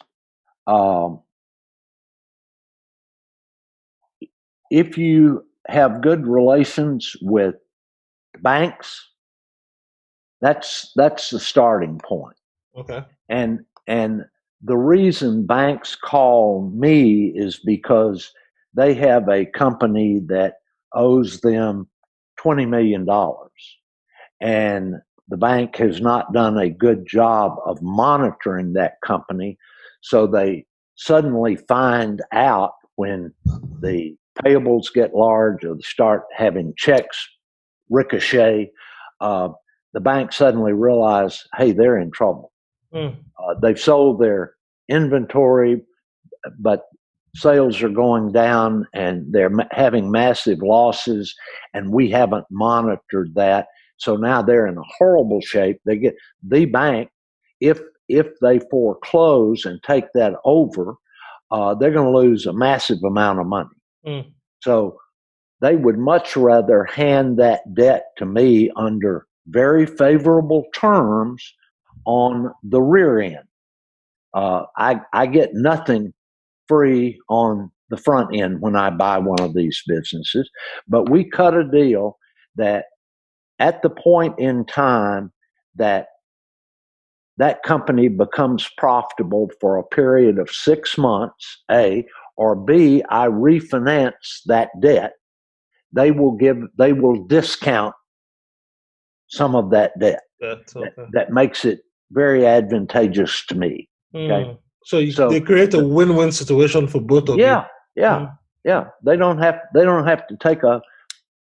Um, 0.67 1.21
if 4.69 4.97
you 4.97 5.45
have 5.67 6.01
good 6.01 6.27
relations 6.27 7.15
with 7.21 7.55
banks, 8.41 9.09
that's 10.41 10.91
that's 10.97 11.29
the 11.29 11.39
starting 11.39 11.99
point. 11.99 12.35
Okay. 12.75 13.05
And 13.29 13.61
and 13.87 14.25
the 14.63 14.77
reason 14.77 15.45
banks 15.45 15.95
call 15.95 16.71
me 16.73 17.33
is 17.35 17.59
because 17.59 18.31
they 18.73 18.93
have 18.93 19.27
a 19.29 19.45
company 19.45 20.21
that 20.27 20.55
owes 20.93 21.41
them 21.41 21.87
twenty 22.37 22.65
million 22.65 23.05
dollars, 23.05 23.51
and 24.41 24.95
the 25.27 25.37
bank 25.37 25.75
has 25.77 26.01
not 26.01 26.33
done 26.33 26.57
a 26.57 26.69
good 26.69 27.05
job 27.05 27.55
of 27.65 27.81
monitoring 27.81 28.73
that 28.73 28.93
company, 29.05 29.57
so 30.01 30.27
they 30.27 30.65
suddenly 30.95 31.55
find 31.55 32.21
out 32.31 32.73
when 32.95 33.33
the 33.81 34.15
payables 34.43 34.93
get 34.93 35.13
large 35.15 35.65
or 35.65 35.75
they 35.75 35.81
start 35.81 36.23
having 36.35 36.73
checks 36.77 37.27
ricochet, 37.89 38.71
uh, 39.21 39.49
the 39.93 39.99
bank 39.99 40.31
suddenly 40.31 40.73
realize, 40.73 41.43
hey, 41.57 41.71
they're 41.71 41.99
in 41.99 42.11
trouble. 42.11 42.52
Mm. 42.93 43.15
Uh, 43.37 43.53
they've 43.61 43.79
sold 43.79 44.19
their 44.19 44.53
inventory, 44.89 45.81
but 46.59 46.83
sales 47.35 47.81
are 47.81 47.89
going 47.89 48.31
down 48.31 48.85
and 48.93 49.25
they're 49.31 49.49
ma- 49.49 49.63
having 49.71 50.11
massive 50.11 50.59
losses, 50.61 51.33
and 51.73 51.91
we 51.91 52.09
haven't 52.09 52.45
monitored 52.51 53.33
that. 53.35 53.67
So 53.97 54.15
now 54.15 54.41
they're 54.41 54.67
in 54.67 54.77
a 54.77 54.83
horrible 54.97 55.41
shape. 55.41 55.79
They 55.85 55.97
get 55.97 56.15
the 56.47 56.65
bank, 56.65 57.09
if 57.61 57.79
if 58.09 58.27
they 58.41 58.59
foreclose 58.69 59.65
and 59.65 59.81
take 59.83 60.05
that 60.13 60.33
over, 60.43 60.95
uh, 61.51 61.73
they're 61.73 61.91
going 61.91 62.11
to 62.11 62.17
lose 62.17 62.45
a 62.45 62.53
massive 62.53 63.01
amount 63.03 63.39
of 63.39 63.47
money. 63.47 63.69
Mm. 64.05 64.33
So 64.61 64.97
they 65.61 65.77
would 65.77 65.97
much 65.97 66.35
rather 66.35 66.83
hand 66.83 67.37
that 67.39 67.61
debt 67.73 68.07
to 68.17 68.25
me 68.25 68.69
under 68.75 69.25
very 69.47 69.85
favorable 69.85 70.65
terms 70.75 71.53
on 72.05 72.51
the 72.63 72.81
rear 72.81 73.19
end. 73.19 73.45
Uh, 74.33 74.63
I, 74.77 74.99
I 75.13 75.27
get 75.27 75.53
nothing 75.53 76.13
free 76.67 77.19
on 77.29 77.71
the 77.89 77.97
front 77.97 78.35
end 78.35 78.61
when 78.61 78.75
I 78.75 78.89
buy 78.89 79.19
one 79.19 79.39
of 79.41 79.53
these 79.53 79.81
businesses, 79.87 80.49
but 80.87 81.09
we 81.09 81.29
cut 81.29 81.55
a 81.55 81.63
deal 81.63 82.17
that 82.55 82.85
at 83.59 83.81
the 83.81 83.89
point 83.89 84.39
in 84.39 84.65
time 84.65 85.31
that 85.75 86.07
that 87.37 87.63
company 87.63 88.07
becomes 88.07 88.69
profitable 88.77 89.49
for 89.59 89.77
a 89.77 89.83
period 89.83 90.37
of 90.37 90.49
six 90.49 90.97
months, 90.97 91.63
A, 91.71 92.05
or 92.37 92.55
B, 92.55 93.03
I 93.09 93.27
refinance 93.27 94.41
that 94.45 94.69
debt 94.81 95.13
they 95.93 96.11
will 96.11 96.31
give 96.31 96.57
they 96.77 96.91
will 96.91 97.25
discount 97.25 97.93
some 99.27 99.55
of 99.55 99.71
that 99.71 99.97
debt. 99.99 100.21
Okay. 100.43 100.61
That, 100.73 101.07
that, 101.13 101.31
makes 101.31 101.63
it 101.63 101.81
very 102.13 102.45
advantageous 102.45 103.45
to 103.47 103.55
me. 103.55 103.89
Okay. 104.15 104.45
Mm. 104.45 104.57
So, 104.85 104.99
you, 104.99 105.11
so, 105.11 105.29
they 105.29 105.41
create 105.41 105.73
a 105.73 105.83
win-win 105.83 106.31
situation 106.31 106.87
for 106.87 107.01
both 107.01 107.29
of 107.29 107.37
yeah, 107.37 107.65
you. 107.95 108.03
Yeah, 108.03 108.15
mm. 108.19 108.37
yeah. 108.63 108.85
They 109.03 109.17
don't 109.17 109.39
have 109.39 109.59
they 109.73 109.83
don't 109.83 110.05
have 110.05 110.27
to 110.27 110.37
take 110.37 110.63
a 110.63 110.81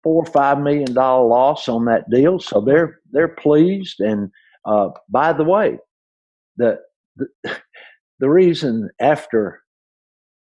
four 0.04 0.24
or 0.24 0.32
five 0.32 0.60
million 0.60 0.94
dollar 0.94 1.28
loss 1.28 1.68
on 1.70 1.86
that 1.86 2.10
deal, 2.10 2.40
so 2.40 2.62
they're 2.62 3.00
they're 3.12 3.28
pleased. 3.28 4.00
And 4.00 4.32
uh, 4.66 4.90
by 5.10 5.34
the 5.34 5.44
way, 5.44 5.78
the, 6.58 6.80
the 7.16 7.28
the 8.20 8.30
reason 8.30 8.90
after 9.00 9.62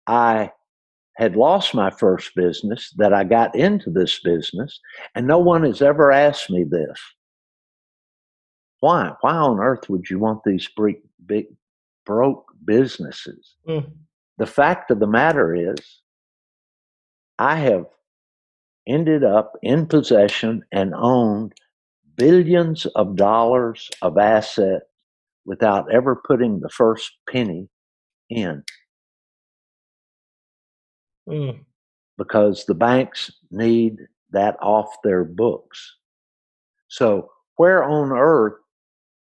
I 0.07 0.51
had 1.19 1.37
lost 1.37 1.75
my 1.75 1.91
first 1.91 2.35
business, 2.35 2.93
that 2.97 3.13
I 3.13 3.25
got 3.25 3.55
into 3.55 3.91
this 3.91 4.19
business, 4.25 4.81
and 5.15 5.27
no 5.27 5.39
one 5.39 5.63
has 5.65 5.83
ever 5.83 6.11
asked 6.11 6.49
me 6.49 6.65
this. 6.65 6.99
Why? 8.83 9.13
Why 9.21 9.37
on 9.37 9.61
earth 9.61 9.89
would 9.89 10.11
you 10.11 10.19
want 10.19 10.43
these 10.43 10.69
big, 10.77 10.97
big 11.25 11.47
broke 12.05 12.53
businesses? 12.65 13.55
Mm. 13.69 13.93
The 14.39 14.47
fact 14.47 14.91
of 14.91 14.99
the 14.99 15.07
matter 15.07 15.55
is, 15.55 16.01
I 17.39 17.55
have 17.59 17.87
ended 18.89 19.23
up 19.23 19.53
in 19.63 19.87
possession 19.87 20.65
and 20.73 20.95
owned 20.97 21.53
billions 22.17 22.87
of 22.97 23.15
dollars 23.15 23.89
of 24.03 24.19
assets 24.19 24.85
without 25.45 25.87
ever 25.93 26.21
putting 26.27 26.59
the 26.59 26.69
first 26.69 27.13
penny 27.31 27.69
in. 28.31 28.65
Mm. 31.29 31.61
Because 32.19 32.65
the 32.65 32.75
banks 32.75 33.31
need 33.53 33.99
that 34.33 34.57
off 34.61 34.89
their 35.05 35.23
books. 35.23 35.99
So, 36.89 37.31
where 37.59 37.85
on 37.85 38.11
earth 38.11 38.55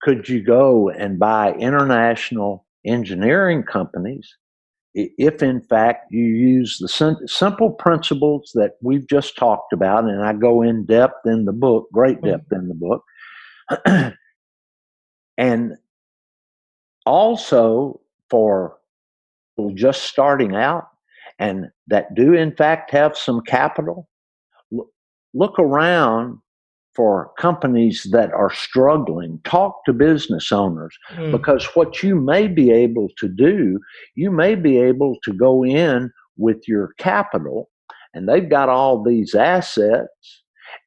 could 0.03 0.29
you 0.29 0.43
go 0.43 0.91
and 0.91 1.19
buy 1.19 1.53
international 1.55 2.67
engineering 2.85 3.63
companies 3.63 4.37
if 4.95 5.43
in 5.43 5.63
fact 5.63 6.07
you 6.11 6.25
use 6.25 6.79
the 6.79 6.89
sim- 6.89 7.27
simple 7.27 7.71
principles 7.71 8.51
that 8.55 8.73
we've 8.83 9.09
just 9.09 9.37
talked 9.37 9.73
about 9.73 10.05
and 10.05 10.23
i 10.23 10.33
go 10.33 10.63
in 10.63 10.85
depth 10.85 11.25
in 11.25 11.45
the 11.45 11.53
book 11.53 11.87
great 11.93 12.19
mm-hmm. 12.19 12.31
depth 12.31 12.53
in 12.53 12.69
the 12.69 12.75
book 12.75 13.05
and 15.39 15.73
also 17.07 18.01
for 18.29 18.77
just 19.75 20.03
starting 20.05 20.57
out 20.57 20.89
and 21.39 21.67
that 21.87 22.15
do 22.15 22.35
in 22.35 22.55
fact 22.55 22.91
have 22.91 23.17
some 23.17 23.41
capital 23.43 24.09
look 25.35 25.59
around 25.59 26.39
for 26.95 27.33
companies 27.39 28.07
that 28.13 28.33
are 28.33 28.53
struggling. 28.53 29.41
Talk 29.45 29.85
to 29.87 29.93
business 29.93 30.53
owners 30.53 30.97
mm. 31.15 31.33
because 31.33 31.65
what 31.75 32.03
you 32.03 32.17
may 32.17 32.49
be 32.49 32.71
able 32.71 33.09
to 33.19 33.29
do, 33.29 33.79
you 34.15 34.31
may 34.31 34.55
be 34.55 34.79
able 34.79 35.17
to 35.25 35.33
go 35.33 35.65
in 35.65 36.11
with 36.37 36.67
your 36.69 36.93
capital 36.99 37.71
and 38.15 38.29
they've 38.29 38.49
got 38.49 38.69
all 38.69 39.03
these 39.03 39.35
assets 39.35 40.43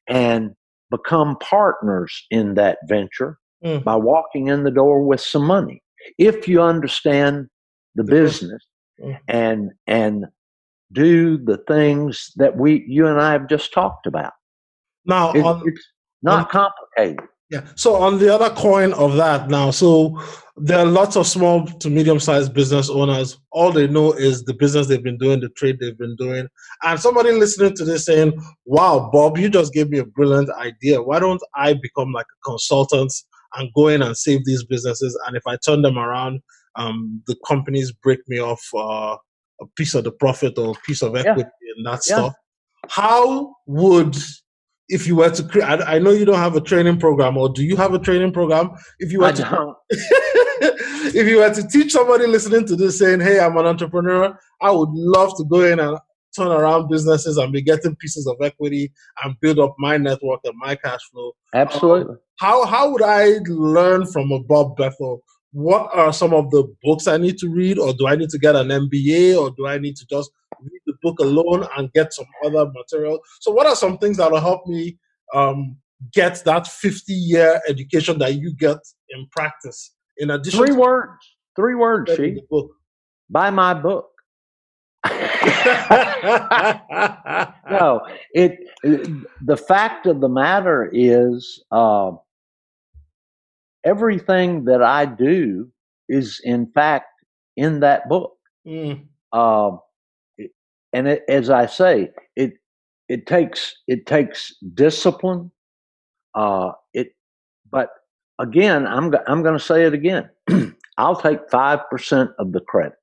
and 0.08 0.52
become 0.90 1.36
partners 1.40 2.26
in 2.30 2.54
that 2.54 2.78
venture 2.86 3.38
mm. 3.64 3.82
by 3.82 3.96
walking 3.96 4.48
in 4.48 4.62
the 4.62 4.70
door 4.70 5.02
with 5.02 5.20
some 5.20 5.44
money. 5.44 5.82
If 6.18 6.46
you 6.46 6.62
understand 6.62 7.48
the 7.96 8.04
business 8.04 8.62
mm. 9.02 9.18
and 9.26 9.70
and 9.86 10.26
do 10.92 11.36
the 11.36 11.58
things 11.66 12.30
that 12.36 12.56
we 12.56 12.84
you 12.86 13.06
and 13.06 13.20
I 13.20 13.32
have 13.32 13.48
just 13.48 13.72
talked 13.72 14.06
about. 14.06 14.32
Now, 15.04 15.32
it, 15.32 15.42
on, 15.42 15.62
it's 15.66 15.86
not 16.22 16.50
complicated. 16.50 17.20
Yeah. 17.50 17.64
So 17.76 17.94
on 17.94 18.18
the 18.18 18.34
other 18.34 18.50
coin 18.54 18.92
of 18.94 19.14
that 19.16 19.48
now, 19.48 19.70
so 19.70 20.20
there 20.56 20.78
are 20.78 20.86
lots 20.86 21.16
of 21.16 21.26
small 21.26 21.66
to 21.66 21.90
medium 21.90 22.18
sized 22.18 22.54
business 22.54 22.90
owners. 22.90 23.38
All 23.52 23.70
they 23.70 23.86
know 23.86 24.12
is 24.12 24.44
the 24.44 24.54
business 24.54 24.88
they've 24.88 25.02
been 25.02 25.18
doing, 25.18 25.40
the 25.40 25.50
trade 25.50 25.78
they've 25.78 25.98
been 25.98 26.16
doing. 26.16 26.48
And 26.82 26.98
somebody 26.98 27.30
listening 27.30 27.76
to 27.76 27.84
this 27.84 28.06
saying, 28.06 28.32
Wow, 28.64 29.10
Bob, 29.12 29.38
you 29.38 29.48
just 29.48 29.72
gave 29.72 29.90
me 29.90 29.98
a 29.98 30.04
brilliant 30.04 30.50
idea. 30.50 31.02
Why 31.02 31.20
don't 31.20 31.42
I 31.54 31.74
become 31.74 32.12
like 32.12 32.26
a 32.26 32.50
consultant 32.50 33.12
and 33.54 33.70
go 33.76 33.88
in 33.88 34.02
and 34.02 34.16
save 34.16 34.44
these 34.44 34.64
businesses? 34.64 35.16
And 35.26 35.36
if 35.36 35.42
I 35.46 35.56
turn 35.64 35.82
them 35.82 35.98
around, 35.98 36.40
um, 36.74 37.22
the 37.26 37.36
companies 37.46 37.92
break 37.92 38.20
me 38.26 38.40
off 38.40 38.62
uh, 38.74 39.16
a 39.60 39.66
piece 39.76 39.94
of 39.94 40.04
the 40.04 40.12
profit 40.12 40.58
or 40.58 40.70
a 40.70 40.80
piece 40.86 41.02
of 41.02 41.16
equity 41.16 41.48
yeah. 41.62 41.72
and 41.76 41.86
that 41.86 42.00
yeah. 42.08 42.16
stuff. 42.16 42.34
How 42.88 43.54
would 43.66 44.16
if 44.88 45.06
you 45.06 45.16
were 45.16 45.30
to 45.30 45.42
create, 45.42 45.66
I, 45.66 45.96
I, 45.96 45.98
know 45.98 46.10
you 46.10 46.24
don't 46.24 46.38
have 46.38 46.56
a 46.56 46.60
training 46.60 46.98
program, 46.98 47.36
or 47.36 47.48
do 47.48 47.64
you 47.64 47.76
have 47.76 47.94
a 47.94 47.98
training 47.98 48.32
program? 48.32 48.70
If 48.98 49.10
you 49.12 49.20
were 49.20 49.26
I 49.26 49.32
to, 49.32 49.42
don't. 49.42 49.76
if 49.90 51.26
you 51.28 51.38
were 51.38 51.52
to 51.52 51.68
teach 51.68 51.92
somebody 51.92 52.26
listening 52.26 52.66
to 52.66 52.76
this 52.76 52.98
saying, 52.98 53.20
"Hey, 53.20 53.40
I'm 53.40 53.56
an 53.56 53.66
entrepreneur," 53.66 54.38
I 54.60 54.70
would 54.70 54.90
love 54.90 55.36
to 55.38 55.44
go 55.44 55.62
in 55.62 55.80
and 55.80 55.98
turn 56.36 56.48
around 56.48 56.88
businesses 56.88 57.36
and 57.36 57.52
be 57.52 57.62
getting 57.62 57.96
pieces 57.96 58.26
of 58.26 58.36
equity 58.42 58.92
and 59.24 59.38
build 59.40 59.58
up 59.58 59.74
my 59.78 59.96
network 59.96 60.40
and 60.44 60.54
my 60.58 60.76
cash 60.76 61.00
flow. 61.10 61.32
Absolutely. 61.54 62.12
Um, 62.14 62.18
how 62.38 62.64
how 62.66 62.90
would 62.90 63.02
I 63.02 63.38
learn 63.48 64.06
from 64.06 64.30
a 64.30 64.40
Bob 64.40 64.76
Bethel? 64.76 65.22
What 65.52 65.88
are 65.94 66.12
some 66.12 66.34
of 66.34 66.50
the 66.50 66.64
books 66.82 67.06
I 67.06 67.16
need 67.16 67.38
to 67.38 67.48
read, 67.48 67.78
or 67.78 67.92
do 67.94 68.06
I 68.06 68.14
need 68.14 68.30
to 68.30 68.38
get 68.38 68.54
an 68.54 68.68
MBA, 68.68 69.40
or 69.40 69.50
do 69.56 69.66
I 69.66 69.78
need 69.78 69.96
to 69.96 70.06
just 70.06 70.30
read 70.72 70.82
the 70.86 70.94
book 71.02 71.18
alone 71.20 71.66
and 71.76 71.92
get 71.92 72.12
some 72.12 72.26
other 72.44 72.70
material. 72.74 73.20
So, 73.40 73.50
what 73.50 73.66
are 73.66 73.76
some 73.76 73.98
things 73.98 74.16
that 74.18 74.30
will 74.30 74.40
help 74.40 74.66
me 74.66 74.98
um, 75.34 75.76
get 76.12 76.42
that 76.44 76.66
50 76.66 77.12
year 77.12 77.60
education 77.68 78.18
that 78.18 78.34
you 78.34 78.54
get 78.54 78.78
in 79.10 79.26
practice? 79.30 79.94
In 80.18 80.30
addition, 80.30 80.58
three 80.64 80.74
words, 80.74 81.12
three 81.54 81.74
words, 81.74 82.12
she 82.14 82.40
buy 83.30 83.50
my 83.50 83.74
book. 83.74 84.10
no, 87.70 88.00
it, 88.32 88.58
it, 88.82 89.08
The 89.46 89.56
fact 89.56 90.06
of 90.06 90.20
the 90.20 90.28
matter 90.28 90.90
is, 90.92 91.62
uh, 91.70 92.12
everything 93.86 94.64
that 94.64 94.82
I 94.82 95.06
do 95.06 95.70
is, 96.08 96.40
in 96.44 96.66
fact, 96.72 97.06
in 97.56 97.80
that 97.80 98.08
book. 98.08 98.32
Mm. 98.66 99.06
Uh, 99.32 99.76
and 100.96 101.08
it, 101.08 101.24
as 101.28 101.50
I 101.50 101.66
say, 101.66 102.10
it 102.36 102.54
it 103.08 103.26
takes 103.26 103.76
it 103.86 104.06
takes 104.06 104.54
discipline. 104.72 105.50
Uh, 106.34 106.72
it, 106.94 107.08
but 107.70 107.90
again, 108.38 108.86
I'm 108.86 109.14
I'm 109.26 109.42
going 109.42 109.58
to 109.58 109.64
say 109.64 109.84
it 109.84 109.92
again. 109.92 110.30
I'll 110.98 111.20
take 111.20 111.50
five 111.50 111.80
percent 111.90 112.30
of 112.38 112.52
the 112.52 112.60
credit. 112.60 112.94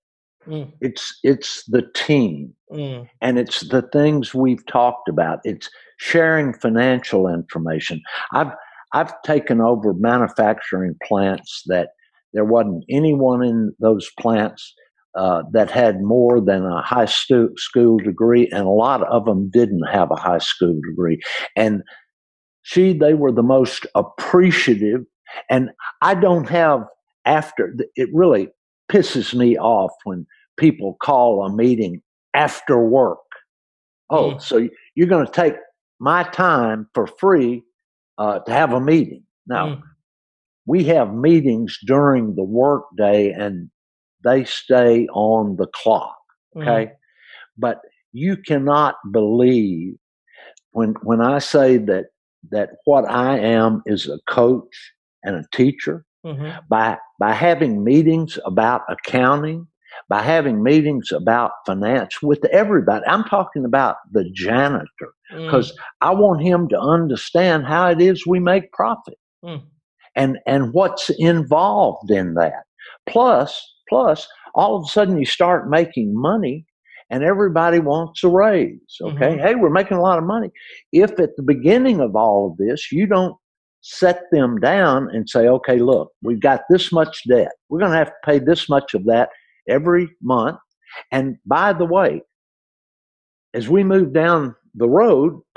Mm. 0.48 0.72
It's 0.82 1.20
it's 1.24 1.64
the 1.66 1.84
team, 1.94 2.56
mm. 2.72 3.08
and 3.22 3.38
it's 3.38 3.62
the 3.70 3.84
things 3.94 4.34
we've 4.34 4.66
talked 4.66 5.08
about. 5.08 5.39
It's 5.44 5.70
sharing 5.98 6.54
financial 6.54 7.28
information. 7.28 8.02
I've 8.32 8.54
I've 8.94 9.22
taken 9.22 9.62
over 9.62 9.94
manufacturing 9.94 10.96
plants 11.08 11.62
that 11.68 11.89
there 12.34 12.46
wasn't 12.46 12.86
anyone 12.89 13.44
in 13.44 13.76
those 13.80 14.10
plants 14.20 14.74
uh, 15.16 15.43
that 15.51 15.70
had 15.70 16.01
more 16.01 16.41
than 16.41 16.66
a 16.66 16.82
high 16.82 17.05
stu- 17.05 17.53
school 17.57 17.97
degree, 17.97 18.49
and 18.51 18.66
a 18.66 18.70
lot 18.70 19.03
of 19.07 19.26
them 19.26 19.49
didn't 19.49 19.84
have 19.91 20.09
a 20.11 20.16
high 20.16 20.39
school 20.39 20.80
degree. 20.89 21.20
And 21.55 21.84
she, 22.64 22.93
they 22.93 23.14
were 23.14 23.32
the 23.32 23.43
most 23.43 23.86
appreciative. 23.95 25.01
And 25.49 25.70
I 26.01 26.16
don't 26.16 26.49
have 26.49 26.82
after 27.26 27.76
it 27.95 28.09
really 28.14 28.49
pisses 28.91 29.34
me 29.34 29.57
off 29.57 29.91
when 30.03 30.26
people 30.57 30.97
call 31.01 31.45
a 31.45 31.55
meeting 31.55 32.01
after 32.34 32.80
work. 32.80 33.20
Oh, 34.09 34.32
mm. 34.32 34.41
so 34.41 34.68
you're 34.95 35.07
going 35.07 35.26
to 35.26 35.32
take 35.32 35.55
my 35.99 36.24
time 36.24 36.88
for 36.93 37.07
free 37.07 37.64
uh, 38.18 38.39
to 38.39 38.51
have 38.51 38.74
a 38.74 38.82
meeting? 38.82 39.24
Now, 39.47 39.68
mm. 39.68 39.82
we 40.66 40.84
have 40.86 41.14
meetings 41.14 41.78
during 41.86 42.36
the 42.36 42.43
workday, 42.43 43.32
and 43.32 43.70
they 44.24 44.44
stay 44.44 45.08
on 45.08 45.56
the 45.58 45.68
clock. 45.68 46.18
Okay. 46.56 46.86
Mm-hmm. 46.86 46.94
But 47.58 47.82
you 48.12 48.38
cannot 48.38 48.96
believe 49.12 49.96
when, 50.72 50.96
when 51.04 51.22
I 51.22 51.40
say 51.40 51.78
that, 51.78 52.06
that 52.52 52.72
what 52.86 53.10
I 53.10 53.40
am 53.40 53.82
is 53.86 54.08
a 54.08 54.20
coach 54.28 54.94
and 55.24 55.36
a 55.36 55.46
teacher 55.54 56.06
mm-hmm. 56.26 56.58
by, 56.70 56.98
by 57.20 57.34
having 57.34 57.84
meetings 57.84 58.38
about 58.46 58.82
accounting, 58.90 59.68
by 60.10 60.22
having 60.22 60.64
meetings 60.64 61.12
about 61.12 61.52
finance 61.66 62.22
with 62.22 62.44
everybody. 62.46 63.06
I'm 63.08 63.24
talking 63.24 63.66
about 63.66 63.98
the 64.12 64.30
janitor 64.34 65.14
because 65.36 65.72
mm. 65.72 65.76
I 66.02 66.14
want 66.14 66.42
him 66.42 66.68
to 66.70 66.80
understand 66.80 67.66
how 67.66 67.90
it 67.90 68.02
is 68.02 68.28
we 68.28 68.40
make 68.40 68.72
profit 68.72 69.18
mm. 69.44 69.62
and 70.16 70.40
and 70.46 70.74
what's 70.74 71.10
involved 71.18 72.12
in 72.12 72.34
that. 72.36 72.64
Plus, 73.08 73.73
Plus, 73.90 74.28
all 74.56 74.76
of 74.76 74.84
a 74.84 74.88
sudden 74.88 75.18
you 75.18 75.26
start 75.26 75.70
making 75.70 76.14
money 76.20 76.66
and 77.10 77.24
everybody 77.24 77.80
wants 77.80 78.24
a 78.24 78.30
raise. 78.30 78.80
Okay. 79.02 79.16
Mm-hmm. 79.16 79.40
Hey, 79.40 79.56
we're 79.56 79.70
making 79.70 79.98
a 79.98 80.02
lot 80.02 80.18
of 80.18 80.24
money. 80.24 80.50
If 80.92 81.20
at 81.20 81.36
the 81.36 81.44
beginning 81.44 82.00
of 82.00 82.16
all 82.16 82.52
of 82.52 82.58
this, 82.58 82.92
you 82.92 83.06
don't 83.06 83.36
set 83.82 84.22
them 84.32 84.58
down 84.60 85.10
and 85.14 85.30
say, 85.30 85.48
okay, 85.48 85.78
look, 85.78 86.12
we've 86.22 86.40
got 86.40 86.62
this 86.70 86.92
much 86.92 87.24
debt. 87.28 87.52
We're 87.70 87.80
going 87.80 87.92
to 87.92 87.98
have 87.98 88.08
to 88.08 88.14
pay 88.26 88.40
this 88.40 88.70
much 88.70 88.94
of 88.94 89.06
that 89.06 89.30
every 89.68 90.08
month. 90.22 90.58
And 91.12 91.38
by 91.46 91.74
the 91.74 91.86
way, 91.86 92.22
as 93.54 93.70
we 93.70 93.84
move 93.84 94.14
down 94.14 94.56
the 94.74 94.88
road, 94.88 95.42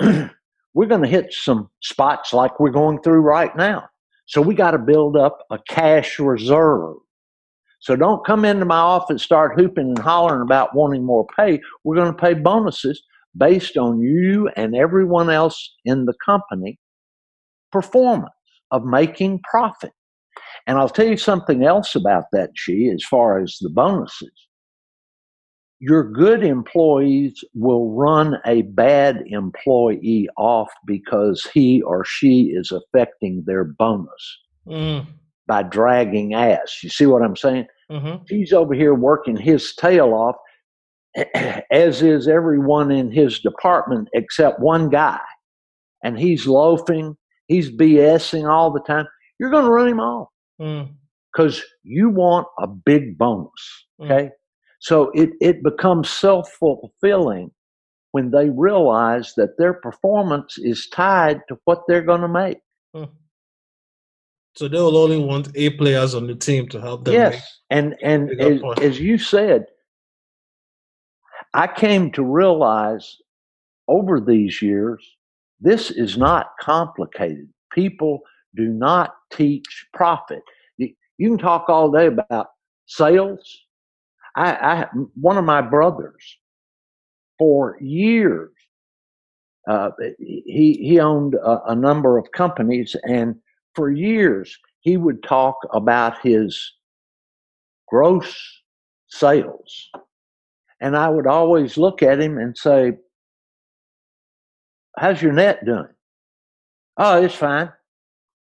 we're 0.73 0.85
going 0.85 1.01
to 1.01 1.07
hit 1.07 1.33
some 1.33 1.69
spots 1.81 2.33
like 2.33 2.59
we're 2.59 2.69
going 2.69 3.01
through 3.01 3.21
right 3.21 3.55
now. 3.55 3.87
So 4.27 4.41
we 4.41 4.55
got 4.55 4.71
to 4.71 4.77
build 4.77 5.15
up 5.15 5.39
a 5.49 5.57
cash 5.69 6.19
reserve. 6.19 6.97
So 7.79 7.95
don't 7.95 8.25
come 8.25 8.43
into 8.43 8.65
my 8.65 8.77
office, 8.77 9.23
start 9.23 9.59
hooping 9.59 9.89
and 9.89 9.99
hollering 9.99 10.41
about 10.41 10.75
wanting 10.75 11.05
more 11.05 11.25
pay. 11.37 11.59
We're 11.83 11.95
going 11.95 12.11
to 12.11 12.21
pay 12.21 12.33
bonuses 12.33 13.01
based 13.37 13.77
on 13.77 13.99
you 13.99 14.49
and 14.55 14.75
everyone 14.75 15.29
else 15.29 15.75
in 15.85 16.05
the 16.05 16.15
company 16.25 16.79
performance 17.71 18.31
of 18.71 18.83
making 18.83 19.41
profit. 19.49 19.91
And 20.65 20.77
I'll 20.77 20.89
tell 20.89 21.07
you 21.07 21.17
something 21.17 21.63
else 21.63 21.95
about 21.95 22.25
that, 22.33 22.51
She, 22.55 22.89
as 22.93 23.03
far 23.03 23.39
as 23.39 23.57
the 23.61 23.69
bonuses. 23.69 24.31
Your 25.79 26.11
good 26.11 26.43
employees 26.43 27.43
will 27.53 27.91
run 27.91 28.37
a 28.45 28.63
bad 28.63 29.23
employee 29.27 30.27
off 30.35 30.69
because 30.87 31.47
he 31.53 31.83
or 31.83 32.03
she 32.03 32.53
is 32.55 32.71
affecting 32.71 33.43
their 33.45 33.63
bonus. 33.63 34.39
Mm 34.67 35.05
by 35.47 35.63
dragging 35.63 36.33
ass. 36.33 36.79
You 36.83 36.89
see 36.89 37.05
what 37.05 37.23
I'm 37.23 37.35
saying? 37.35 37.67
Mm-hmm. 37.91 38.23
He's 38.27 38.53
over 38.53 38.73
here 38.73 38.93
working 38.93 39.37
his 39.37 39.73
tail 39.75 40.13
off, 40.13 40.35
as 41.71 42.01
is 42.01 42.27
everyone 42.27 42.91
in 42.91 43.11
his 43.11 43.39
department 43.39 44.09
except 44.13 44.59
one 44.59 44.89
guy. 44.89 45.19
And 46.03 46.19
he's 46.19 46.45
loafing, 46.45 47.17
he's 47.47 47.71
BSing 47.71 48.49
all 48.49 48.71
the 48.71 48.81
time. 48.81 49.07
You're 49.39 49.51
going 49.51 49.65
to 49.65 49.71
run 49.71 49.87
him 49.87 49.99
off. 49.99 50.29
because 50.57 51.59
mm. 51.59 51.63
you 51.83 52.09
want 52.09 52.47
a 52.59 52.67
big 52.67 53.17
bonus. 53.17 53.85
Mm. 53.99 54.05
Okay. 54.05 54.25
Mm. 54.25 54.31
So 54.79 55.09
it, 55.11 55.31
it 55.41 55.63
becomes 55.63 56.09
self 56.09 56.51
fulfilling 56.51 57.51
when 58.11 58.31
they 58.31 58.49
realize 58.49 59.33
that 59.37 59.57
their 59.57 59.73
performance 59.73 60.57
is 60.57 60.87
tied 60.89 61.41
to 61.47 61.57
what 61.65 61.81
they're 61.87 62.03
going 62.03 62.21
to 62.21 62.27
make. 62.27 62.59
Mm. 62.95 63.09
So 64.57 64.67
they 64.67 64.79
will 64.79 64.97
only 64.97 65.19
want 65.19 65.49
A 65.53 65.69
players 65.69 66.15
on 66.15 66.25
the 66.25 66.33
team 66.33 66.67
to 66.69 66.81
help 66.81 67.05
them. 67.05 67.13
Yes, 67.13 67.59
and 67.69 67.95
and 68.01 68.31
as, 68.41 68.59
as 68.81 68.99
you 68.99 69.19
said, 69.19 69.67
I 71.53 71.67
came 71.67 72.11
to 72.13 72.23
realize 72.23 73.17
over 73.87 74.19
these 74.19 74.59
years 74.59 75.07
this 75.59 75.91
is 75.91 76.17
not 76.17 76.47
complicated. 76.59 77.47
People 77.71 78.21
do 78.55 78.67
not 78.67 79.13
teach 79.31 79.85
profit. 79.93 80.41
You, 80.77 80.89
you 81.19 81.29
can 81.29 81.37
talk 81.37 81.69
all 81.69 81.91
day 81.91 82.07
about 82.07 82.47
sales. 82.87 83.59
I, 84.35 84.53
I 84.53 84.87
one 85.13 85.37
of 85.37 85.45
my 85.45 85.61
brothers 85.61 86.37
for 87.37 87.77
years. 87.79 88.49
Uh, 89.69 89.91
he 90.17 90.79
he 90.81 90.99
owned 90.99 91.35
a, 91.35 91.65
a 91.65 91.75
number 91.75 92.17
of 92.17 92.31
companies, 92.31 92.95
and 93.03 93.35
for 93.77 93.91
years 93.91 94.57
he 94.81 94.97
would 94.97 95.21
talk 95.21 95.55
about 95.71 96.19
his 96.23 96.73
gross 97.87 98.35
sales, 99.07 99.89
and 100.81 100.97
I 100.97 101.09
would 101.09 101.27
always 101.27 101.77
look 101.77 102.01
at 102.01 102.19
him 102.19 102.39
and 102.39 102.57
say, 102.57 102.97
"How's 104.97 105.21
your 105.21 105.33
net 105.33 105.63
doing?" 105.63 105.93
Oh, 106.97 107.21
it's 107.21 107.35
fine, 107.35 107.71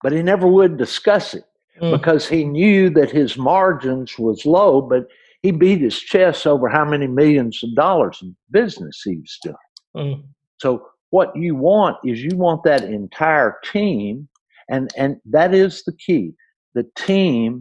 but 0.03 0.11
he 0.11 0.21
never 0.21 0.49
would 0.49 0.77
discuss 0.77 1.35
it 1.35 1.45
mm. 1.81 1.93
because 1.93 2.29
he 2.29 2.45
knew 2.45 2.91
that 2.91 3.13
his 3.13 3.39
margins 3.39 4.19
was 4.19 4.45
low, 4.45 4.81
but 4.83 5.07
he 5.43 5.53
beat 5.53 5.81
his 5.81 5.99
chest 5.99 6.45
over 6.45 6.69
how 6.69 6.85
many 6.85 7.07
millions 7.07 7.63
of 7.63 7.77
dollars 7.77 8.19
of 8.21 8.31
business 8.51 9.01
he 9.05 9.17
was 9.19 9.39
doing. 9.45 9.57
Mm. 9.97 10.25
So 10.59 10.89
what 11.11 11.35
you 11.37 11.55
want 11.55 11.99
is 12.05 12.21
you 12.21 12.37
want 12.37 12.65
that 12.65 12.83
entire 12.83 13.59
team, 13.73 14.29
and 14.71 14.91
and 14.97 15.17
that 15.27 15.55
is 15.55 15.83
the 15.85 15.93
key. 15.93 16.33
The 16.75 16.87
team 16.97 17.61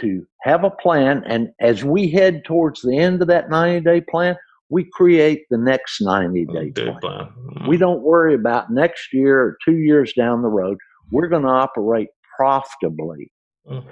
to 0.00 0.24
have 0.42 0.64
a 0.64 0.70
plan, 0.70 1.22
and 1.26 1.48
as 1.60 1.84
we 1.84 2.10
head 2.10 2.44
towards 2.44 2.82
the 2.82 2.96
end 2.96 3.20
of 3.20 3.28
that 3.28 3.50
90 3.50 3.80
day 3.84 4.00
plan, 4.00 4.36
we 4.70 4.88
create 4.92 5.42
the 5.50 5.58
next 5.58 6.00
90 6.00 6.46
day 6.46 6.70
plan. 6.72 6.98
plan. 7.00 7.28
Mm. 7.54 7.68
We 7.68 7.76
don't 7.76 8.02
worry 8.02 8.34
about 8.34 8.70
next 8.70 9.12
year 9.12 9.40
or 9.40 9.58
two 9.64 9.76
years 9.76 10.12
down 10.12 10.42
the 10.42 10.48
road. 10.48 10.78
We're 11.10 11.28
going 11.28 11.42
to 11.42 11.48
operate 11.48 12.08
profitably 12.36 13.32
mm 13.68 13.84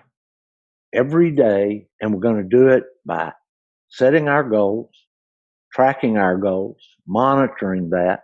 every 0.94 1.30
day, 1.30 1.86
and 2.00 2.12
we're 2.12 2.20
going 2.20 2.42
to 2.42 2.48
do 2.48 2.68
it 2.68 2.84
by 3.04 3.32
setting 3.88 4.28
our 4.28 4.42
goals, 4.42 4.88
tracking 5.72 6.16
our 6.16 6.36
goals, 6.36 6.78
monitoring 7.06 7.90
that, 7.90 8.20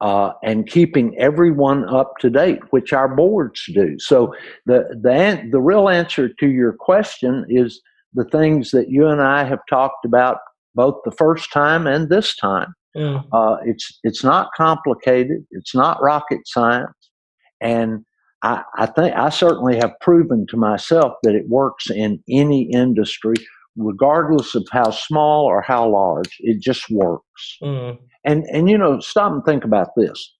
uh, 0.00 0.32
and 0.42 0.66
keeping 0.66 1.16
everyone 1.18 1.88
up 1.88 2.14
to 2.20 2.30
date, 2.30 2.60
which 2.70 2.92
our 2.92 3.08
boards 3.14 3.64
do. 3.74 3.98
So 3.98 4.34
the 4.66 4.98
the 5.02 5.48
the 5.50 5.60
real 5.60 5.88
answer 5.88 6.28
to 6.28 6.48
your 6.48 6.72
question 6.72 7.44
is 7.48 7.80
the 8.14 8.24
things 8.24 8.70
that 8.70 8.90
you 8.90 9.06
and 9.06 9.20
I 9.20 9.44
have 9.44 9.60
talked 9.68 10.04
about 10.04 10.38
both 10.74 10.96
the 11.04 11.12
first 11.12 11.52
time 11.52 11.86
and 11.86 12.08
this 12.08 12.34
time. 12.36 12.74
Mm. 12.96 13.24
Uh, 13.32 13.56
it's 13.64 13.98
it's 14.02 14.24
not 14.24 14.48
complicated. 14.56 15.44
It's 15.50 15.74
not 15.74 16.02
rocket 16.02 16.40
science, 16.46 16.96
and 17.60 18.04
I, 18.42 18.62
I 18.76 18.86
think 18.86 19.14
I 19.14 19.28
certainly 19.28 19.76
have 19.76 19.92
proven 20.00 20.46
to 20.48 20.56
myself 20.56 21.14
that 21.22 21.34
it 21.34 21.48
works 21.48 21.90
in 21.90 22.22
any 22.28 22.62
industry, 22.72 23.34
regardless 23.76 24.54
of 24.54 24.66
how 24.70 24.90
small 24.90 25.44
or 25.44 25.62
how 25.62 25.88
large. 25.88 26.36
It 26.40 26.60
just 26.60 26.90
works. 26.90 27.56
Mm. 27.62 27.98
And 28.24 28.44
and 28.52 28.68
you 28.68 28.78
know, 28.78 29.00
stop 29.00 29.32
and 29.32 29.44
think 29.44 29.64
about 29.64 29.88
this. 29.96 30.36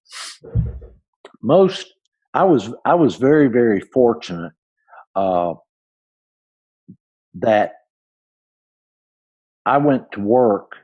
Most 1.43 1.93
I 2.35 2.45
was 2.45 2.73
I 2.85 2.95
was 2.95 3.17
very 3.17 3.49
very 3.49 3.81
fortunate 3.81 4.53
uh, 5.15 5.55
that 7.35 7.73
I 9.67 9.79
went 9.79 10.11
to 10.13 10.21
work 10.21 10.77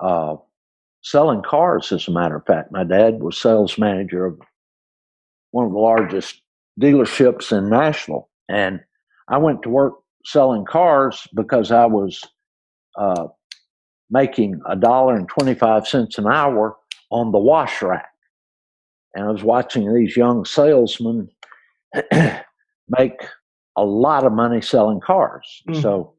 uh, 0.00 0.36
selling 1.02 1.42
cars. 1.42 1.92
As 1.92 2.08
a 2.08 2.12
matter 2.12 2.36
of 2.36 2.46
fact, 2.46 2.72
my 2.72 2.84
dad 2.84 3.20
was 3.20 3.40
sales 3.40 3.78
manager 3.78 4.26
of 4.26 4.40
one 5.50 5.66
of 5.66 5.72
the 5.72 5.78
largest 5.78 6.42
dealerships 6.80 7.56
in 7.56 7.68
Nashville. 7.68 8.28
And 8.48 8.80
I 9.28 9.38
went 9.38 9.62
to 9.62 9.68
work 9.68 9.94
selling 10.24 10.64
cars 10.64 11.26
because 11.34 11.70
I 11.70 11.86
was 11.86 12.20
uh, 12.96 13.26
making 14.10 14.60
a 14.68 14.76
dollar 14.76 15.16
and 15.16 15.28
25 15.28 15.86
cents 15.86 16.18
an 16.18 16.26
hour 16.26 16.76
on 17.10 17.32
the 17.32 17.38
wash 17.38 17.82
rack. 17.82 18.08
And 19.14 19.26
I 19.26 19.30
was 19.30 19.42
watching 19.42 19.92
these 19.92 20.16
young 20.16 20.44
salesmen 20.44 21.28
make 22.12 23.20
a 23.76 23.84
lot 23.84 24.24
of 24.24 24.32
money 24.32 24.60
selling 24.60 25.00
cars. 25.00 25.62
Mm-hmm. 25.68 25.80
So 25.80 26.14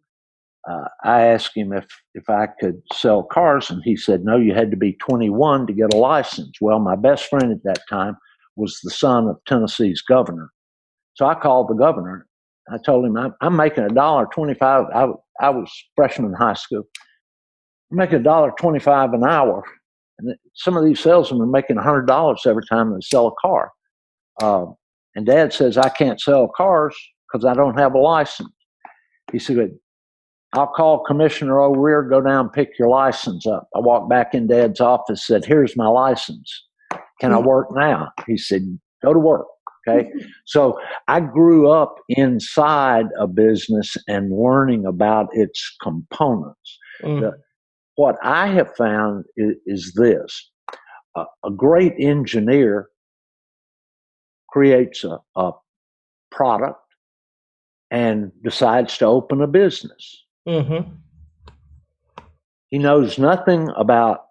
uh, 0.70 0.88
I 1.04 1.22
asked 1.22 1.56
him 1.56 1.74
if, 1.74 1.86
if 2.14 2.30
I 2.30 2.48
could 2.60 2.82
sell 2.94 3.24
cars, 3.24 3.70
and 3.70 3.82
he 3.84 3.96
said, 3.96 4.24
No, 4.24 4.38
you 4.38 4.54
had 4.54 4.72
to 4.72 4.78
be 4.78 4.94
21 4.94 5.68
to 5.68 5.74
get 5.74 5.94
a 5.94 5.98
license. 5.98 6.58
Well, 6.62 6.80
my 6.80 6.96
best 6.96 7.26
friend 7.26 7.52
at 7.52 7.64
that 7.64 7.82
time 7.90 8.18
was 8.56 8.80
the 8.84 8.92
son 8.92 9.28
of 9.28 9.38
Tennessee's 9.46 10.02
governor. 10.02 10.50
So 11.16 11.26
I 11.26 11.36
called 11.36 11.70
the 11.70 11.76
governor. 11.76 12.28
I 12.72 12.78
told 12.86 13.06
him 13.06 13.18
I'm, 13.18 13.34
I'm 13.42 13.56
making 13.56 13.84
a 13.84 13.90
dollar 13.90 14.28
twenty-five. 14.34 14.86
I 14.94 15.08
I 15.42 15.50
was 15.50 15.72
freshman 15.96 16.30
in 16.30 16.36
high 16.36 16.54
school. 16.54 16.84
I'm 17.92 17.98
making 17.98 18.20
a 18.20 18.24
dollar 18.24 18.52
twenty-five 18.60 19.14
an 19.14 19.24
hour, 19.24 19.64
and 20.20 20.36
some 20.56 20.78
of 20.78 20.86
these 20.86 21.00
salesmen 21.00 21.42
are 21.42 21.48
making 21.48 21.78
a 21.78 21.84
hundred 21.84 22.08
dollars 22.08 22.42
every 22.46 22.64
time 22.70 22.94
they 22.94 23.02
sell 23.02 23.28
a 23.28 23.48
car. 23.48 23.72
Uh, 24.42 24.66
and 25.16 25.26
Dad 25.26 25.54
says 25.54 25.78
I 25.78 25.90
can't 25.90 26.20
sell 26.20 26.48
cars 26.48 26.96
because 27.32 27.46
I 27.46 27.54
don't 27.54 27.78
have 27.78 27.94
a 27.94 28.00
license. 28.00 28.50
He 29.32 29.40
said, 29.40 29.72
I'll 30.54 30.68
call 30.68 31.04
Commissioner 31.04 31.62
O'Rear, 31.62 32.04
go 32.04 32.22
down 32.22 32.50
pick 32.50 32.78
your 32.78 32.90
license 32.90 33.48
up. 33.48 33.68
I 33.76 33.80
walked 33.80 34.10
back 34.10 34.34
in 34.34 34.48
Dad's 34.48 34.80
office, 34.80 35.26
said, 35.26 35.46
Here's 35.46 35.76
my 35.76 35.88
license. 35.88 36.68
Can 37.20 37.32
I 37.34 37.40
work 37.40 37.68
now? 37.72 38.12
He 38.28 38.38
said, 38.38 38.80
Go 39.04 39.14
to 39.14 39.20
work. 39.20 39.48
Okay. 39.88 40.10
So 40.46 40.80
I 41.08 41.20
grew 41.20 41.70
up 41.70 41.96
inside 42.10 43.06
a 43.20 43.28
business 43.28 43.98
and 44.08 44.32
learning 44.32 44.86
about 44.86 45.28
its 45.34 45.76
components. 45.82 46.80
Mm. 47.02 47.22
The, 47.22 47.32
what 47.96 48.16
I 48.24 48.48
have 48.48 48.74
found 48.76 49.26
is, 49.36 49.56
is 49.66 49.94
this 49.96 50.52
a, 51.16 51.26
a, 51.46 51.52
great 51.52 51.94
engineer 52.00 52.88
creates 54.50 55.04
a, 55.04 55.20
a 55.36 55.52
product 56.32 56.80
and 57.92 58.32
decides 58.44 58.98
to 59.00 59.06
open 59.06 59.42
a 59.42 59.48
business. 59.48 60.24
Mm-hmm. 60.48 60.92
He 62.70 62.80
knows 62.80 63.20
nothing 63.20 63.70
about 63.76 64.26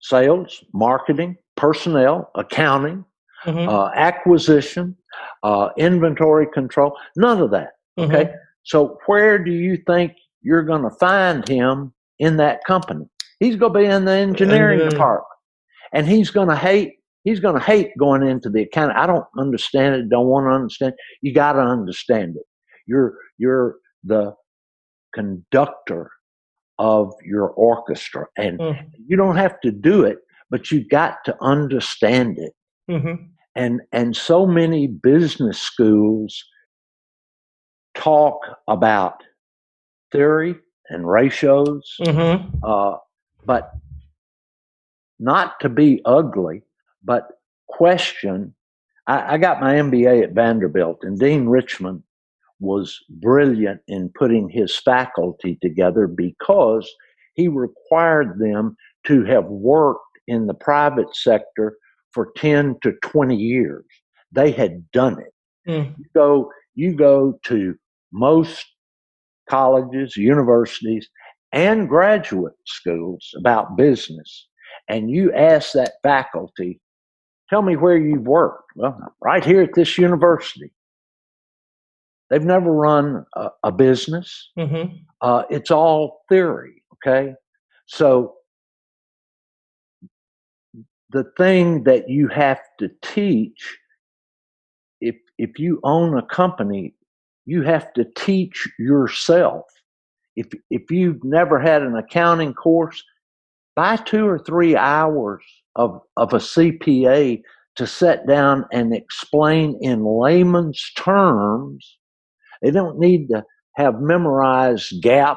sales, 0.00 0.64
marketing, 0.72 1.36
personnel, 1.56 2.30
accounting, 2.34 3.04
mm-hmm. 3.44 3.68
uh, 3.68 3.90
acquisition, 3.94 4.96
uh, 5.42 5.68
inventory 5.76 6.46
control, 6.52 6.96
none 7.16 7.40
of 7.40 7.50
that. 7.50 7.72
Mm-hmm. 7.98 8.14
Okay. 8.14 8.32
So 8.64 8.98
where 9.06 9.38
do 9.42 9.52
you 9.52 9.78
think 9.86 10.12
you're 10.42 10.62
going 10.62 10.82
to 10.82 10.90
find 10.98 11.46
him 11.48 11.92
in 12.18 12.36
that 12.38 12.64
company? 12.64 13.06
He's 13.40 13.56
going 13.56 13.72
to 13.72 13.78
be 13.78 13.84
in 13.86 14.04
the 14.04 14.12
engineering 14.12 14.80
mm-hmm. 14.80 14.90
department, 14.90 15.26
and 15.92 16.06
he's 16.06 16.30
going 16.30 16.48
to 16.48 16.56
hate. 16.56 16.94
He's 17.24 17.40
going 17.40 17.58
to 17.58 17.64
hate 17.64 17.90
going 17.98 18.22
into 18.22 18.48
the 18.48 18.62
account. 18.62 18.96
I 18.96 19.06
don't 19.06 19.26
understand 19.38 19.96
it. 19.96 20.08
Don't 20.08 20.26
want 20.26 20.46
to 20.46 20.50
understand. 20.50 20.94
You 21.20 21.34
got 21.34 21.52
to 21.54 21.60
understand 21.60 22.36
it. 22.36 22.44
You're 22.86 23.14
you're 23.38 23.76
the 24.04 24.34
conductor 25.14 26.10
of 26.78 27.12
your 27.24 27.48
orchestra, 27.50 28.26
and 28.36 28.58
mm-hmm. 28.58 28.86
you 29.06 29.16
don't 29.16 29.36
have 29.36 29.60
to 29.60 29.70
do 29.70 30.04
it 30.04 30.18
but 30.50 30.70
you 30.70 30.86
got 30.86 31.24
to 31.24 31.36
understand 31.40 32.38
it. 32.38 32.52
Mm-hmm. 32.88 33.24
And 33.54 33.80
and 33.92 34.16
so 34.16 34.46
many 34.46 34.86
business 34.86 35.58
schools 35.58 36.44
talk 37.94 38.40
about 38.68 39.22
theory 40.12 40.56
and 40.88 41.08
ratios, 41.08 41.94
mm-hmm. 42.00 42.56
uh, 42.62 42.96
but 43.44 43.72
not 45.18 45.58
to 45.60 45.68
be 45.68 46.00
ugly, 46.04 46.62
but 47.04 47.28
question. 47.68 48.54
I, 49.06 49.34
I 49.34 49.38
got 49.38 49.60
my 49.60 49.74
MBA 49.74 50.22
at 50.22 50.32
Vanderbilt, 50.32 50.98
and 51.02 51.18
Dean 51.18 51.48
Richmond 51.48 52.02
was 52.60 52.98
brilliant 53.08 53.80
in 53.88 54.10
putting 54.16 54.48
his 54.48 54.76
faculty 54.76 55.58
together 55.62 56.06
because 56.06 56.90
he 57.34 57.48
required 57.48 58.38
them 58.38 58.76
to 59.06 59.24
have 59.24 59.46
worked 59.46 60.00
in 60.26 60.46
the 60.46 60.54
private 60.54 61.14
sector 61.14 61.76
for 62.18 62.32
10 62.36 62.74
to 62.82 62.94
20 63.00 63.36
years. 63.36 63.84
They 64.32 64.50
had 64.50 64.90
done 64.90 65.20
it. 65.20 65.70
Mm. 65.70 65.94
You 65.96 66.04
go 66.16 66.50
you 66.74 66.96
go 66.96 67.38
to 67.44 67.76
most 68.12 68.66
colleges, 69.48 70.16
universities, 70.16 71.08
and 71.52 71.88
graduate 71.88 72.56
schools 72.66 73.30
about 73.38 73.76
business, 73.76 74.48
and 74.88 75.08
you 75.08 75.32
ask 75.32 75.74
that 75.74 75.92
faculty, 76.02 76.80
tell 77.50 77.62
me 77.62 77.76
where 77.76 77.96
you've 77.96 78.26
worked. 78.26 78.72
Well, 78.74 78.98
right 79.22 79.44
here 79.44 79.62
at 79.62 79.74
this 79.74 79.96
university. 79.96 80.72
They've 82.30 82.42
never 82.42 82.72
run 82.72 83.24
a, 83.36 83.50
a 83.62 83.70
business. 83.70 84.50
Mm-hmm. 84.58 84.96
Uh, 85.20 85.44
it's 85.50 85.70
all 85.70 86.22
theory, 86.28 86.82
okay? 86.94 87.34
So 87.86 88.34
the 91.10 91.24
thing 91.36 91.84
that 91.84 92.08
you 92.08 92.28
have 92.28 92.60
to 92.78 92.90
teach 93.02 93.78
if 95.00 95.16
if 95.38 95.58
you 95.58 95.80
own 95.84 96.16
a 96.18 96.22
company 96.22 96.94
you 97.48 97.62
have 97.62 97.90
to 97.94 98.04
teach 98.14 98.68
yourself. 98.78 99.64
If 100.36 100.48
if 100.70 100.90
you've 100.90 101.24
never 101.24 101.58
had 101.58 101.82
an 101.82 101.96
accounting 101.96 102.52
course 102.52 103.02
buy 103.74 103.96
two 103.96 104.26
or 104.26 104.38
three 104.38 104.76
hours 104.76 105.42
of 105.74 106.02
of 106.16 106.34
a 106.34 106.38
CPA 106.38 107.40
to 107.76 107.86
sit 107.86 108.26
down 108.26 108.66
and 108.72 108.94
explain 108.94 109.78
in 109.80 110.04
layman's 110.04 110.92
terms. 110.96 111.96
They 112.60 112.70
don't 112.70 112.98
need 112.98 113.28
to 113.28 113.44
have 113.76 114.00
memorized 114.00 115.02
GAAP 115.02 115.36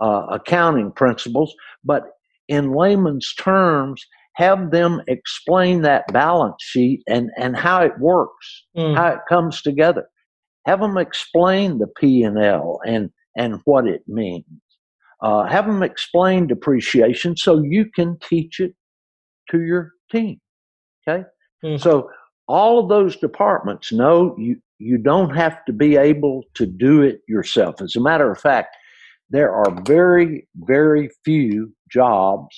uh, 0.00 0.26
accounting 0.30 0.92
principles 0.92 1.54
but 1.84 2.04
in 2.48 2.72
layman's 2.72 3.34
terms 3.34 4.06
have 4.38 4.70
them 4.70 5.02
explain 5.08 5.82
that 5.82 6.04
balance 6.12 6.62
sheet 6.62 7.02
and, 7.08 7.28
and 7.36 7.56
how 7.56 7.82
it 7.82 7.98
works, 7.98 8.66
mm. 8.76 8.94
how 8.94 9.08
it 9.08 9.18
comes 9.28 9.60
together. 9.60 10.08
Have 10.64 10.78
them 10.80 10.96
explain 10.96 11.78
the 11.78 11.88
P 11.88 12.22
and 12.22 12.38
L 12.38 12.78
and 12.86 13.10
and 13.36 13.60
what 13.64 13.88
it 13.88 14.02
means. 14.06 14.44
Uh, 15.20 15.42
have 15.44 15.66
them 15.66 15.82
explain 15.82 16.46
depreciation 16.46 17.36
so 17.36 17.60
you 17.64 17.86
can 17.90 18.16
teach 18.22 18.60
it 18.60 18.74
to 19.50 19.60
your 19.60 19.90
team. 20.12 20.40
Okay, 21.08 21.24
mm. 21.64 21.80
so 21.80 22.08
all 22.46 22.78
of 22.78 22.88
those 22.88 23.16
departments 23.16 23.92
know 23.92 24.36
you 24.38 24.56
you 24.78 24.98
don't 24.98 25.34
have 25.34 25.64
to 25.64 25.72
be 25.72 25.96
able 25.96 26.44
to 26.54 26.64
do 26.64 27.02
it 27.02 27.22
yourself. 27.26 27.82
As 27.82 27.96
a 27.96 28.00
matter 28.00 28.30
of 28.30 28.40
fact, 28.40 28.76
there 29.30 29.52
are 29.52 29.82
very 29.82 30.46
very 30.54 31.10
few 31.24 31.72
jobs. 31.90 32.54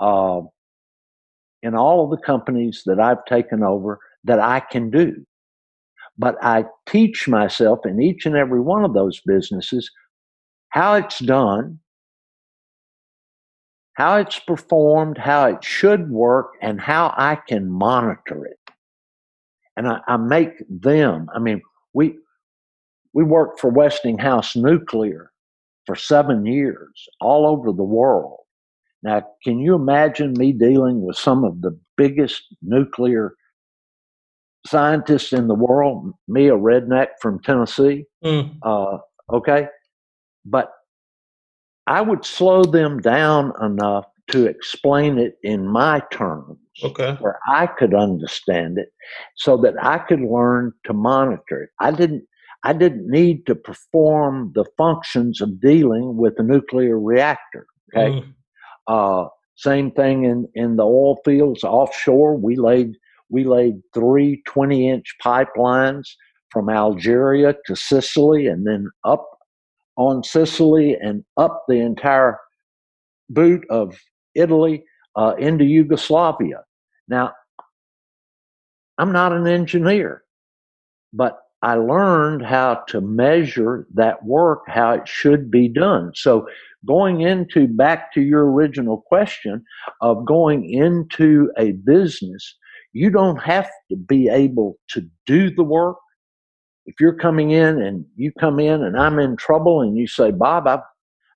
Uh, 0.00 0.40
in 1.62 1.74
all 1.74 2.04
of 2.04 2.10
the 2.10 2.24
companies 2.24 2.82
that 2.86 3.00
I've 3.00 3.24
taken 3.24 3.62
over 3.62 3.98
that 4.24 4.40
I 4.40 4.60
can 4.60 4.90
do. 4.90 5.24
But 6.18 6.36
I 6.42 6.66
teach 6.86 7.28
myself 7.28 7.80
in 7.86 8.00
each 8.00 8.26
and 8.26 8.36
every 8.36 8.60
one 8.60 8.84
of 8.84 8.94
those 8.94 9.20
businesses 9.24 9.90
how 10.68 10.94
it's 10.94 11.18
done, 11.18 11.78
how 13.94 14.16
it's 14.16 14.38
performed, 14.38 15.18
how 15.18 15.46
it 15.46 15.62
should 15.62 16.10
work, 16.10 16.52
and 16.60 16.80
how 16.80 17.14
I 17.16 17.36
can 17.36 17.70
monitor 17.70 18.46
it. 18.46 18.58
And 19.76 19.88
I, 19.88 20.00
I 20.06 20.16
make 20.16 20.52
them, 20.68 21.28
I 21.34 21.38
mean, 21.38 21.62
we 21.92 22.18
we 23.14 23.24
worked 23.24 23.60
for 23.60 23.70
Westinghouse 23.70 24.56
Nuclear 24.56 25.30
for 25.84 25.94
seven 25.96 26.46
years 26.46 27.08
all 27.20 27.46
over 27.46 27.72
the 27.72 27.82
world. 27.84 28.41
Now, 29.02 29.22
can 29.42 29.58
you 29.58 29.74
imagine 29.74 30.34
me 30.36 30.52
dealing 30.52 31.02
with 31.02 31.16
some 31.16 31.44
of 31.44 31.60
the 31.60 31.78
biggest 31.96 32.42
nuclear 32.62 33.34
scientists 34.66 35.32
in 35.32 35.48
the 35.48 35.54
world? 35.54 36.12
Me, 36.28 36.48
a 36.48 36.56
redneck 36.56 37.08
from 37.20 37.40
Tennessee. 37.42 38.04
Mm. 38.24 38.58
Uh, 38.62 38.98
okay. 39.32 39.66
But 40.44 40.70
I 41.86 42.00
would 42.00 42.24
slow 42.24 42.62
them 42.64 43.00
down 43.00 43.52
enough 43.60 44.04
to 44.30 44.46
explain 44.46 45.18
it 45.18 45.34
in 45.42 45.66
my 45.66 46.00
terms 46.12 46.56
okay. 46.84 47.16
where 47.20 47.38
I 47.48 47.66
could 47.66 47.94
understand 47.94 48.78
it 48.78 48.88
so 49.36 49.56
that 49.58 49.74
I 49.82 49.98
could 49.98 50.20
learn 50.20 50.72
to 50.86 50.92
monitor 50.92 51.64
it. 51.64 51.70
I 51.80 51.90
didn't 51.90 52.24
I 52.64 52.72
didn't 52.72 53.10
need 53.10 53.44
to 53.46 53.56
perform 53.56 54.52
the 54.54 54.64
functions 54.78 55.40
of 55.40 55.60
dealing 55.60 56.16
with 56.16 56.34
a 56.38 56.44
nuclear 56.44 56.98
reactor. 56.98 57.66
Okay. 57.92 58.20
Mm. 58.20 58.34
Uh, 58.86 59.26
same 59.56 59.90
thing 59.90 60.24
in, 60.24 60.48
in 60.54 60.76
the 60.76 60.84
oil 60.84 61.20
fields 61.24 61.62
offshore. 61.64 62.36
We 62.36 62.56
laid 62.56 62.96
we 63.28 63.44
laid 63.44 63.80
three 63.94 64.42
20 64.46 64.90
inch 64.90 65.16
pipelines 65.24 66.08
from 66.50 66.68
Algeria 66.68 67.54
to 67.66 67.74
Sicily 67.74 68.46
and 68.46 68.66
then 68.66 68.90
up 69.04 69.26
on 69.96 70.22
Sicily 70.22 70.96
and 71.00 71.24
up 71.38 71.64
the 71.66 71.76
entire 71.76 72.38
boot 73.30 73.64
of 73.70 73.98
Italy 74.34 74.84
uh, 75.16 75.34
into 75.38 75.64
Yugoslavia. 75.64 76.62
Now, 77.08 77.32
I'm 78.98 79.12
not 79.12 79.32
an 79.32 79.46
engineer, 79.46 80.22
but 81.12 81.38
I 81.62 81.74
learned 81.74 82.44
how 82.44 82.82
to 82.88 83.00
measure 83.00 83.86
that 83.94 84.24
work, 84.24 84.64
how 84.66 84.92
it 84.92 85.08
should 85.08 85.50
be 85.50 85.68
done. 85.68 86.12
So 86.14 86.46
going 86.86 87.20
into 87.20 87.68
back 87.68 88.12
to 88.12 88.20
your 88.20 88.50
original 88.50 89.02
question 89.06 89.64
of 90.00 90.24
going 90.26 90.68
into 90.68 91.50
a 91.58 91.72
business, 91.72 92.56
you 92.92 93.10
don't 93.10 93.42
have 93.42 93.70
to 93.90 93.96
be 93.96 94.28
able 94.28 94.76
to 94.90 95.02
do 95.26 95.50
the 95.50 95.64
work. 95.64 95.96
If 96.86 96.96
you're 97.00 97.16
coming 97.16 97.52
in 97.52 97.80
and 97.80 98.04
you 98.16 98.32
come 98.38 98.58
in 98.58 98.82
and 98.82 98.98
I'm 98.98 99.18
in 99.18 99.36
trouble 99.36 99.80
and 99.80 99.96
you 99.96 100.06
say, 100.06 100.32
Bob, 100.32 100.66
I've, 100.66 100.80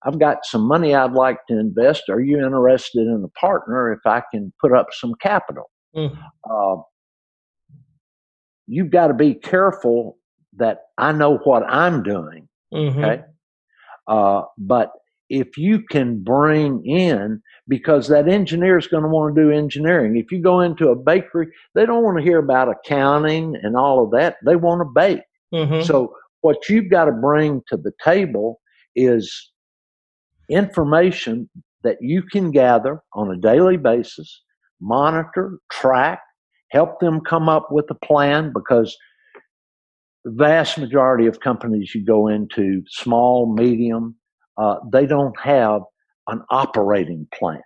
I've 0.03 0.19
got 0.19 0.45
some 0.45 0.63
money 0.63 0.95
I'd 0.95 1.13
like 1.13 1.39
to 1.49 1.59
invest. 1.59 2.09
Are 2.09 2.21
you 2.21 2.45
interested 2.45 3.07
in 3.07 3.25
a 3.25 3.39
partner 3.39 3.93
if 3.93 4.01
I 4.05 4.23
can 4.33 4.53
put 4.61 4.73
up 4.73 4.89
some 4.93 5.15
capital? 5.21 5.71
Mm. 5.97 6.19
Uh, 6.49 6.83
you've 8.67 8.91
got 8.91 9.07
to 9.09 9.15
be 9.15 9.35
careful 9.35 10.19
that 10.57 10.79
I 10.99 11.13
know 11.13 11.39
what 11.39 11.63
I'm 11.63 12.03
doing. 12.03 12.49
Mm-hmm. 12.75 12.99
Okay. 12.99 13.23
Uh, 14.09 14.43
but 14.59 14.91
if 15.29 15.57
you 15.57 15.83
can 15.91 16.23
bring 16.23 16.85
in 16.85 17.41
because 17.69 18.09
that 18.09 18.29
engineer 18.29 18.79
is 18.79 18.87
going 18.87 19.03
to 19.03 19.09
want 19.09 19.35
to 19.35 19.43
do 19.43 19.51
engineering. 19.51 20.17
If 20.17 20.31
you 20.31 20.41
go 20.41 20.61
into 20.61 20.89
a 20.89 20.97
bakery, 20.97 21.49
they 21.75 21.85
don't 21.85 22.05
want 22.05 22.19
to 22.19 22.25
hear 22.25 22.39
about 22.39 22.69
accounting 22.69 23.57
and 23.63 23.77
all 23.77 24.05
of 24.05 24.13
that. 24.13 24.37
They 24.45 24.57
want 24.57 24.81
to 24.81 24.85
bake. 24.85 25.23
Mm-hmm. 25.53 25.83
So 25.83 26.15
what 26.43 26.69
you've 26.69 26.91
got 26.91 27.07
to 27.07 27.13
bring 27.13 27.63
to 27.69 27.77
the 27.77 27.93
table 28.05 28.61
is 28.95 29.51
information 30.49 31.51
that 31.83 31.97
you 32.01 32.23
can 32.23 32.51
gather 32.51 33.01
on 33.15 33.31
a 33.31 33.37
daily 33.37 33.77
basis, 33.77 34.43
monitor, 34.81 35.59
track, 35.71 36.21
help 36.71 37.01
them 37.01 37.21
come 37.21 37.49
up 37.49 37.69
with 37.71 37.87
a 37.91 38.07
plan 38.07 38.53
because 38.53 38.97
the 40.25 40.33
vast 40.33 40.79
majority 40.79 41.27
of 41.27 41.41
companies 41.41 41.95
you 41.95 42.05
go 42.05 42.29
into, 42.29 42.83
small, 42.89 43.53
medium, 43.55 44.17
uh, 44.59 44.77
they 44.91 45.07
don't 45.07 45.39
have 45.39 45.83
an 46.29 46.43
operating 46.51 47.27
plan. 47.33 47.63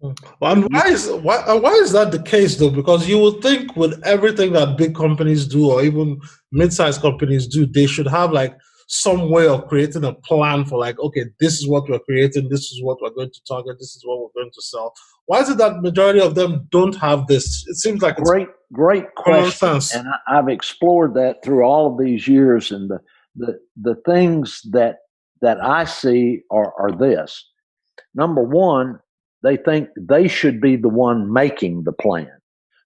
Hmm. 0.00 0.12
Well, 0.40 0.52
and 0.52 0.64
why 0.72 0.88
is 0.88 1.08
why 1.08 1.36
uh, 1.36 1.58
why 1.58 1.72
is 1.72 1.92
that 1.92 2.10
the 2.10 2.22
case 2.22 2.56
though? 2.56 2.70
Because 2.70 3.08
you 3.08 3.18
would 3.18 3.40
think 3.40 3.76
with 3.76 4.00
everything 4.04 4.52
that 4.52 4.76
big 4.76 4.94
companies 4.94 5.46
do 5.46 5.70
or 5.70 5.82
even 5.82 6.20
mid-sized 6.50 7.00
companies 7.00 7.46
do, 7.46 7.66
they 7.66 7.86
should 7.86 8.08
have 8.08 8.32
like 8.32 8.56
some 8.88 9.30
way 9.30 9.46
of 9.46 9.66
creating 9.68 10.04
a 10.04 10.12
plan 10.12 10.64
for 10.66 10.78
like, 10.78 10.98
okay, 10.98 11.24
this 11.40 11.54
is 11.54 11.66
what 11.66 11.88
we're 11.88 11.98
creating, 12.00 12.48
this 12.50 12.70
is 12.72 12.82
what 12.82 12.98
we're 13.00 13.10
going 13.10 13.30
to 13.30 13.40
target, 13.48 13.76
this 13.78 13.96
is 13.96 14.02
what 14.04 14.20
we're 14.20 14.42
going 14.42 14.52
to 14.52 14.62
sell. 14.62 14.92
Why 15.26 15.40
is 15.40 15.48
it 15.48 15.56
that 15.58 15.80
majority 15.80 16.20
of 16.20 16.34
them 16.34 16.68
don't 16.70 16.96
have 16.96 17.26
this? 17.26 17.64
It 17.68 17.76
seems 17.76 18.02
like 18.02 18.16
great, 18.16 18.48
great 18.72 19.06
question, 19.14 19.80
and 19.94 20.08
I, 20.08 20.38
I've 20.38 20.48
explored 20.48 21.14
that 21.14 21.44
through 21.44 21.62
all 21.64 21.92
of 21.92 22.04
these 22.04 22.26
years, 22.26 22.72
and 22.72 22.90
the 22.90 22.98
the 23.36 23.58
the 23.80 23.94
things 24.04 24.60
that 24.72 24.96
that 25.42 25.62
I 25.62 25.84
see 25.84 26.40
are, 26.50 26.72
are 26.78 26.92
this. 26.92 27.44
Number 28.14 28.42
one, 28.42 28.98
they 29.42 29.56
think 29.56 29.88
they 29.98 30.28
should 30.28 30.60
be 30.60 30.76
the 30.76 30.88
one 30.88 31.32
making 31.32 31.82
the 31.82 31.92
plan. 31.92 32.30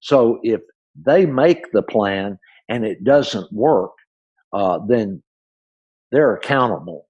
So 0.01 0.41
if 0.43 0.61
they 1.05 1.27
make 1.27 1.71
the 1.73 1.83
plan 1.83 2.39
and 2.69 2.85
it 2.85 3.05
doesn't 3.05 3.53
work, 3.53 3.93
uh, 4.53 4.81
then 4.89 5.23
they're 6.11 6.35
accountable. 6.35 7.07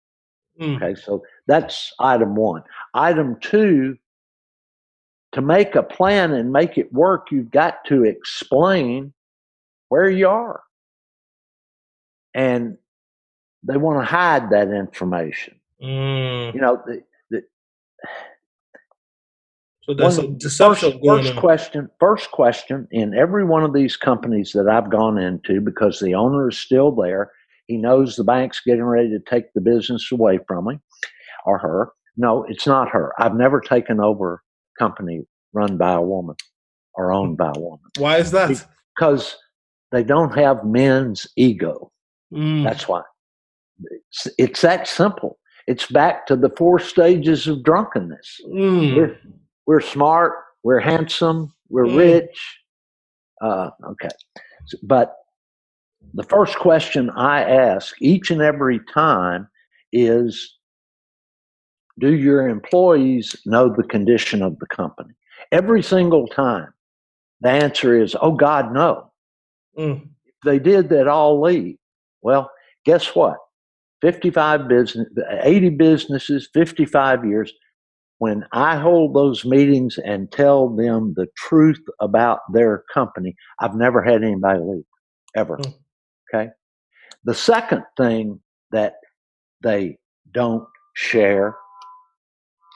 Mm. 0.60 0.76
Okay, 0.76 1.00
so 1.00 1.22
that's 1.46 1.92
item 2.00 2.34
one. 2.34 2.62
Item 2.94 3.36
two, 3.40 3.96
to 5.32 5.42
make 5.42 5.74
a 5.74 5.82
plan 5.82 6.32
and 6.32 6.52
make 6.52 6.78
it 6.78 6.92
work, 6.92 7.30
you've 7.30 7.50
got 7.50 7.84
to 7.86 8.04
explain 8.04 9.12
where 9.90 10.10
you 10.10 10.28
are. 10.28 10.62
And 12.34 12.78
they 13.66 13.76
want 13.76 14.00
to 14.00 14.04
hide 14.04 14.50
that 14.50 14.68
information. 14.68 15.54
Mm. 15.82 16.54
You 16.54 16.60
know, 16.60 16.82
the, 16.86 17.02
the, 17.30 17.42
so 19.82 19.94
there's 19.94 20.18
a 20.18 20.28
deception 20.28 20.92
first, 20.92 21.04
going 21.04 21.22
first 21.24 21.34
on. 21.34 21.40
question. 21.40 21.90
First 22.00 22.30
question 22.30 22.88
in 22.90 23.14
every 23.14 23.44
one 23.44 23.64
of 23.64 23.72
these 23.72 23.96
companies 23.96 24.52
that 24.52 24.68
I've 24.68 24.90
gone 24.90 25.18
into, 25.18 25.60
because 25.60 26.00
the 26.00 26.14
owner 26.14 26.48
is 26.48 26.58
still 26.58 26.92
there, 26.92 27.30
He 27.66 27.76
knows 27.76 28.16
the 28.16 28.24
bank's 28.24 28.60
getting 28.64 28.84
ready 28.84 29.10
to 29.10 29.18
take 29.18 29.52
the 29.52 29.60
business 29.60 30.10
away 30.12 30.38
from 30.46 30.68
him 30.68 30.80
or 31.44 31.58
her. 31.58 31.90
No, 32.16 32.44
it's 32.44 32.66
not 32.66 32.88
her. 32.88 33.12
I've 33.18 33.34
never 33.34 33.60
taken 33.60 34.00
over 34.00 34.34
a 34.34 34.82
company 34.82 35.22
run 35.52 35.76
by 35.76 35.92
a 35.94 36.00
woman 36.00 36.36
or 36.94 37.12
owned 37.12 37.36
by 37.36 37.52
a 37.54 37.58
woman. 37.58 37.80
Why 37.98 38.18
is 38.18 38.30
that? 38.30 38.66
Because 38.96 39.36
they 39.92 40.02
don't 40.02 40.34
have 40.36 40.64
men's 40.64 41.26
ego. 41.36 41.90
Mm. 42.32 42.64
That's 42.64 42.88
why. 42.88 43.02
It's, 43.84 44.26
it's, 44.38 44.60
that 44.62 44.88
simple. 44.88 45.38
It's 45.66 45.86
back 45.86 46.26
to 46.26 46.36
the 46.36 46.50
four 46.56 46.78
stages 46.78 47.46
of 47.46 47.62
drunkenness. 47.62 48.40
Mm. 48.48 48.96
We're, 48.96 49.18
we're 49.66 49.80
smart, 49.80 50.32
we're 50.62 50.80
handsome, 50.80 51.52
we're 51.68 51.86
mm. 51.86 51.96
rich. 51.96 52.58
Uh, 53.42 53.70
okay. 53.90 54.08
But 54.82 55.14
the 56.14 56.22
first 56.22 56.58
question 56.58 57.10
I 57.10 57.42
ask 57.42 57.94
each 58.00 58.30
and 58.30 58.40
every 58.40 58.80
time 58.92 59.48
is 59.92 60.54
Do 61.98 62.14
your 62.14 62.48
employees 62.48 63.36
know 63.44 63.68
the 63.68 63.82
condition 63.82 64.42
of 64.42 64.58
the 64.58 64.66
company? 64.66 65.14
Every 65.52 65.82
single 65.82 66.26
time, 66.26 66.72
the 67.40 67.50
answer 67.50 68.00
is, 68.00 68.16
Oh, 68.20 68.32
God, 68.32 68.72
no. 68.72 69.12
Mm. 69.78 70.08
If 70.24 70.34
they 70.44 70.58
did, 70.58 70.88
they'd 70.88 71.06
all 71.06 71.40
leave. 71.40 71.76
Well, 72.22 72.50
guess 72.84 73.14
what? 73.14 73.36
55 74.02 74.68
business, 74.68 75.06
80 75.42 75.70
businesses, 75.70 76.48
55 76.52 77.24
years. 77.24 77.52
When 78.18 78.44
I 78.52 78.76
hold 78.76 79.14
those 79.14 79.44
meetings 79.44 79.98
and 79.98 80.32
tell 80.32 80.70
them 80.74 81.12
the 81.16 81.26
truth 81.36 81.82
about 82.00 82.40
their 82.52 82.84
company, 82.92 83.34
I've 83.60 83.74
never 83.74 84.02
had 84.02 84.22
anybody 84.22 84.60
leave, 84.60 84.84
ever. 85.34 85.58
Mm. 85.58 85.74
Okay. 86.34 86.50
The 87.24 87.34
second 87.34 87.82
thing 87.96 88.40
that 88.70 88.94
they 89.62 89.98
don't 90.32 90.66
share 90.94 91.56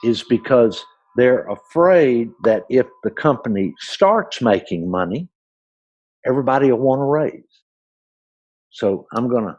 is 0.03 0.23
because 0.23 0.83
they're 1.17 1.47
afraid 1.47 2.29
that 2.43 2.63
if 2.69 2.85
the 3.03 3.11
company 3.11 3.73
starts 3.79 4.41
making 4.41 4.89
money, 4.89 5.27
everybody 6.25 6.71
will 6.71 6.79
want 6.79 6.99
to 6.99 7.05
raise. 7.05 7.43
So 8.69 9.05
I'm 9.13 9.27
going 9.27 9.45
to 9.45 9.57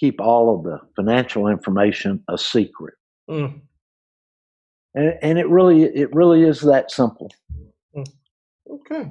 keep 0.00 0.18
all 0.20 0.56
of 0.56 0.64
the 0.64 0.80
financial 0.96 1.46
information 1.46 2.24
a 2.28 2.38
secret. 2.38 2.94
Mm. 3.28 3.60
And, 4.94 5.14
and 5.22 5.38
it 5.38 5.48
really 5.48 5.82
it 5.84 6.12
really 6.14 6.42
is 6.42 6.62
that 6.62 6.90
simple. 6.90 7.30
Mm. 7.94 8.06
Okay. 8.70 9.10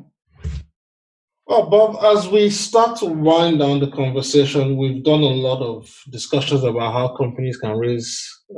Well, 1.46 1.70
Bob, 1.70 2.04
as 2.16 2.28
we 2.28 2.50
start 2.50 3.00
to 3.00 3.06
wind 3.06 3.60
down 3.60 3.80
the 3.80 3.90
conversation, 3.90 4.78
we've 4.78 5.04
done 5.04 5.22
a 5.22 5.38
lot 5.48 5.62
of 5.62 5.92
discussions 6.10 6.64
about 6.64 6.94
how 6.94 7.16
companies 7.16 7.58
can 7.58 7.78
raise 7.78 8.12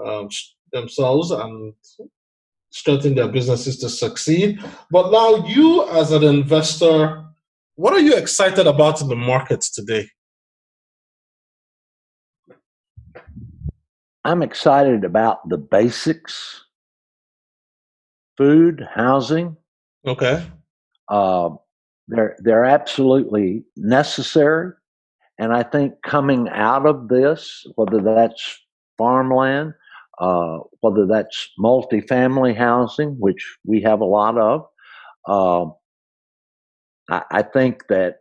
um, 0.06 0.28
themselves 0.74 1.32
and 1.32 1.74
strengthen 2.72 3.16
their 3.16 3.30
businesses 3.30 3.78
to 3.80 3.90
succeed. 3.90 4.60
But 4.90 5.12
now, 5.12 5.46
you 5.48 5.88
as 5.90 6.12
an 6.12 6.24
investor, 6.24 7.24
what 7.76 7.94
are 7.94 8.00
you 8.00 8.16
excited 8.16 8.68
about 8.68 9.02
in 9.02 9.08
the 9.08 9.16
markets 9.16 9.72
today? 9.72 10.10
I'm 14.24 14.44
excited 14.44 15.04
about 15.04 15.48
the 15.50 15.58
basics 15.58 16.66
food, 18.38 18.88
housing. 18.94 19.58
Okay. 20.06 20.46
Uh, 21.10 21.50
they're, 22.08 22.36
they're 22.40 22.66
absolutely 22.66 23.64
necessary. 23.76 24.74
And 25.40 25.54
I 25.54 25.64
think 25.64 25.96
coming 26.04 26.50
out 26.50 26.86
of 26.86 27.08
this, 27.08 27.66
whether 27.76 28.02
that's 28.02 28.60
farmland, 28.98 29.74
uh, 30.20 30.60
whether 30.82 31.08
that's 31.08 31.50
multifamily 31.60 32.56
housing, 32.56 33.20
which 33.20 33.58
we 33.66 33.82
have 33.82 34.02
a 34.02 34.06
lot 34.06 34.38
of, 34.38 34.68
uh, 35.28 35.66
I, 37.10 37.24
I 37.32 37.42
think 37.42 37.88
that 37.88 38.18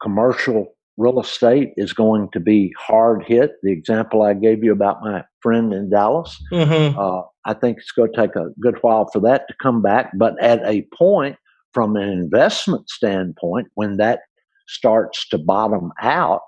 commercial 0.00 0.76
real 1.00 1.18
estate 1.18 1.72
is 1.78 1.94
going 1.94 2.28
to 2.32 2.38
be 2.38 2.74
hard 2.78 3.24
hit. 3.26 3.52
The 3.62 3.72
example 3.72 4.22
I 4.22 4.34
gave 4.34 4.62
you 4.62 4.70
about 4.70 5.00
my 5.00 5.24
friend 5.40 5.72
in 5.72 5.88
Dallas, 5.88 6.38
mm-hmm. 6.52 6.98
uh, 6.98 7.22
I 7.46 7.54
think 7.54 7.78
it's 7.78 7.90
going 7.90 8.12
to 8.12 8.20
take 8.20 8.36
a 8.36 8.50
good 8.60 8.76
while 8.82 9.08
for 9.10 9.20
that 9.20 9.48
to 9.48 9.54
come 9.62 9.80
back. 9.80 10.10
But 10.18 10.40
at 10.42 10.62
a 10.64 10.86
point, 10.96 11.36
from 11.72 11.96
an 11.96 12.08
investment 12.08 12.90
standpoint, 12.90 13.68
when 13.74 13.96
that 13.96 14.20
starts 14.68 15.26
to 15.30 15.38
bottom 15.38 15.90
out, 16.02 16.42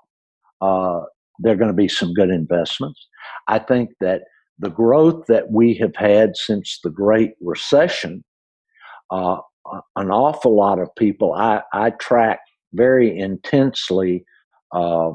uh, 0.61 1.01
there 1.39 1.53
are 1.53 1.57
going 1.57 1.71
to 1.71 1.73
be 1.73 1.87
some 1.87 2.13
good 2.13 2.29
investments. 2.29 3.07
I 3.47 3.57
think 3.57 3.89
that 4.01 4.21
the 4.59 4.69
growth 4.69 5.25
that 5.27 5.51
we 5.51 5.73
have 5.75 5.95
had 5.95 6.37
since 6.37 6.79
the 6.83 6.91
Great 6.91 7.31
Recession, 7.41 8.23
uh, 9.09 9.37
an 9.95 10.11
awful 10.11 10.55
lot 10.55 10.77
of 10.77 10.93
people 10.95 11.33
I, 11.33 11.63
I 11.73 11.91
track 11.91 12.39
very 12.73 13.17
intensely 13.17 14.25
uh, 14.73 15.11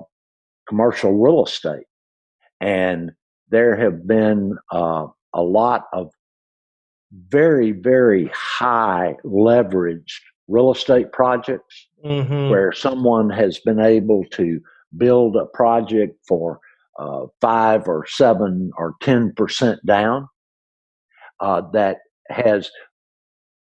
commercial 0.69 1.13
real 1.13 1.45
estate. 1.45 1.87
And 2.61 3.13
there 3.51 3.77
have 3.77 4.07
been 4.07 4.57
uh, 4.73 5.07
a 5.35 5.43
lot 5.43 5.85
of 5.93 6.11
very, 7.31 7.73
very 7.73 8.31
high 8.35 9.17
leveraged 9.25 10.21
real 10.49 10.73
estate 10.73 11.13
projects 11.13 11.89
mm-hmm. 12.05 12.51
where 12.51 12.73
someone 12.73 13.31
has 13.31 13.59
been 13.61 13.81
able 13.81 14.25
to 14.33 14.61
build 14.97 15.37
a 15.37 15.47
project 15.47 16.17
for 16.27 16.59
uh, 16.99 17.27
five 17.41 17.87
or 17.87 18.05
seven 18.09 18.71
or 18.77 18.95
ten 19.03 19.33
percent 19.37 19.79
down 19.87 20.29
uh, 21.41 21.63
that 21.73 21.99
has 22.29 22.71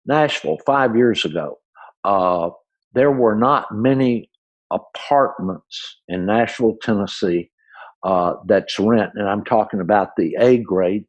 Nashville 0.07 0.59
five 0.65 0.97
years 0.97 1.25
ago. 1.25 1.59
Uh, 2.05 2.51
there 2.95 3.13
were 3.13 3.35
not 3.35 3.67
many 3.73 4.31
apartments 4.71 5.99
in 6.09 6.27
Nashville, 6.27 6.77
Tennessee, 6.83 7.51
uh, 8.05 8.35
that's 8.47 8.79
rent, 8.79 9.13
and 9.15 9.29
I'm 9.29 9.45
talking 9.45 9.81
about 9.81 10.11
the 10.17 10.37
A 10.41 10.59
grade, 10.59 11.05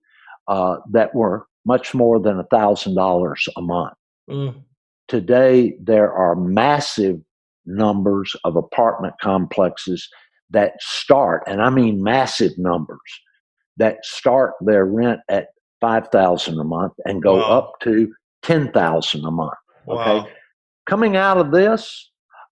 uh, 0.47 0.77
that 0.91 1.13
were 1.13 1.45
much 1.65 1.93
more 1.93 2.19
than 2.19 2.39
a 2.39 2.45
thousand 2.45 2.95
dollars 2.95 3.47
a 3.55 3.61
month. 3.61 3.93
Mm. 4.29 4.63
Today, 5.07 5.75
there 5.81 6.11
are 6.11 6.35
massive 6.35 7.17
numbers 7.65 8.35
of 8.43 8.55
apartment 8.55 9.13
complexes 9.21 10.07
that 10.49 10.73
start, 10.79 11.43
and 11.47 11.61
I 11.61 11.69
mean 11.69 12.01
massive 12.01 12.57
numbers, 12.57 12.97
that 13.77 14.03
start 14.03 14.53
their 14.61 14.85
rent 14.85 15.19
at 15.29 15.49
five 15.79 16.07
thousand 16.09 16.59
a 16.59 16.63
month 16.63 16.93
and 17.05 17.21
go 17.21 17.37
wow. 17.37 17.59
up 17.59 17.73
to 17.81 18.11
ten 18.41 18.71
thousand 18.71 19.25
a 19.25 19.31
month. 19.31 19.53
Okay, 19.87 20.19
wow. 20.19 20.27
coming 20.87 21.15
out 21.15 21.37
of 21.37 21.51
this, 21.51 22.09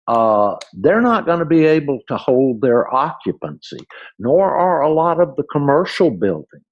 uh, 0.07 0.55
they're 0.73 1.01
not 1.01 1.25
going 1.25 1.39
to 1.39 1.45
be 1.45 1.65
able 1.65 1.99
to 2.07 2.17
hold 2.17 2.61
their 2.61 2.93
occupancy, 2.93 3.79
nor 4.19 4.55
are 4.55 4.81
a 4.81 4.91
lot 4.91 5.19
of 5.19 5.35
the 5.35 5.43
commercial 5.51 6.11
buildings. 6.11 6.63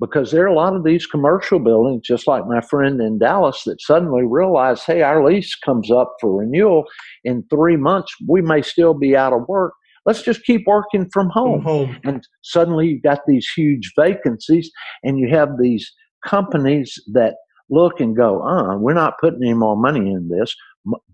Because 0.00 0.32
there 0.32 0.42
are 0.42 0.48
a 0.48 0.54
lot 0.54 0.74
of 0.74 0.82
these 0.82 1.06
commercial 1.06 1.60
buildings, 1.60 2.02
just 2.04 2.26
like 2.26 2.44
my 2.46 2.60
friend 2.60 3.00
in 3.00 3.20
Dallas, 3.20 3.62
that 3.66 3.80
suddenly 3.80 4.24
realize, 4.26 4.82
hey, 4.82 5.02
our 5.02 5.24
lease 5.24 5.54
comes 5.54 5.92
up 5.92 6.14
for 6.20 6.40
renewal 6.40 6.84
in 7.22 7.44
three 7.48 7.76
months. 7.76 8.12
We 8.28 8.42
may 8.42 8.62
still 8.62 8.94
be 8.94 9.16
out 9.16 9.32
of 9.32 9.46
work. 9.46 9.74
Let's 10.04 10.22
just 10.22 10.42
keep 10.42 10.66
working 10.66 11.08
from 11.12 11.30
home. 11.30 11.62
From 11.62 11.86
home. 11.86 12.00
And 12.02 12.26
suddenly 12.42 12.88
you've 12.88 13.04
got 13.04 13.20
these 13.28 13.48
huge 13.56 13.92
vacancies, 13.96 14.72
and 15.04 15.18
you 15.18 15.28
have 15.30 15.50
these 15.60 15.88
companies 16.26 16.98
that 17.12 17.34
look 17.70 18.00
and 18.00 18.16
go, 18.16 18.42
uh, 18.42 18.76
we're 18.78 18.94
not 18.94 19.18
putting 19.20 19.42
any 19.42 19.54
more 19.54 19.76
money 19.76 20.00
in 20.00 20.28
this 20.28 20.52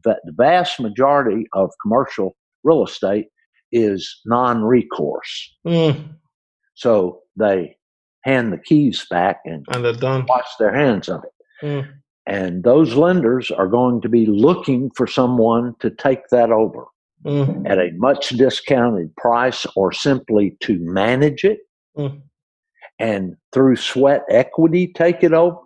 the 0.05 0.17
vast 0.37 0.81
majority 0.81 1.47
of 1.53 1.71
commercial 1.83 2.37
real 2.65 2.85
estate 2.85 3.27
is 3.73 4.21
non-recourse. 4.27 5.57
Mm. 5.67 6.15
So 6.75 7.21
they 7.37 7.77
hand 8.23 8.53
the 8.53 8.59
keys 8.59 9.07
back 9.11 9.41
and, 9.45 9.67
and 9.73 9.85
they're 9.85 9.93
done. 9.93 10.27
wash 10.27 10.47
their 10.59 10.75
hands 10.75 11.09
of 11.09 11.25
it. 11.25 11.67
Mm. 11.67 11.89
And 12.27 12.63
those 12.63 12.95
lenders 12.95 13.51
are 13.51 13.69
going 13.69 14.01
to 14.03 14.09
be 14.09 14.27
looking 14.27 14.91
for 14.95 15.07
someone 15.07 15.75
to 15.81 15.91
take 15.91 16.29
that 16.31 16.51
over 16.51 16.85
mm. 17.25 17.69
at 17.69 17.79
a 17.79 17.91
much 17.97 18.31
discounted 18.31 19.15
price 19.17 19.67
or 19.77 19.93
simply 19.93 20.57
to 20.61 20.79
manage 20.81 21.45
it 21.45 21.61
mm. 21.97 22.21
and 22.99 23.35
through 23.53 23.77
sweat 23.77 24.25
equity 24.29 24.93
take 24.95 25.23
it 25.23 25.33
over. 25.33 25.57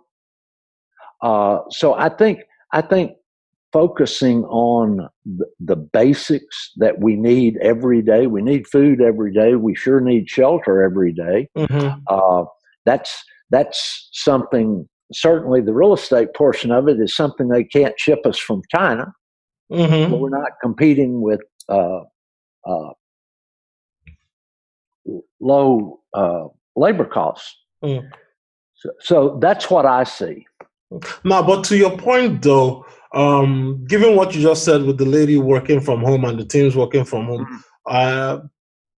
Uh, 1.21 1.59
so 1.69 1.93
I 1.93 2.09
think 2.09 2.39
I 2.71 2.81
think 2.81 3.13
focusing 3.73 4.45
on 4.45 5.09
the 5.59 5.75
basics 5.75 6.71
that 6.77 6.99
we 6.99 7.15
need 7.15 7.57
every 7.57 8.01
day. 8.03 8.27
We 8.27 8.41
need 8.41 8.67
food 8.67 9.01
every 9.01 9.33
day. 9.33 9.55
We 9.55 9.75
sure 9.75 9.99
need 9.99 10.29
shelter 10.29 10.83
every 10.83 11.11
day. 11.11 11.49
Mm-hmm. 11.57 11.99
Uh, 12.07 12.45
that's 12.85 13.23
that's 13.49 14.09
something. 14.13 14.87
Certainly, 15.11 15.61
the 15.61 15.73
real 15.73 15.93
estate 15.93 16.29
portion 16.35 16.71
of 16.71 16.87
it 16.87 16.99
is 16.99 17.15
something 17.15 17.49
they 17.49 17.63
can't 17.63 17.99
ship 17.99 18.19
us 18.25 18.39
from 18.39 18.61
China. 18.73 19.13
Mm-hmm. 19.71 20.13
we're 20.13 20.29
not 20.29 20.51
competing 20.61 21.21
with 21.21 21.41
uh, 21.67 22.01
uh, 22.67 22.91
low 25.39 25.99
uh, 26.13 26.45
labor 26.75 27.05
costs. 27.05 27.55
Mm. 27.83 28.07
So, 28.75 28.89
so, 28.99 29.39
that's 29.41 29.69
what 29.71 29.85
I 29.85 30.03
see. 30.03 30.45
Now, 31.23 31.43
but 31.43 31.63
to 31.65 31.77
your 31.77 31.97
point, 31.97 32.41
though, 32.41 32.85
um, 33.13 33.85
given 33.87 34.15
what 34.15 34.33
you 34.33 34.41
just 34.41 34.63
said 34.65 34.83
with 34.83 34.97
the 34.97 35.05
lady 35.05 35.37
working 35.37 35.79
from 35.79 36.01
home 36.01 36.25
and 36.25 36.39
the 36.39 36.45
teams 36.45 36.75
working 36.75 37.05
from 37.05 37.25
home, 37.25 37.45
mm. 37.45 37.59
uh, 37.87 38.41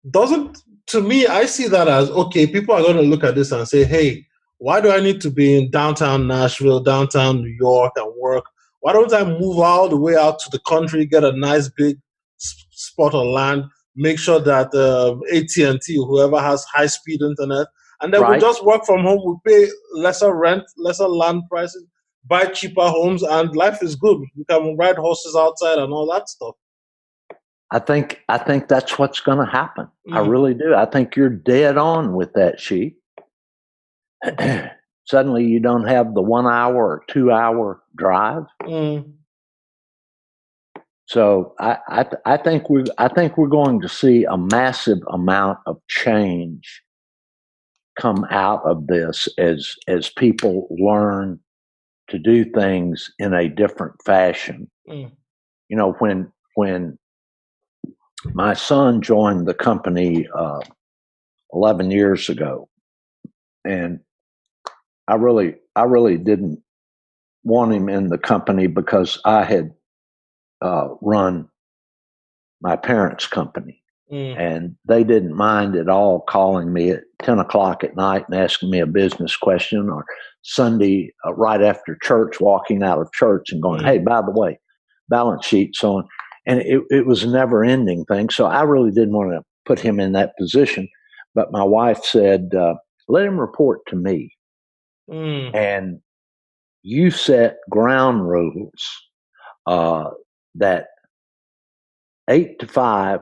doesn't 0.09 0.63
to 0.87 1.01
me, 1.01 1.27
I 1.27 1.45
see 1.45 1.67
that 1.67 1.87
as 1.87 2.09
okay. 2.11 2.45
People 2.45 2.75
are 2.75 2.81
going 2.81 2.97
to 2.97 3.03
look 3.03 3.23
at 3.23 3.35
this 3.35 3.51
and 3.51 3.67
say, 3.67 3.83
"Hey, 3.83 4.25
why 4.57 4.81
do 4.81 4.91
I 4.91 4.99
need 4.99 5.21
to 5.21 5.31
be 5.31 5.57
in 5.57 5.71
downtown 5.71 6.27
Nashville, 6.27 6.81
downtown 6.81 7.41
New 7.41 7.55
York, 7.59 7.93
and 7.95 8.13
work? 8.19 8.45
Why 8.81 8.93
don't 8.93 9.13
I 9.13 9.23
move 9.23 9.59
all 9.59 9.87
the 9.87 9.97
way 9.97 10.15
out 10.15 10.39
to 10.39 10.49
the 10.51 10.59
country, 10.67 11.05
get 11.05 11.23
a 11.23 11.31
nice 11.31 11.69
big 11.69 11.97
spot 12.37 13.13
of 13.13 13.25
land, 13.25 13.63
make 13.95 14.19
sure 14.19 14.39
that 14.39 14.73
uh, 14.73 15.15
AT 15.35 15.55
and 15.57 15.81
T, 15.81 15.95
whoever 15.95 16.39
has 16.39 16.65
high 16.65 16.87
speed 16.87 17.21
internet, 17.21 17.67
and 18.03 18.13
then 18.13 18.21
right. 18.21 18.31
we 18.33 18.39
just 18.39 18.63
work 18.65 18.85
from 18.85 19.01
home. 19.03 19.21
We 19.25 19.51
pay 19.51 19.71
lesser 19.93 20.33
rent, 20.33 20.63
lesser 20.77 21.07
land 21.07 21.43
prices, 21.49 21.85
buy 22.27 22.45
cheaper 22.45 22.89
homes, 22.89 23.23
and 23.23 23.55
life 23.55 23.81
is 23.81 23.95
good. 23.95 24.19
We 24.35 24.43
can 24.43 24.75
ride 24.77 24.97
horses 24.97 25.35
outside 25.35 25.79
and 25.79 25.91
all 25.93 26.11
that 26.11 26.27
stuff." 26.29 26.55
I 27.71 27.79
think 27.79 28.21
I 28.29 28.37
think 28.37 28.67
that's 28.67 28.99
what's 28.99 29.21
going 29.21 29.39
to 29.39 29.51
happen. 29.51 29.87
Mm. 30.07 30.15
I 30.15 30.19
really 30.27 30.53
do. 30.53 30.75
I 30.75 30.85
think 30.85 31.15
you're 31.15 31.29
dead 31.29 31.77
on 31.77 32.13
with 32.13 32.33
that 32.33 32.59
sheep. 32.59 32.99
Suddenly, 35.05 35.45
you 35.45 35.59
don't 35.59 35.87
have 35.87 36.13
the 36.13 36.21
one 36.21 36.45
hour 36.45 36.75
or 36.75 37.03
two 37.09 37.31
hour 37.31 37.81
drive. 37.95 38.43
Mm. 38.63 39.13
So 41.07 41.55
I 41.59 41.77
I, 41.87 42.03
th- 42.03 42.21
I 42.25 42.37
think 42.37 42.69
we 42.69 42.83
I 42.97 43.07
think 43.07 43.37
we're 43.37 43.47
going 43.47 43.81
to 43.81 43.89
see 43.89 44.25
a 44.25 44.37
massive 44.37 44.99
amount 45.09 45.59
of 45.65 45.79
change 45.87 46.82
come 47.99 48.25
out 48.29 48.61
of 48.65 48.87
this 48.87 49.27
as 49.37 49.75
as 49.87 50.09
people 50.09 50.67
learn 50.69 51.39
to 52.09 52.19
do 52.19 52.45
things 52.45 53.11
in 53.19 53.33
a 53.33 53.49
different 53.49 53.93
fashion. 54.03 54.69
Mm. 54.89 55.11
You 55.69 55.77
know, 55.77 55.93
when 55.99 56.31
when 56.55 56.97
my 58.33 58.53
son 58.53 59.01
joined 59.01 59.47
the 59.47 59.53
company 59.53 60.27
uh, 60.35 60.61
11 61.51 61.91
years 61.91 62.29
ago, 62.29 62.69
and 63.65 63.99
I 65.07 65.15
really, 65.15 65.55
I 65.75 65.83
really 65.83 66.17
didn't 66.17 66.61
want 67.43 67.73
him 67.73 67.89
in 67.89 68.09
the 68.09 68.17
company 68.17 68.67
because 68.67 69.19
I 69.25 69.43
had 69.43 69.73
uh, 70.61 70.89
run 71.01 71.49
my 72.61 72.75
parents' 72.77 73.27
company, 73.27 73.82
mm. 74.11 74.37
and 74.37 74.75
they 74.85 75.03
didn't 75.03 75.35
mind 75.35 75.75
at 75.75 75.89
all 75.89 76.21
calling 76.21 76.73
me 76.73 76.91
at 76.91 77.03
10 77.23 77.39
o'clock 77.39 77.83
at 77.83 77.95
night 77.95 78.25
and 78.27 78.39
asking 78.39 78.69
me 78.69 78.79
a 78.79 78.87
business 78.87 79.35
question, 79.35 79.89
or 79.89 80.05
Sunday 80.41 81.13
uh, 81.25 81.33
right 81.33 81.61
after 81.61 81.97
church, 82.01 82.39
walking 82.39 82.83
out 82.83 82.99
of 82.99 83.11
church 83.13 83.51
and 83.51 83.61
going, 83.61 83.81
mm. 83.81 83.85
"Hey, 83.85 83.99
by 83.99 84.21
the 84.21 84.31
way, 84.31 84.59
balance 85.09 85.45
sheets 85.45 85.83
on." 85.83 86.07
and 86.45 86.59
it, 86.61 86.81
it 86.89 87.05
was 87.05 87.23
a 87.23 87.29
never 87.29 87.63
ending 87.63 88.05
thing. 88.05 88.29
So 88.29 88.45
I 88.45 88.63
really 88.63 88.91
didn't 88.91 89.15
want 89.15 89.31
to 89.31 89.43
put 89.65 89.79
him 89.79 89.99
in 89.99 90.11
that 90.13 90.35
position. 90.37 90.87
But 91.35 91.51
my 91.51 91.63
wife 91.63 92.03
said, 92.03 92.53
uh, 92.53 92.75
let 93.07 93.25
him 93.25 93.39
report 93.39 93.81
to 93.87 93.95
me. 93.95 94.35
Mm. 95.09 95.55
And 95.55 95.99
you 96.83 97.11
set 97.11 97.57
ground 97.69 98.27
rules 98.27 99.01
uh, 99.65 100.09
that 100.55 100.87
eight 102.29 102.59
to 102.59 102.67
five 102.67 103.21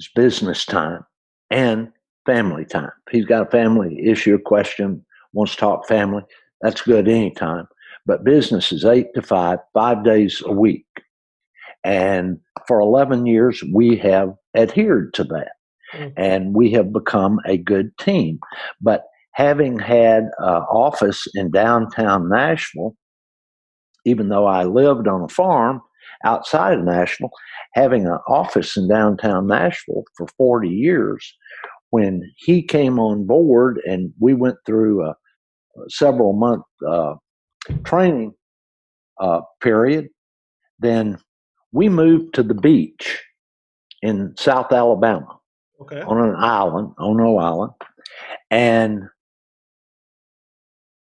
is 0.00 0.08
business 0.14 0.64
time 0.64 1.04
and 1.50 1.92
family 2.26 2.64
time. 2.64 2.90
If 3.06 3.12
he's 3.12 3.24
got 3.24 3.46
a 3.46 3.50
family 3.50 4.00
issue, 4.04 4.38
question, 4.38 5.04
wants 5.32 5.52
to 5.54 5.58
talk 5.58 5.86
family, 5.86 6.22
that's 6.60 6.82
good 6.82 7.08
anytime. 7.08 7.66
But 8.06 8.24
business 8.24 8.72
is 8.72 8.84
eight 8.84 9.14
to 9.14 9.22
five, 9.22 9.58
five 9.74 10.04
days 10.04 10.42
a 10.44 10.52
week. 10.52 10.86
And 11.84 12.38
for 12.66 12.80
11 12.80 13.26
years, 13.26 13.62
we 13.72 13.96
have 13.96 14.34
adhered 14.56 15.14
to 15.14 15.24
that. 15.24 15.52
Mm-hmm. 15.94 16.12
And 16.16 16.54
we 16.54 16.70
have 16.72 16.92
become 16.92 17.38
a 17.44 17.56
good 17.56 17.96
team. 17.98 18.38
But 18.80 19.04
having 19.32 19.78
had 19.78 20.24
an 20.38 20.62
office 20.70 21.26
in 21.34 21.50
downtown 21.50 22.28
Nashville, 22.28 22.96
even 24.04 24.28
though 24.28 24.46
I 24.46 24.64
lived 24.64 25.06
on 25.06 25.22
a 25.22 25.28
farm 25.28 25.80
outside 26.24 26.78
of 26.78 26.84
Nashville, 26.84 27.30
having 27.74 28.06
an 28.06 28.18
office 28.28 28.76
in 28.76 28.88
downtown 28.88 29.46
Nashville 29.46 30.04
for 30.16 30.26
40 30.36 30.68
years, 30.68 31.34
when 31.90 32.22
he 32.36 32.62
came 32.62 32.98
on 32.98 33.26
board 33.26 33.80
and 33.86 34.12
we 34.18 34.34
went 34.34 34.56
through 34.64 35.04
a, 35.04 35.14
several 35.88 36.32
month 36.32 36.64
uh, 36.88 37.14
training 37.84 38.32
uh, 39.20 39.40
period, 39.60 40.08
then 40.78 41.18
we 41.72 41.88
moved 41.88 42.34
to 42.34 42.42
the 42.42 42.54
beach 42.54 43.22
in 44.02 44.34
South 44.36 44.72
Alabama 44.72 45.38
okay. 45.80 46.00
on 46.02 46.18
an 46.18 46.34
island, 46.36 46.92
on 46.98 47.16
no 47.16 47.38
island, 47.38 47.72
and 48.50 49.04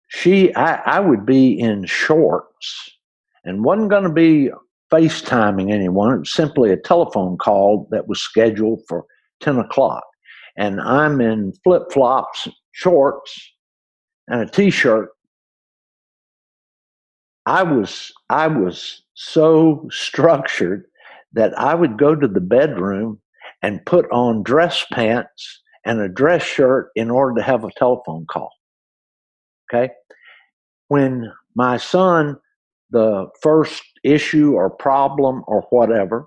she, 0.09 0.54
I, 0.54 0.76
I 0.96 1.00
would 1.00 1.26
be 1.26 1.59
in 1.59 1.84
shorts 1.84 2.98
and 3.44 3.64
wasn't 3.64 3.90
going 3.90 4.04
to 4.04 4.11
be 4.11 4.50
FaceTiming 4.91 5.72
anyone. 5.72 6.14
It 6.14 6.18
was 6.20 6.32
simply 6.32 6.70
a 6.70 6.76
telephone 6.76 7.37
call 7.39 7.89
that 7.91 8.09
was 8.09 8.20
scheduled 8.20 8.82
for 8.89 9.05
10 9.41 9.59
o'clock. 9.59 10.05
And 10.57 10.80
I'm 10.80 11.20
in 11.20 11.53
flip 11.64 11.93
flops, 11.93 12.49
shorts, 12.72 13.53
and 14.28 14.41
a 14.41 14.47
t 14.47 14.70
shirt. 14.70 15.11
I 17.45 17.62
was, 17.62 18.12
I 18.30 18.49
was 18.49 19.03
so 19.14 19.87
structured 19.91 20.84
that 21.32 21.57
I 21.59 21.74
would 21.74 21.99
go 21.99 22.14
to 22.14 22.26
the 22.26 22.41
bedroom 22.41 23.20
and 23.62 23.84
put 23.87 24.07
on 24.11 24.43
dress 24.43 24.84
pants 24.93 25.62
and 25.84 26.01
a 26.01 26.09
dress 26.09 26.43
shirt 26.43 26.91
in 26.97 27.11
order 27.11 27.37
to 27.37 27.43
have 27.43 27.64
a 27.64 27.70
telephone 27.76 28.26
call. 28.28 28.51
Okay. 29.72 29.93
When 30.89 31.32
my 31.55 31.76
son, 31.76 32.39
the 32.91 33.28
first 33.43 33.82
issue 34.05 34.55
or 34.55 34.70
problem 34.70 35.43
or 35.47 35.62
whatever, 35.70 36.26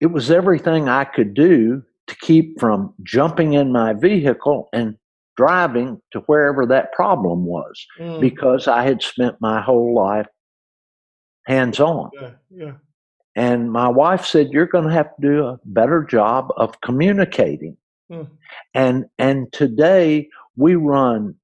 it 0.00 0.06
was 0.06 0.30
everything 0.30 0.88
I 0.88 1.04
could 1.04 1.34
do 1.34 1.82
to 2.06 2.16
keep 2.16 2.58
from 2.58 2.94
jumping 3.02 3.52
in 3.52 3.72
my 3.72 3.92
vehicle 3.92 4.68
and 4.72 4.96
driving 5.36 6.00
to 6.12 6.20
wherever 6.20 6.66
that 6.66 6.92
problem 6.92 7.44
was 7.44 7.86
mm. 7.98 8.20
because 8.20 8.66
I 8.66 8.82
had 8.82 9.02
spent 9.02 9.36
my 9.40 9.60
whole 9.60 9.94
life 9.94 10.26
hands 11.46 11.80
on. 11.80 12.10
Yeah, 12.20 12.30
yeah. 12.50 12.72
And 13.36 13.70
my 13.72 13.88
wife 13.88 14.26
said, 14.26 14.50
You're 14.50 14.66
going 14.66 14.86
to 14.86 14.92
have 14.92 15.14
to 15.16 15.22
do 15.22 15.44
a 15.44 15.60
better 15.64 16.02
job 16.02 16.48
of 16.56 16.80
communicating. 16.80 17.76
Hmm. 18.10 18.22
And, 18.74 19.04
and 19.18 19.52
today 19.52 20.28
we 20.56 20.74
run 20.74 21.36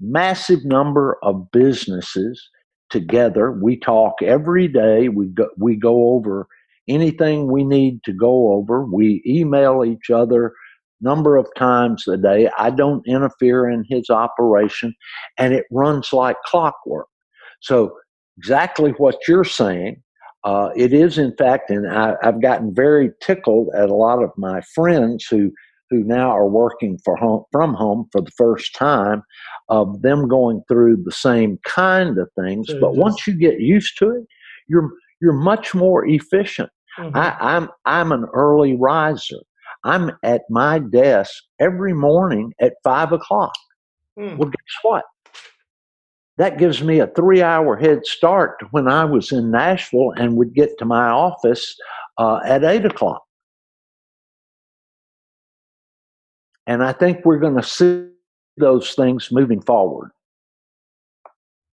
massive 0.00 0.64
number 0.64 1.18
of 1.22 1.50
businesses 1.52 2.48
together. 2.90 3.52
We 3.52 3.78
talk 3.78 4.14
every 4.22 4.68
day. 4.68 5.08
We 5.08 5.26
go, 5.28 5.48
we 5.56 5.76
go 5.76 6.10
over 6.10 6.46
anything 6.88 7.50
we 7.50 7.64
need 7.64 8.02
to 8.04 8.12
go 8.12 8.52
over. 8.52 8.84
We 8.84 9.22
email 9.26 9.84
each 9.84 10.10
other 10.10 10.52
number 11.00 11.36
of 11.36 11.46
times 11.56 12.06
a 12.08 12.16
day. 12.16 12.48
I 12.58 12.70
don't 12.70 13.06
interfere 13.06 13.68
in 13.68 13.84
his 13.88 14.08
operation 14.08 14.94
and 15.36 15.52
it 15.52 15.66
runs 15.70 16.12
like 16.12 16.36
clockwork. 16.46 17.08
So 17.60 17.96
exactly 18.38 18.92
what 18.92 19.16
you're 19.28 19.44
saying. 19.44 20.02
Uh, 20.44 20.70
it 20.76 20.92
is, 20.92 21.18
in 21.18 21.34
fact, 21.36 21.70
and 21.70 21.90
I, 21.90 22.14
have 22.22 22.40
gotten 22.40 22.72
very 22.72 23.10
tickled 23.20 23.68
at 23.76 23.88
a 23.88 23.94
lot 23.94 24.22
of 24.22 24.30
my 24.36 24.60
friends 24.74 25.26
who 25.28 25.50
who 25.90 26.02
now 26.04 26.30
are 26.30 26.48
working 26.48 26.98
for 27.04 27.16
home, 27.16 27.44
from 27.52 27.74
home 27.74 28.08
for 28.12 28.20
the 28.20 28.30
first 28.32 28.74
time 28.74 29.22
of 29.68 30.02
them 30.02 30.28
going 30.28 30.62
through 30.68 31.02
the 31.04 31.12
same 31.12 31.58
kind 31.64 32.18
of 32.18 32.28
things. 32.38 32.72
but 32.80 32.96
once 32.96 33.26
you 33.26 33.34
get 33.34 33.60
used 33.60 33.96
to 33.98 34.10
it, 34.10 34.24
you're 34.68 34.90
you're 35.20 35.32
much 35.32 35.74
more 35.74 36.06
efficient. 36.06 36.70
Mm-hmm. 36.98 37.16
I, 37.16 37.36
I'm 37.40 37.68
I'm 37.84 38.12
an 38.12 38.26
early 38.34 38.76
riser. 38.76 39.40
I'm 39.84 40.10
at 40.22 40.42
my 40.50 40.78
desk 40.78 41.32
every 41.60 41.92
morning 41.92 42.52
at 42.60 42.74
five 42.82 43.12
o'clock. 43.12 43.52
Mm. 44.18 44.36
Well, 44.38 44.48
guess 44.48 44.76
what? 44.82 45.04
that 46.38 46.58
gives 46.58 46.82
me 46.82 47.00
a 47.00 47.06
three 47.08 47.42
hour 47.42 47.76
head 47.76 48.04
start 48.04 48.58
when 48.70 48.88
I 48.88 49.04
was 49.04 49.32
in 49.32 49.50
Nashville 49.50 50.12
and 50.16 50.36
would 50.36 50.54
get 50.54 50.78
to 50.78 50.84
my 50.84 51.08
office 51.08 51.76
uh, 52.18 52.40
at 52.44 52.64
eight 52.64 52.84
o'clock. 52.84 53.22
And 56.66 56.82
I 56.82 56.92
think 56.92 57.24
we're 57.24 57.38
going 57.38 57.56
to 57.56 57.62
see 57.62 58.08
those 58.56 58.92
things 58.92 59.30
moving 59.30 59.60
forward. 59.60 60.10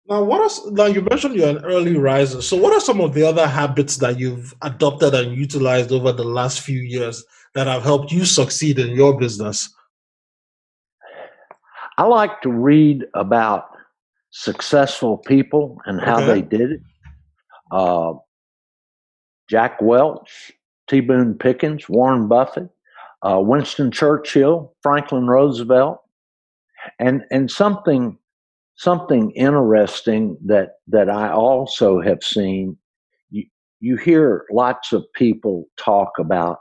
Now, 0.09 0.23
what 0.25 0.41
are 0.41 0.71
now 0.73 0.87
you 0.87 1.01
mentioned 1.03 1.37
you're 1.37 1.49
an 1.57 1.65
early 1.65 1.97
riser. 1.97 2.43
So, 2.43 2.57
what 2.57 2.73
are 2.75 2.81
some 2.81 3.01
of 3.01 3.15
the 3.15 3.27
other 3.27 3.47
habits 3.47 3.99
that 3.99 4.19
you've 4.19 4.53
adopted 4.63 5.15
and 5.15 5.37
utilized 5.37 5.93
over 5.93 6.13
the 6.13 6.25
last 6.25 6.61
few 6.61 6.81
years 6.81 7.25
that 7.55 7.67
have 7.69 7.83
helped 7.85 8.11
you 8.11 8.25
succeed 8.25 8.79
in 8.79 8.91
your 8.91 9.17
business? 9.19 9.73
I 11.99 12.05
like 12.05 12.41
to 12.43 12.51
read 12.51 13.05
about 13.15 13.69
successful 14.31 15.19
people 15.19 15.81
and 15.87 16.01
how 16.01 16.17
Okay. 16.17 16.27
they 16.27 16.43
did 16.43 16.73
it. 16.73 16.81
Uh, 17.71 18.15
Jack 19.49 19.81
Welch, 19.81 20.51
T. 20.89 21.01
Boone 21.01 21.35
Pickens, 21.35 21.89
Warren 21.89 22.27
Buffett, 22.29 22.69
uh, 23.23 23.41
Winston 23.41 23.91
Churchill, 23.91 24.75
Franklin 24.83 25.27
Roosevelt, 25.27 25.99
and 26.99 27.23
and 27.31 27.51
something 27.51 28.19
something 28.77 29.31
interesting 29.33 30.37
that 30.45 30.77
that 30.89 31.09
I 31.09 31.31
also 31.31 32.01
have 32.01 32.23
seen. 32.23 32.77
You, 33.31 33.45
you 33.81 33.97
hear 33.97 34.45
lots 34.51 34.93
of 34.93 35.05
people 35.15 35.67
talk 35.77 36.13
about 36.19 36.59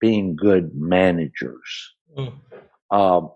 being 0.00 0.36
good 0.36 0.70
managers. 0.74 1.94
Mm. 2.16 2.32
Um, 2.90 3.30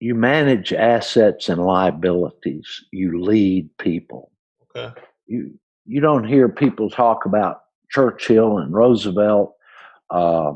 you 0.00 0.14
manage 0.14 0.72
assets 0.72 1.48
and 1.48 1.64
liabilities. 1.64 2.84
You 2.92 3.22
lead 3.22 3.68
people. 3.78 4.30
Okay. 4.76 5.00
You 5.26 5.58
you 5.84 6.00
don't 6.00 6.24
hear 6.24 6.48
people 6.48 6.90
talk 6.90 7.26
about 7.26 7.60
Churchill 7.90 8.58
and 8.58 8.72
Roosevelt 8.72 9.52
uh, 10.10 10.52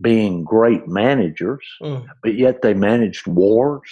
being 0.00 0.44
great 0.44 0.86
managers, 0.86 1.64
Mm. 1.82 2.06
but 2.22 2.34
yet 2.34 2.62
they 2.62 2.74
managed 2.74 3.26
wars. 3.26 3.90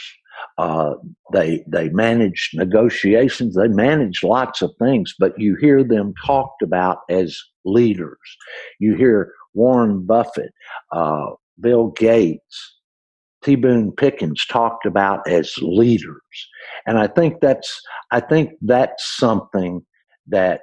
Uh, 0.59 0.95
they 1.33 1.65
they 1.67 1.89
managed 1.91 2.57
negotiations. 2.57 3.55
They 3.55 3.69
managed 3.69 4.23
lots 4.23 4.61
of 4.63 4.71
things, 4.79 5.15
but 5.19 5.33
you 5.39 5.57
hear 5.57 5.83
them 5.83 6.13
talked 6.25 6.63
about 6.63 6.99
as 7.11 7.39
leaders. 7.65 8.19
You 8.79 8.95
hear 8.97 9.33
Warren 9.55 10.05
Buffett, 10.05 10.53
uh, 10.93 11.31
Bill 11.59 11.89
Gates, 11.89 12.77
T. 13.43 13.55
Boone 13.57 13.93
Pickens 13.93 14.45
talked 14.47 14.85
about 14.85 15.27
as 15.27 15.55
leaders, 15.63 16.49
and 16.87 16.99
I 16.99 17.07
think 17.07 17.41
that's 17.41 17.81
I 18.13 18.21
think 18.21 18.51
that's 18.61 19.17
something 19.17 19.85
that 20.27 20.61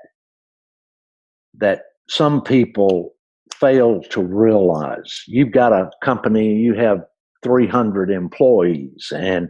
that 1.55 1.83
some 2.09 2.41
people 2.41 3.13
fail 3.55 4.01
to 4.09 4.21
realize. 4.21 5.23
You've 5.27 5.51
got 5.51 5.71
a 5.71 5.89
company, 6.03 6.55
you 6.55 6.73
have 6.75 7.03
300 7.43 8.09
employees, 8.09 9.11
and 9.15 9.49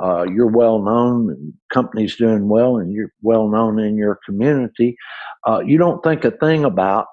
uh, 0.00 0.26
you're 0.32 0.46
well 0.50 0.82
known, 0.82 1.30
and 1.30 1.54
company's 1.72 2.16
doing 2.16 2.48
well, 2.48 2.76
and 2.76 2.92
you're 2.92 3.12
well 3.22 3.48
known 3.48 3.78
in 3.78 3.96
your 3.96 4.18
community. 4.26 4.96
Uh, 5.46 5.60
you 5.64 5.78
don't 5.78 6.02
think 6.02 6.24
a 6.24 6.30
thing 6.32 6.64
about 6.64 7.06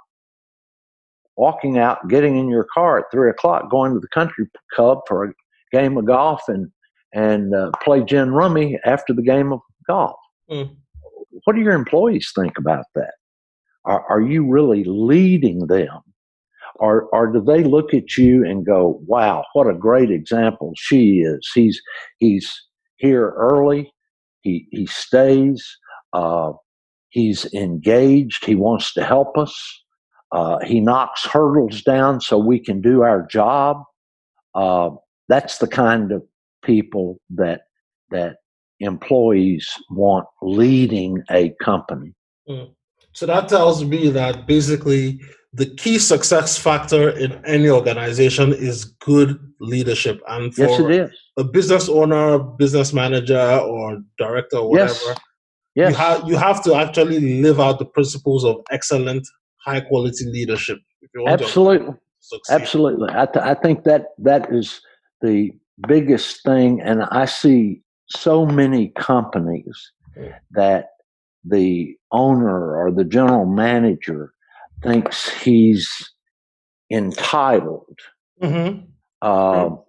walking 1.37 1.77
out, 1.77 2.09
getting 2.09 2.37
in 2.37 2.49
your 2.49 2.65
car 2.73 2.99
at 2.99 3.05
three 3.11 3.29
o'clock, 3.29 3.69
going 3.69 3.93
to 3.93 3.99
the 3.99 4.07
country 4.09 4.45
club 4.73 4.99
for 5.07 5.23
a 5.25 5.33
game 5.71 5.97
of 5.97 6.05
golf, 6.05 6.41
and 6.47 6.69
and 7.13 7.55
uh, 7.55 7.71
play 7.83 8.03
gin 8.03 8.31
rummy 8.31 8.77
after 8.85 9.13
the 9.13 9.21
game 9.21 9.53
of 9.53 9.59
golf. 9.87 10.19
Mm. 10.49 10.75
What 11.45 11.55
do 11.55 11.61
your 11.61 11.73
employees 11.73 12.31
think 12.35 12.57
about 12.57 12.85
that? 12.95 13.13
Are, 13.85 14.05
are 14.09 14.21
you 14.21 14.45
really 14.47 14.83
leading 14.85 15.67
them? 15.67 16.01
Or, 16.75 17.03
or 17.13 17.31
do 17.31 17.41
they 17.41 17.63
look 17.63 17.93
at 17.93 18.17
you 18.17 18.43
and 18.45 18.65
go, 18.65 18.99
wow, 19.05 19.45
what 19.53 19.67
a 19.67 19.73
great 19.73 20.09
example 20.09 20.73
she 20.75 21.19
is. 21.19 21.49
He's, 21.53 21.81
he's 22.17 22.51
here 22.97 23.33
early. 23.37 23.93
He, 24.41 24.67
he 24.71 24.87
stays. 24.87 25.77
Uh, 26.13 26.53
he's 27.09 27.45
engaged. 27.53 28.45
He 28.45 28.55
wants 28.55 28.93
to 28.93 29.03
help 29.03 29.37
us. 29.37 29.55
Uh, 30.31 30.57
he 30.65 30.79
knocks 30.79 31.25
hurdles 31.25 31.83
down 31.83 32.19
so 32.19 32.37
we 32.37 32.59
can 32.59 32.81
do 32.81 33.03
our 33.03 33.25
job. 33.27 33.83
Uh, 34.55 34.89
that's 35.29 35.59
the 35.59 35.67
kind 35.67 36.11
of 36.11 36.23
people 36.63 37.19
that, 37.29 37.61
that 38.09 38.37
employees 38.79 39.69
want 39.91 40.25
leading 40.41 41.23
a 41.29 41.53
company. 41.61 42.13
So 43.13 43.25
that 43.27 43.47
tells 43.47 43.83
me 43.85 44.09
that 44.09 44.47
basically 44.47 45.19
the 45.53 45.67
key 45.75 45.99
success 45.99 46.57
factor 46.57 47.09
in 47.09 47.33
any 47.45 47.69
organization 47.69 48.53
is 48.53 48.85
good 48.85 49.39
leadership. 49.59 50.19
And 50.27 50.53
for 50.53 50.61
Yes, 50.61 50.79
it 50.79 50.91
is. 50.91 51.11
a 51.37 51.43
business 51.43 51.89
owner, 51.89 52.39
business 52.39 52.91
manager, 52.91 53.59
or 53.59 54.01
director, 54.17 54.57
or 54.57 54.71
whatever, 54.71 54.93
Yes. 54.93 55.19
Yes. 55.75 55.91
you 55.91 55.95
have 55.95 56.29
you 56.29 56.35
have 56.37 56.63
to 56.63 56.75
actually 56.75 57.41
live 57.41 57.59
out 57.59 57.79
the 57.79 57.85
principles 57.85 58.45
of 58.45 58.57
excellent, 58.71 59.27
high 59.65 59.81
quality 59.81 60.25
leadership 60.25 60.79
if 61.01 61.09
you 61.13 61.21
want 61.21 61.41
Absolutely. 61.41 61.95
Absolutely. 62.49 63.09
I, 63.11 63.25
th- 63.25 63.45
I 63.45 63.53
think 63.53 63.83
that 63.83 64.07
that 64.19 64.51
is 64.53 64.81
the 65.21 65.51
biggest 65.87 66.43
thing. 66.43 66.81
And 66.81 67.03
I 67.11 67.25
see 67.25 67.81
so 68.07 68.45
many 68.45 68.89
companies 68.89 69.91
hmm. 70.15 70.27
that 70.51 70.89
the 71.43 71.95
owner 72.13 72.77
or 72.77 72.91
the 72.91 73.03
general 73.03 73.45
manager 73.45 74.31
thinks 74.83 75.29
he's 75.29 75.89
entitled, 76.91 77.97
Mhm. 78.41 78.85
um, 79.21 79.79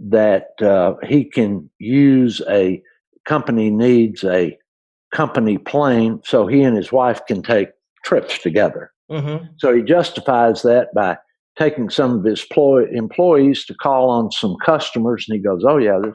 that 0.00 0.48
uh, 0.62 0.94
he 1.04 1.24
can 1.24 1.70
use 1.78 2.40
a 2.48 2.82
company 3.24 3.70
needs 3.70 4.24
a 4.24 4.56
company 5.14 5.58
plane 5.58 6.20
so 6.24 6.46
he 6.46 6.62
and 6.62 6.76
his 6.76 6.90
wife 6.92 7.20
can 7.26 7.42
take 7.42 7.68
trips 8.04 8.38
together. 8.42 8.90
Mhm. 9.10 9.48
So 9.58 9.74
he 9.74 9.82
justifies 9.82 10.62
that 10.62 10.88
by 10.94 11.18
taking 11.58 11.88
some 11.90 12.18
of 12.18 12.24
his 12.24 12.44
ploy- 12.52 12.88
employees 12.92 13.64
to 13.66 13.74
call 13.74 14.10
on 14.10 14.30
some 14.30 14.56
customers, 14.64 15.24
and 15.28 15.36
he 15.36 15.42
goes, 15.42 15.64
"Oh 15.66 15.78
yeah, 15.78 15.98
this, 16.02 16.14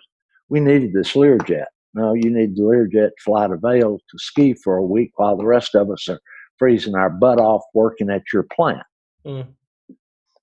we 0.49 0.59
needed 0.59 0.93
this 0.93 1.13
Learjet. 1.13 1.65
No, 1.93 2.13
you 2.13 2.29
need 2.29 2.55
the 2.55 2.61
Learjet 2.61 3.11
fly 3.23 3.47
to 3.47 3.57
Vail 3.57 3.97
to 3.97 4.17
ski 4.17 4.53
for 4.53 4.77
a 4.77 4.85
week 4.85 5.11
while 5.15 5.35
the 5.35 5.45
rest 5.45 5.75
of 5.75 5.89
us 5.91 6.07
are 6.07 6.19
freezing 6.57 6.95
our 6.95 7.09
butt 7.09 7.39
off 7.39 7.63
working 7.73 8.09
at 8.09 8.23
your 8.33 8.43
plant." 8.43 8.83
Mm. 9.25 9.47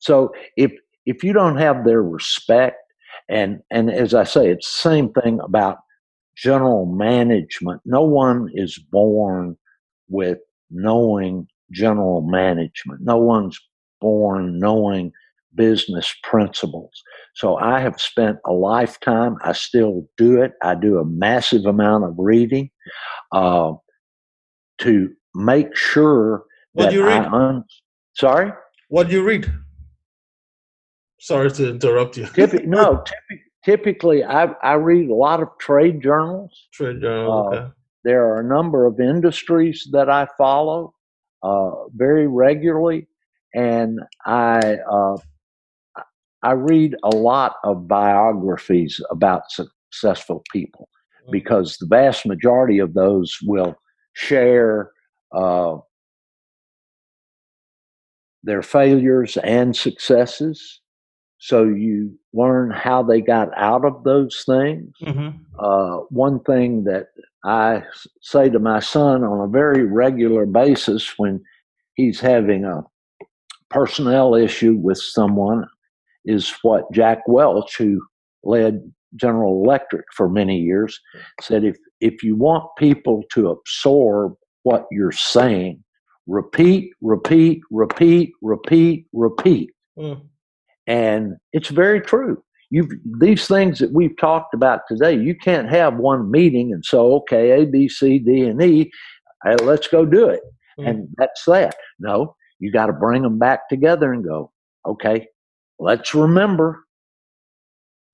So 0.01 0.33
if 0.57 0.73
if 1.07 1.25
you 1.25 1.33
don't 1.33 1.57
have 1.57 1.85
their 1.85 2.03
respect, 2.03 2.77
and 3.29 3.61
and 3.71 3.91
as 3.91 4.15
I 4.15 4.25
say, 4.25 4.51
it's 4.51 4.67
the 4.67 4.91
same 4.91 5.13
thing 5.13 5.41
about 5.41 5.79
general 6.37 6.87
management. 6.87 7.81
No 7.85 8.03
one 8.03 8.49
is 8.55 8.79
born 8.79 9.57
with 10.09 10.39
knowing 10.71 11.49
general 11.73 12.23
management. 12.23 13.01
No 13.01 13.19
one's 13.19 13.59
born 14.01 14.59
knowing 14.59 15.13
business 15.55 16.15
principles. 16.23 16.91
So 17.35 17.57
I 17.57 17.81
have 17.81 18.01
spent 18.01 18.39
a 18.47 18.53
lifetime. 18.53 19.37
I 19.43 19.53
still 19.53 20.09
do 20.17 20.41
it. 20.43 20.53
I 20.63 20.75
do 20.75 20.99
a 20.99 21.05
massive 21.05 21.67
amount 21.67 22.05
of 22.05 22.15
reading 22.19 22.71
uh, 23.33 23.73
to 24.79 25.11
make 25.35 25.75
sure 25.75 26.45
What 26.73 26.85
that 26.85 26.91
do 26.91 26.97
you 26.97 27.07
read? 27.07 27.25
I 27.25 27.31
un- 27.31 27.65
sorry. 28.17 28.53
What 28.89 29.09
do 29.09 29.15
you 29.15 29.25
read? 29.25 29.53
Sorry 31.21 31.51
to 31.51 31.71
interrupt 31.71 32.17
you. 32.17 32.27
No, 32.65 33.03
typi- 33.05 33.41
typically 33.65 34.25
I, 34.25 34.45
I 34.63 34.75
read 34.75 35.11
a 35.11 35.15
lot 35.15 35.43
of 35.43 35.49
trade 35.59 36.03
journals. 36.03 36.69
Trade 36.73 37.01
journal. 37.01 37.33
Uh, 37.33 37.57
okay. 37.57 37.73
There 38.05 38.25
are 38.27 38.41
a 38.41 38.45
number 38.45 38.87
of 38.87 39.01
industries 39.01 39.89
that 39.93 40.09
I 40.09 40.29
follow 40.39 40.95
uh, 41.43 41.71
very 41.95 42.27
regularly, 42.27 43.09
and 43.55 44.01
I 44.25 44.79
uh, 44.91 45.17
I 46.43 46.53
read 46.53 46.95
a 47.03 47.09
lot 47.15 47.57
of 47.65 47.89
biographies 47.89 49.01
about 49.11 49.43
successful 49.51 50.43
people 50.53 50.89
Mm. 51.27 51.33
because 51.33 51.77
the 51.79 51.87
vast 51.87 52.27
majority 52.27 52.79
of 52.79 52.95
those 52.95 53.37
will 53.45 53.75
share 54.15 54.93
uh, 55.33 55.77
their 58.43 58.63
failures 58.63 59.37
and 59.39 59.77
successes. 59.77 60.81
So 61.39 61.65
you 61.65 62.19
learn 62.33 62.71
how 62.71 63.03
they 63.03 63.21
got 63.21 63.49
out 63.57 63.85
of 63.85 64.05
those 64.05 64.43
things. 64.47 64.93
Mhm. 65.03 65.41
Uh, 65.59 65.99
one 66.11 66.41
thing 66.41 66.85
that 66.85 67.09
I 67.45 67.85
say 68.21 68.49
to 68.49 68.59
my 68.59 68.81
son 68.81 69.23
on 69.23 69.41
a 69.41 69.51
very 69.51 69.85
regular 69.85 70.47
basis 70.47 71.15
when 71.19 71.43
he's 71.95 72.21
having 72.21 72.65
a 72.65 72.83
personnel 73.71 74.35
issue 74.35 74.75
with 74.77 74.99
someone 74.99 75.69
is 76.29 76.53
what 76.63 76.85
Jack 76.93 77.21
Welch, 77.27 77.77
who 77.79 78.01
led 78.45 78.93
General 79.17 79.65
Electric 79.65 80.05
for 80.15 80.29
many 80.29 80.59
years, 80.59 81.01
said 81.41 81.65
if, 81.65 81.77
if 82.01 82.23
you 82.23 82.37
want 82.37 82.65
people 82.79 83.25
to 83.33 83.49
absorb 83.49 84.35
what 84.63 84.85
you're 84.93 85.11
saying, 85.11 85.83
repeat, 86.27 86.93
repeat, 87.01 87.61
repeat, 87.71 88.33
repeat, 88.43 89.07
repeat. 89.15 89.71
Mm. 89.99 90.21
And 90.87 91.37
it's 91.53 91.71
very 91.71 92.01
true. 92.01 92.43
you 92.71 92.89
these 93.19 93.47
things 93.47 93.79
that 93.79 93.93
we've 93.93 94.17
talked 94.19 94.55
about 94.55 94.81
today, 94.89 95.15
you 95.17 95.35
can't 95.35 95.69
have 95.69 95.97
one 95.97 96.31
meeting 96.31 96.73
and 96.73 96.85
so 96.85 97.15
okay, 97.17 97.63
A, 97.63 97.67
B, 97.67 97.89
C, 97.89 98.19
D, 98.19 98.45
and 98.45 98.61
E, 98.63 98.91
hey, 99.45 99.57
let's 99.63 99.89
go 99.89 100.05
do 100.05 100.29
it, 100.29 100.41
mm-hmm. 100.79 100.89
and 100.89 101.09
that's 101.17 101.45
that. 101.47 101.77
No, 101.99 102.35
you 102.59 102.71
got 102.71 102.87
to 102.87 102.93
bring 102.93 103.23
them 103.23 103.39
back 103.39 103.69
together 103.69 104.13
and 104.13 104.25
go, 104.25 104.53
okay, 104.87 105.27
let's 105.79 106.15
remember 106.15 106.85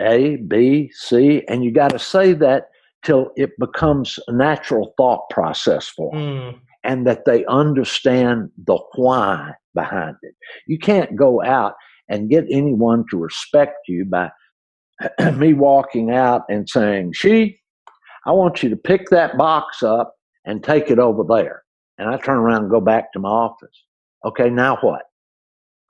A, 0.01 0.37
B, 0.37 0.91
C, 0.95 1.43
and 1.49 1.65
you 1.65 1.73
got 1.73 1.91
to 1.91 1.99
say 1.99 2.33
that 2.35 2.69
till 3.05 3.31
it 3.37 3.51
becomes 3.59 4.19
a 4.29 4.33
natural 4.33 4.95
thought 4.97 5.29
process 5.31 5.89
for 5.89 6.11
them, 6.13 6.21
mm. 6.21 6.59
and 6.85 7.07
that 7.07 7.25
they 7.25 7.45
understand 7.47 8.51
the 8.67 8.79
why 8.97 9.53
behind 9.75 10.17
it. 10.23 10.35
You 10.67 10.79
can't 10.79 11.15
go 11.17 11.43
out 11.43 11.75
and 12.09 12.31
get 12.31 12.45
anyone 12.51 13.05
to 13.11 13.19
respect 13.19 13.77
you 13.89 14.05
by 14.05 14.31
me 15.37 15.53
walking 15.53 16.11
out 16.11 16.43
and 16.49 16.69
saying, 16.69 17.13
She, 17.15 17.59
I 18.27 18.33
want 18.33 18.63
you 18.63 18.71
to 18.71 18.77
pick 18.77 19.11
that 19.11 19.37
box 19.37 19.83
up 19.83 20.15
and 20.45 20.63
take 20.63 20.91
it 20.91 20.99
over 20.99 21.25
there. 21.29 21.63
And 21.99 22.09
I 22.09 22.17
turn 22.17 22.39
around 22.39 22.63
and 22.63 22.71
go 22.71 22.81
back 22.81 23.13
to 23.13 23.19
my 23.19 23.29
office. 23.29 23.85
Okay, 24.25 24.51
now 24.51 24.79
what? 24.81 25.03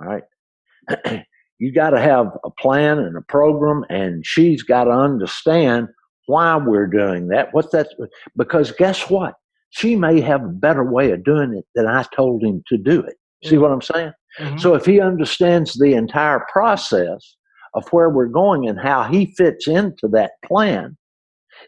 All 0.01 0.09
right. 0.09 1.25
you 1.59 1.73
got 1.73 1.91
to 1.91 2.01
have 2.01 2.27
a 2.45 2.51
plan 2.51 2.99
and 2.99 3.17
a 3.17 3.23
program, 3.23 3.85
and 3.89 4.27
she's 4.27 4.63
got 4.63 4.85
to 4.85 4.91
understand 4.91 5.89
why 6.27 6.57
we're 6.57 6.87
doing 6.87 7.29
that. 7.29 7.53
What 7.53 7.71
that's 7.71 7.95
because 8.37 8.73
guess 8.73 9.09
what? 9.09 9.35
She 9.71 9.97
may 9.97 10.21
have 10.21 10.45
a 10.45 10.49
better 10.49 10.85
way 10.85 11.11
of 11.11 11.25
doing 11.25 11.55
it 11.55 11.65
than 11.75 11.87
I 11.87 12.05
told 12.15 12.43
him 12.43 12.63
to 12.69 12.79
do 12.79 13.01
it. 13.01 13.17
See 13.45 13.59
what 13.59 13.73
I'm 13.73 13.83
saying? 13.83 14.13
Mm-hmm. 14.39 14.59
So 14.59 14.75
if 14.75 14.87
he 14.87 15.01
understands 15.01 15.75
the 15.75 15.95
entire 15.95 16.47
process 16.51 17.37
of 17.75 17.87
where 17.89 18.09
we're 18.09 18.27
going 18.27 18.69
and 18.69 18.81
how 18.81 19.03
he 19.05 19.35
fits 19.37 19.69
into 19.69 20.09
that 20.13 20.33
plan, 20.45 20.97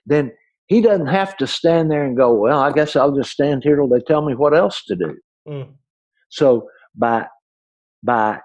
then 0.07 0.33
he 0.69 0.81
doesn't 0.81 1.07
have 1.07 1.37
to 1.37 1.47
stand 1.47 1.91
there 1.91 2.05
and 2.05 2.17
go, 2.17 2.33
Well, 2.33 2.61
I 2.61 2.73
guess 2.73 2.97
I'll 2.97 3.15
just 3.15 3.31
stand 3.31 3.63
here 3.63 3.77
till 3.77 3.89
they 3.89 4.01
tell 4.01 4.23
me 4.23 4.35
what 4.35 4.57
else 4.57 4.83
to 4.85 4.97
do. 4.97 5.17
Mm. 5.47 5.69
So 6.31 6.69
by 6.95 7.27
by 8.03 8.41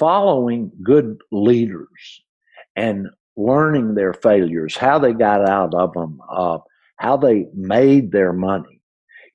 following 0.00 0.72
good 0.82 1.20
leaders 1.30 2.24
and 2.74 3.06
learning 3.36 3.94
their 3.94 4.14
failures, 4.14 4.76
how 4.76 4.98
they 4.98 5.12
got 5.12 5.46
out 5.48 5.74
of 5.74 5.92
them, 5.92 6.18
uh, 6.32 6.58
how 6.96 7.18
they 7.18 7.46
made 7.54 8.10
their 8.10 8.32
money, 8.32 8.80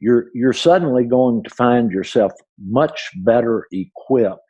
you're 0.02 0.26
you're 0.34 0.54
suddenly 0.54 1.06
going 1.06 1.44
to 1.44 1.50
find 1.52 1.92
yourself 1.92 2.32
much 2.60 3.12
better 3.18 3.68
equipped. 3.72 4.42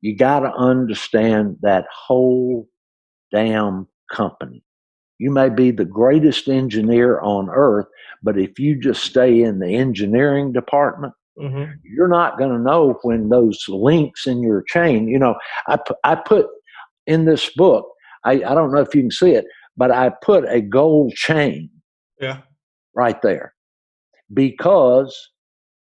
You 0.00 0.16
got 0.16 0.40
to 0.40 0.52
understand 0.52 1.56
that 1.62 1.86
whole 1.92 2.68
damn 3.32 3.86
company. 4.12 4.62
You 5.18 5.30
may 5.30 5.48
be 5.48 5.70
the 5.70 5.86
greatest 5.86 6.48
engineer 6.48 7.20
on 7.20 7.48
earth, 7.50 7.86
but 8.22 8.38
if 8.38 8.58
you 8.58 8.78
just 8.78 9.02
stay 9.04 9.40
in 9.40 9.60
the 9.60 9.74
engineering 9.74 10.52
department, 10.52 11.14
mm-hmm. 11.38 11.72
you're 11.84 12.08
not 12.08 12.38
going 12.38 12.50
to 12.50 12.58
know 12.58 12.98
when 13.02 13.28
those 13.28 13.64
links 13.68 14.26
in 14.26 14.42
your 14.42 14.62
chain. 14.62 15.08
You 15.08 15.18
know, 15.18 15.36
I 15.68 15.78
I 16.04 16.14
put 16.14 16.46
in 17.06 17.24
this 17.24 17.50
book. 17.50 17.86
I, 18.24 18.32
I 18.32 18.54
don't 18.54 18.72
know 18.72 18.80
if 18.80 18.94
you 18.94 19.02
can 19.02 19.10
see 19.10 19.32
it, 19.32 19.44
but 19.76 19.90
I 19.90 20.10
put 20.22 20.44
a 20.48 20.60
gold 20.60 21.12
chain. 21.14 21.70
Yeah. 22.20 22.40
Right 22.94 23.20
there, 23.20 23.54
because 24.32 25.14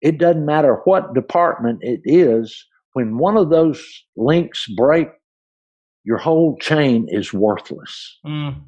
it 0.01 0.17
doesn't 0.17 0.45
matter 0.45 0.81
what 0.85 1.13
department 1.13 1.79
it 1.81 2.01
is. 2.05 2.65
When 2.93 3.17
one 3.17 3.37
of 3.37 3.49
those 3.49 3.81
links 4.15 4.65
break, 4.75 5.07
your 6.03 6.17
whole 6.17 6.57
chain 6.57 7.07
is 7.09 7.31
worthless. 7.33 8.19
Mm. 8.25 8.61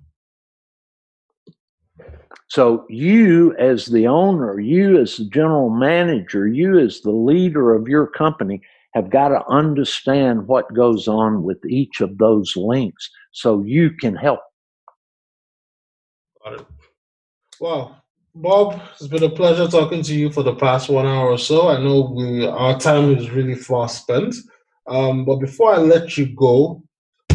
So, 2.48 2.86
you 2.90 3.56
as 3.58 3.88
the 3.88 4.08
owner, 4.08 4.60
you 4.60 5.00
as 5.00 5.18
the 5.18 5.26
general 5.26 5.70
manager, 5.70 6.48
you 6.48 6.80
as 6.80 7.02
the 7.02 7.12
leader 7.12 7.74
of 7.74 7.88
your 7.88 8.08
company 8.08 8.62
have 8.94 9.10
got 9.10 9.30
to 9.30 9.46
understand 9.48 10.48
what 10.48 10.74
goes 10.74 11.08
on 11.08 11.44
with 11.44 11.64
each 11.66 12.00
of 12.02 12.18
those 12.18 12.56
links 12.56 13.10
so 13.32 13.64
you 13.64 13.92
can 13.92 14.16
help. 14.16 14.40
Got 16.44 16.60
it. 16.60 16.66
Well, 17.60 18.04
Bob, 18.36 18.82
it's 18.94 19.08
been 19.08 19.24
a 19.24 19.30
pleasure 19.30 19.68
talking 19.68 20.02
to 20.04 20.16
you 20.16 20.32
for 20.32 20.44
the 20.44 20.56
past 20.56 20.90
one 20.90 21.06
hour 21.06 21.30
or 21.30 21.38
so. 21.38 21.70
I 21.70 21.82
know 21.82 22.12
we, 22.16 22.48
our 22.48 22.80
time 22.80 23.16
is 23.16 23.30
really 23.30 23.56
fast 23.56 24.02
spent. 24.02 24.36
Um, 24.88 25.24
but 25.26 25.38
before 25.38 25.74
I 25.74 25.78
let 25.78 26.18
you 26.18 26.36
go, 26.36 26.84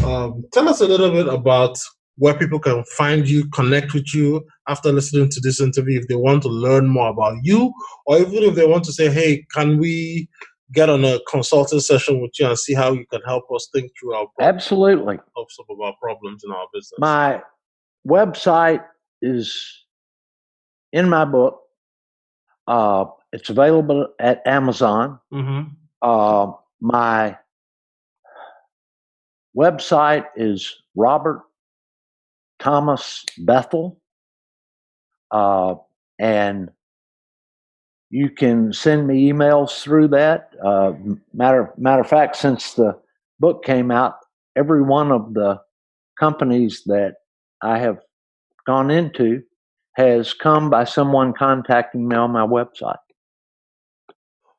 um, 0.03 0.45
tell 0.53 0.69
us 0.69 0.81
a 0.81 0.87
little 0.87 1.11
bit 1.11 1.27
about 1.27 1.77
where 2.19 2.33
people 2.33 2.59
can 2.59 2.83
find 2.97 3.27
you, 3.27 3.49
connect 3.49 3.93
with 3.93 4.13
you 4.13 4.45
after 4.67 4.91
listening 4.91 5.29
to 5.29 5.39
this 5.39 5.59
interview 5.59 5.99
if 5.99 6.07
they 6.07 6.15
want 6.15 6.43
to 6.43 6.49
learn 6.49 6.87
more 6.87 7.09
about 7.09 7.35
you, 7.43 7.73
or 8.05 8.19
even 8.19 8.43
if 8.43 8.55
they 8.55 8.67
want 8.67 8.83
to 8.83 8.93
say, 8.93 9.09
hey, 9.09 9.45
can 9.53 9.77
we 9.77 10.29
get 10.73 10.89
on 10.89 11.03
a 11.03 11.19
consulting 11.29 11.79
session 11.79 12.21
with 12.21 12.31
you 12.37 12.45
and 12.45 12.59
see 12.59 12.73
how 12.73 12.91
you 12.93 13.05
can 13.07 13.21
help 13.25 13.45
us 13.55 13.69
think 13.73 13.91
through 13.99 14.13
our 14.13 14.27
problems, 14.37 14.55
absolutely 14.55 15.17
of 15.35 15.47
some 15.49 15.65
of 15.69 15.79
our 15.79 15.93
problems 16.01 16.43
in 16.43 16.51
our 16.51 16.67
business. 16.73 16.99
My 16.99 17.41
website 18.07 18.83
is 19.21 19.85
in 20.91 21.09
my 21.09 21.25
book. 21.25 21.59
Uh, 22.67 23.05
it's 23.31 23.49
available 23.49 24.07
at 24.19 24.45
Amazon. 24.45 25.19
Mm-hmm. 25.33 25.69
Uh, 26.01 26.51
my 26.81 27.37
website 29.57 30.25
is 30.35 30.75
Robert 30.95 31.41
Thomas 32.59 33.25
Bethel. 33.37 33.99
Uh, 35.31 35.75
and 36.19 36.69
you 38.09 38.29
can 38.29 38.73
send 38.73 39.07
me 39.07 39.31
emails 39.31 39.81
through 39.81 40.09
that. 40.09 40.51
Uh, 40.63 40.93
matter 41.33 41.73
matter 41.77 42.01
of 42.01 42.09
fact, 42.09 42.35
since 42.35 42.73
the 42.73 42.97
book 43.39 43.63
came 43.63 43.91
out, 43.91 44.15
every 44.55 44.81
one 44.81 45.11
of 45.11 45.33
the 45.33 45.59
companies 46.19 46.83
that 46.87 47.15
I 47.61 47.77
have 47.79 47.99
gone 48.65 48.89
into 48.91 49.43
has 49.93 50.33
come 50.33 50.69
by 50.69 50.83
someone 50.85 51.33
contacting 51.33 52.07
me 52.07 52.15
on 52.15 52.31
my 52.31 52.45
website. 52.45 52.95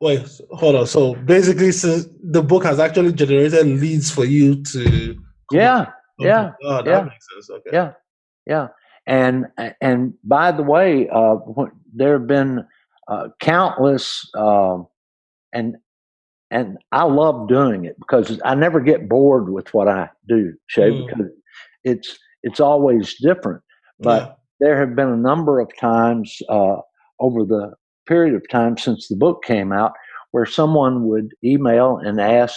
Wait, 0.01 0.27
hold 0.52 0.77
on. 0.77 0.86
So 0.86 1.14
basically, 1.14 1.70
the 1.70 2.43
book 2.43 2.64
has 2.64 2.78
actually 2.78 3.12
generated 3.12 3.66
leads 3.66 4.10
for 4.10 4.24
you 4.24 4.62
to. 4.64 5.16
Yeah, 5.52 5.90
oh, 6.64 6.82
yeah. 6.84 7.02
makes 7.02 7.26
sense. 7.32 7.51
Okay. 7.51 7.70
Yeah, 7.72 7.92
yeah, 8.47 8.68
and 9.06 9.47
and 9.80 10.14
by 10.24 10.52
the 10.52 10.62
way, 10.62 11.09
uh, 11.09 11.36
there 11.94 12.18
have 12.18 12.26
been 12.26 12.66
uh, 13.09 13.28
countless, 13.40 14.28
uh, 14.36 14.78
and 15.52 15.76
and 16.51 16.78
I 16.92 17.05
love 17.05 17.48
doing 17.48 17.84
it 17.84 17.98
because 17.98 18.40
I 18.44 18.55
never 18.55 18.80
get 18.80 19.09
bored 19.09 19.51
with 19.51 19.72
what 19.72 19.88
I 19.88 20.10
do, 20.28 20.55
Shay, 20.66 20.90
mm. 20.90 21.06
because 21.06 21.26
it's 21.84 22.18
it's 22.42 22.60
always 22.60 23.14
different. 23.20 23.62
But 23.98 24.22
yeah. 24.22 24.32
there 24.60 24.80
have 24.80 24.97
been 24.97 25.09
a 25.09 25.16
number 25.16 25.60
of 25.60 25.70
times 25.76 26.40
uh, 26.48 26.76
over 27.18 27.44
the 27.44 27.74
period 28.06 28.34
of 28.34 28.48
time 28.48 28.76
since 28.76 29.09
the 29.09 29.16
book 29.16 29.44
came 29.44 29.72
out 29.72 29.92
where 30.32 30.47
someone 30.47 31.06
would 31.06 31.32
email 31.44 31.98
and 31.98 32.20
ask, 32.20 32.56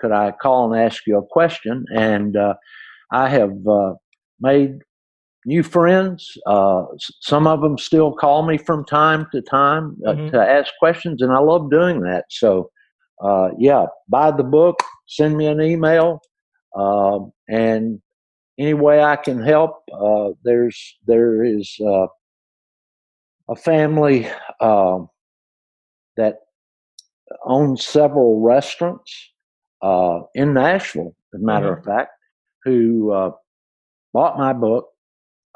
"Could 0.00 0.12
I 0.12 0.32
call 0.32 0.72
and 0.72 0.82
ask 0.82 1.06
you 1.06 1.18
a 1.18 1.26
question?" 1.26 1.84
And 1.94 2.36
uh, 2.36 2.54
I 3.12 3.28
have 3.28 3.54
uh, 3.66 3.94
made 4.40 4.78
new 5.46 5.62
friends. 5.62 6.36
Uh, 6.46 6.84
some 7.20 7.46
of 7.46 7.60
them 7.60 7.78
still 7.78 8.12
call 8.12 8.46
me 8.46 8.58
from 8.58 8.84
time 8.84 9.26
to 9.32 9.42
time 9.42 9.96
uh, 10.06 10.12
mm-hmm. 10.12 10.30
to 10.30 10.40
ask 10.40 10.72
questions, 10.78 11.22
and 11.22 11.32
I 11.32 11.38
love 11.38 11.70
doing 11.70 12.00
that. 12.00 12.24
So, 12.30 12.70
uh, 13.22 13.50
yeah, 13.58 13.86
buy 14.08 14.30
the 14.30 14.44
book, 14.44 14.76
send 15.06 15.36
me 15.36 15.46
an 15.46 15.60
email, 15.60 16.20
um, 16.76 17.32
and 17.48 18.00
any 18.58 18.74
way 18.74 19.02
I 19.02 19.16
can 19.16 19.42
help. 19.42 19.82
Uh, 19.92 20.30
there's 20.44 20.98
there 21.06 21.44
is 21.44 21.76
uh, 21.80 22.06
a 23.48 23.56
family 23.56 24.28
um, 24.60 25.08
that 26.16 26.36
owns 27.44 27.84
several 27.84 28.40
restaurants 28.40 29.12
uh, 29.82 30.20
in 30.34 30.54
Nashville, 30.54 31.14
as 31.34 31.40
a 31.40 31.44
matter 31.44 31.72
mm-hmm. 31.72 31.90
of 31.90 31.96
fact, 31.96 32.10
who 32.64 33.32
bought 34.12 34.38
my 34.38 34.52
book 34.52 34.88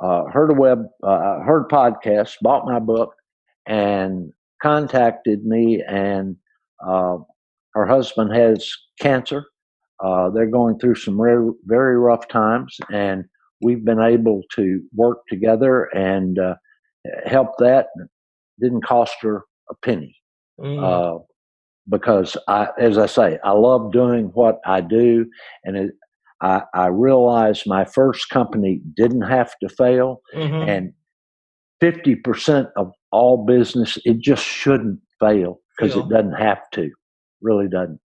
uh, 0.01 0.25
heard 0.27 0.51
a 0.51 0.55
web, 0.55 0.87
uh, 1.03 1.41
heard 1.41 1.69
podcast, 1.69 2.35
bought 2.41 2.67
my 2.67 2.79
book, 2.79 3.15
and 3.67 4.33
contacted 4.63 5.45
me. 5.45 5.83
And 5.87 6.37
uh, 6.87 7.19
her 7.75 7.87
husband 7.87 8.35
has 8.35 8.71
cancer. 9.01 9.45
Uh, 10.03 10.31
they're 10.31 10.47
going 10.47 10.79
through 10.79 10.95
some 10.95 11.17
very, 11.17 11.51
very 11.65 11.99
rough 11.99 12.29
times, 12.29 12.77
and 12.93 13.25
we've 13.61 13.85
been 13.85 14.01
able 14.01 14.43
to 14.55 14.81
work 14.95 15.19
together 15.29 15.85
and 15.87 16.39
uh, 16.39 16.55
help 17.27 17.57
that. 17.59 17.87
Didn't 18.61 18.85
cost 18.85 19.17
her 19.23 19.43
a 19.71 19.75
penny. 19.85 20.17
Mm. 20.61 20.83
Uh, 20.83 21.23
because 21.89 22.37
I, 22.47 22.69
as 22.79 22.99
I 22.99 23.07
say, 23.07 23.39
I 23.43 23.53
love 23.53 23.93
doing 23.93 24.27
what 24.35 24.61
I 24.67 24.81
do, 24.81 25.27
and 25.65 25.77
it, 25.77 25.95
I, 26.41 26.63
I 26.75 26.87
realized 26.87 27.65
my 27.67 27.85
first 27.85 28.29
company 28.31 28.81
didn't 28.97 29.23
have 29.23 29.53
to 29.63 29.69
fail, 29.69 30.21
Mhm. 30.35 30.69
and 30.69 30.93
50% 31.83 32.71
of 32.77 32.93
all 33.13 33.45
business, 33.47 33.99
it 34.05 34.19
just 34.21 34.45
shouldn't 34.45 35.01
fail 35.21 35.61
because 35.77 35.97
it 35.97 36.09
doesn't 36.09 36.33
have 36.33 36.59
to. 36.73 36.91
Really 37.41 37.69
doesn't. 37.69 38.01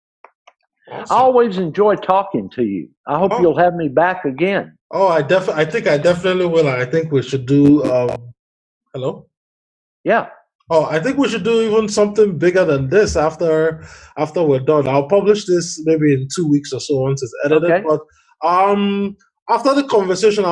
I 0.92 1.04
always 1.12 1.58
enjoy 1.58 1.96
talking 1.96 2.50
to 2.56 2.64
you. 2.64 2.90
I 3.08 3.18
hope 3.18 3.32
Oh. 3.34 3.42
you'll 3.42 3.58
have 3.58 3.76
me 3.76 3.88
back 3.88 4.26
again. 4.26 4.78
Oh, 4.92 5.08
I 5.08 5.22
def 5.22 5.48
I 5.48 5.64
think 5.64 5.88
I 5.88 5.98
definitely 5.98 6.48
will. 6.48 6.68
I 6.68 6.84
think 6.86 7.12
we 7.14 7.22
should 7.22 7.46
do 7.46 7.82
um 7.86 8.34
hello? 8.94 9.28
Yeah. 10.04 10.28
Oh, 10.70 10.86
I 10.86 11.00
think 11.00 11.18
we 11.18 11.30
should 11.30 11.44
do 11.46 11.62
even 11.62 11.88
something 11.88 12.38
bigger 12.38 12.66
than 12.66 12.90
this 12.90 13.16
after 13.16 13.86
after 14.18 14.44
we're 14.44 14.60
done. 14.60 14.88
I'll 14.90 15.08
publish 15.08 15.46
this 15.46 15.82
maybe 15.86 16.12
in 16.14 16.28
two 16.36 16.46
weeks 16.50 16.74
or 16.74 16.82
so 16.82 17.00
once 17.00 17.24
it's 17.24 17.34
edited. 17.46 17.72
Okay. 17.72 17.84
But 17.88 18.02
um 18.44 19.16
after 19.50 19.74
the 19.76 19.84
conversation, 19.84 20.46
I, 20.46 20.52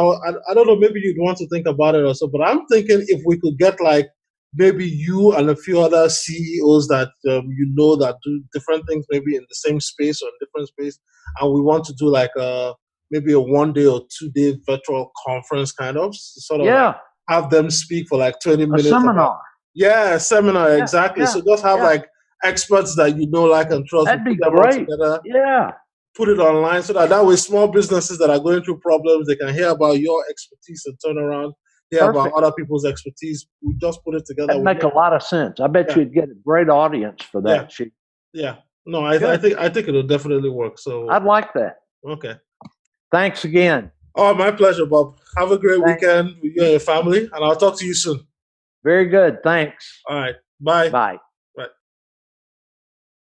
I 0.49 0.53
don't 0.53 0.68
know, 0.68 0.76
maybe 0.76 0.99
you'd 0.99 1.16
want 1.24 1.38
to 1.38 1.48
think 1.48 1.66
about 1.68 1.95
it 1.95 2.03
or 2.03 2.14
so. 2.14 2.28
But 2.28 2.41
I'm 2.41 2.66
thinking 2.68 3.03
if 3.07 3.22
we 3.26 3.40
could 3.40 3.57
get 3.57 3.80
like 3.80 4.07
maybe 4.56 4.86
you 4.86 5.32
and 5.34 5.49
a 5.49 5.56
few 5.56 5.80
other 5.80 6.10
CEOs 6.10 6.88
that 6.88 7.10
um, 7.30 7.45
you 7.57 7.72
know 7.76 7.95
that 7.98 8.16
do 8.26 8.44
different 8.53 8.84
things, 8.90 9.06
maybe 9.10 9.36
in 9.36 9.44
the 9.48 9.56
same 9.56 9.80
space 9.80 10.22
or 10.22 10.28
in 10.28 10.34
different 10.41 10.68
space, 10.70 10.99
and 11.40 11.53
we 11.53 11.61
want 11.61 11.86
to 11.86 11.94
do 11.94 12.10
like 12.10 12.32
a 12.38 12.74
maybe 13.11 13.32
a 13.32 13.40
one 13.40 13.72
day 13.74 13.86
or 13.86 14.02
two 14.18 14.30
day 14.32 14.57
virtual 14.66 15.11
conference 15.26 15.72
kind 15.72 15.98
of 15.98 16.14
sort 16.16 16.60
of 16.61 16.66
like 16.68 16.74
Yeah. 16.74 16.94
have 17.30 17.49
them 17.49 17.70
speak 17.70 18.07
for 18.07 18.18
like 18.20 18.40
20 18.41 18.64
A 18.64 18.68
minutes 18.68 18.88
about 18.88 19.02
seminar. 19.02 19.40
yeah, 19.74 20.18
seminar 20.18 20.76
Yeah, 20.76 20.84
exactly. 20.84 21.24
yeah, 21.24 21.30
so 21.30 21.41
just 21.48 21.64
have 21.64 21.78
yeah. 21.80 21.84
like 21.86 22.06
experts 22.44 22.95
that 22.98 23.18
you 23.18 23.30
know, 23.30 23.45
like 23.45 23.72
and 23.72 23.86
trust. 23.88 24.06
That'd 24.07 24.26
be 24.26 24.36
put 24.36 24.40
them 24.45 24.56
all 24.56 24.61
great. 24.64 24.80
Together, 24.88 25.22
Yeah. 25.26 25.72
Put 26.20 26.30
it 26.30 26.40
online 26.40 26.84
so 26.84 26.94
that 26.94 27.10
that 27.10 27.26
way 27.26 27.36
small 27.38 27.68
businesses 27.68 28.18
that 28.20 28.30
are 28.30 28.40
going 28.48 28.62
through 28.64 28.78
problems 28.80 29.28
they 29.28 29.36
can 29.38 29.54
hear 29.54 29.70
about 29.70 30.00
your 30.00 30.20
expertise 30.30 30.84
and 30.86 30.98
turn 31.04 31.18
around, 31.18 31.54
hear 31.90 32.10
about 32.10 32.32
other 32.34 32.52
people's 32.52 32.86
expertise. 32.86 33.48
We 33.62 33.74
just 33.86 34.04
put 34.04 34.16
it 34.16 34.26
together. 34.26 34.48
That'd 34.48 34.62
We 34.62 34.66
make 34.74 34.84
a 34.84 34.90
lot 35.02 35.14
of 35.14 35.24
sense. 35.24 35.60
I 35.60 35.68
bet 35.68 35.86
Yeah. 35.90 35.98
you'd 36.00 36.14
get 36.14 36.26
a 36.26 36.36
great 36.46 36.70
audience 36.70 37.24
for 37.24 37.41
that. 37.44 37.80
Yeah. 37.80 37.86
Yeah. 38.34 38.56
No, 38.86 39.00
I, 39.06 39.16
I 39.34 39.38
think 39.38 39.58
I 39.58 39.70
think 39.70 39.88
it'll 39.88 40.04
definitely 40.16 40.50
work. 40.50 40.78
So 40.80 41.10
I'd 41.10 41.24
like 41.24 41.54
that. 41.54 41.78
okay. 42.16 42.36
Thanks 43.12 43.44
again. 43.46 43.91
Oh, 44.16 44.34
my 44.34 44.52
pleasure, 44.52 44.86
Bob. 44.86 45.18
Have 45.38 45.52
a 45.52 45.58
great 45.58 45.82
Thanks. 45.84 46.02
weekend 46.04 46.28
with 46.44 46.54
you 46.56 46.62
and 46.64 46.72
your 46.72 46.80
family, 46.80 47.22
and 47.34 47.46
I'll 47.46 47.56
talk 47.56 47.78
to 47.80 47.86
you 47.86 47.94
soon. 47.94 48.20
Very 48.84 49.08
good. 49.08 49.41
Thanks. 49.44 50.02
All 50.10 50.16
right. 50.18 50.36
Bye. 50.60 50.90
Bye. 50.90 51.18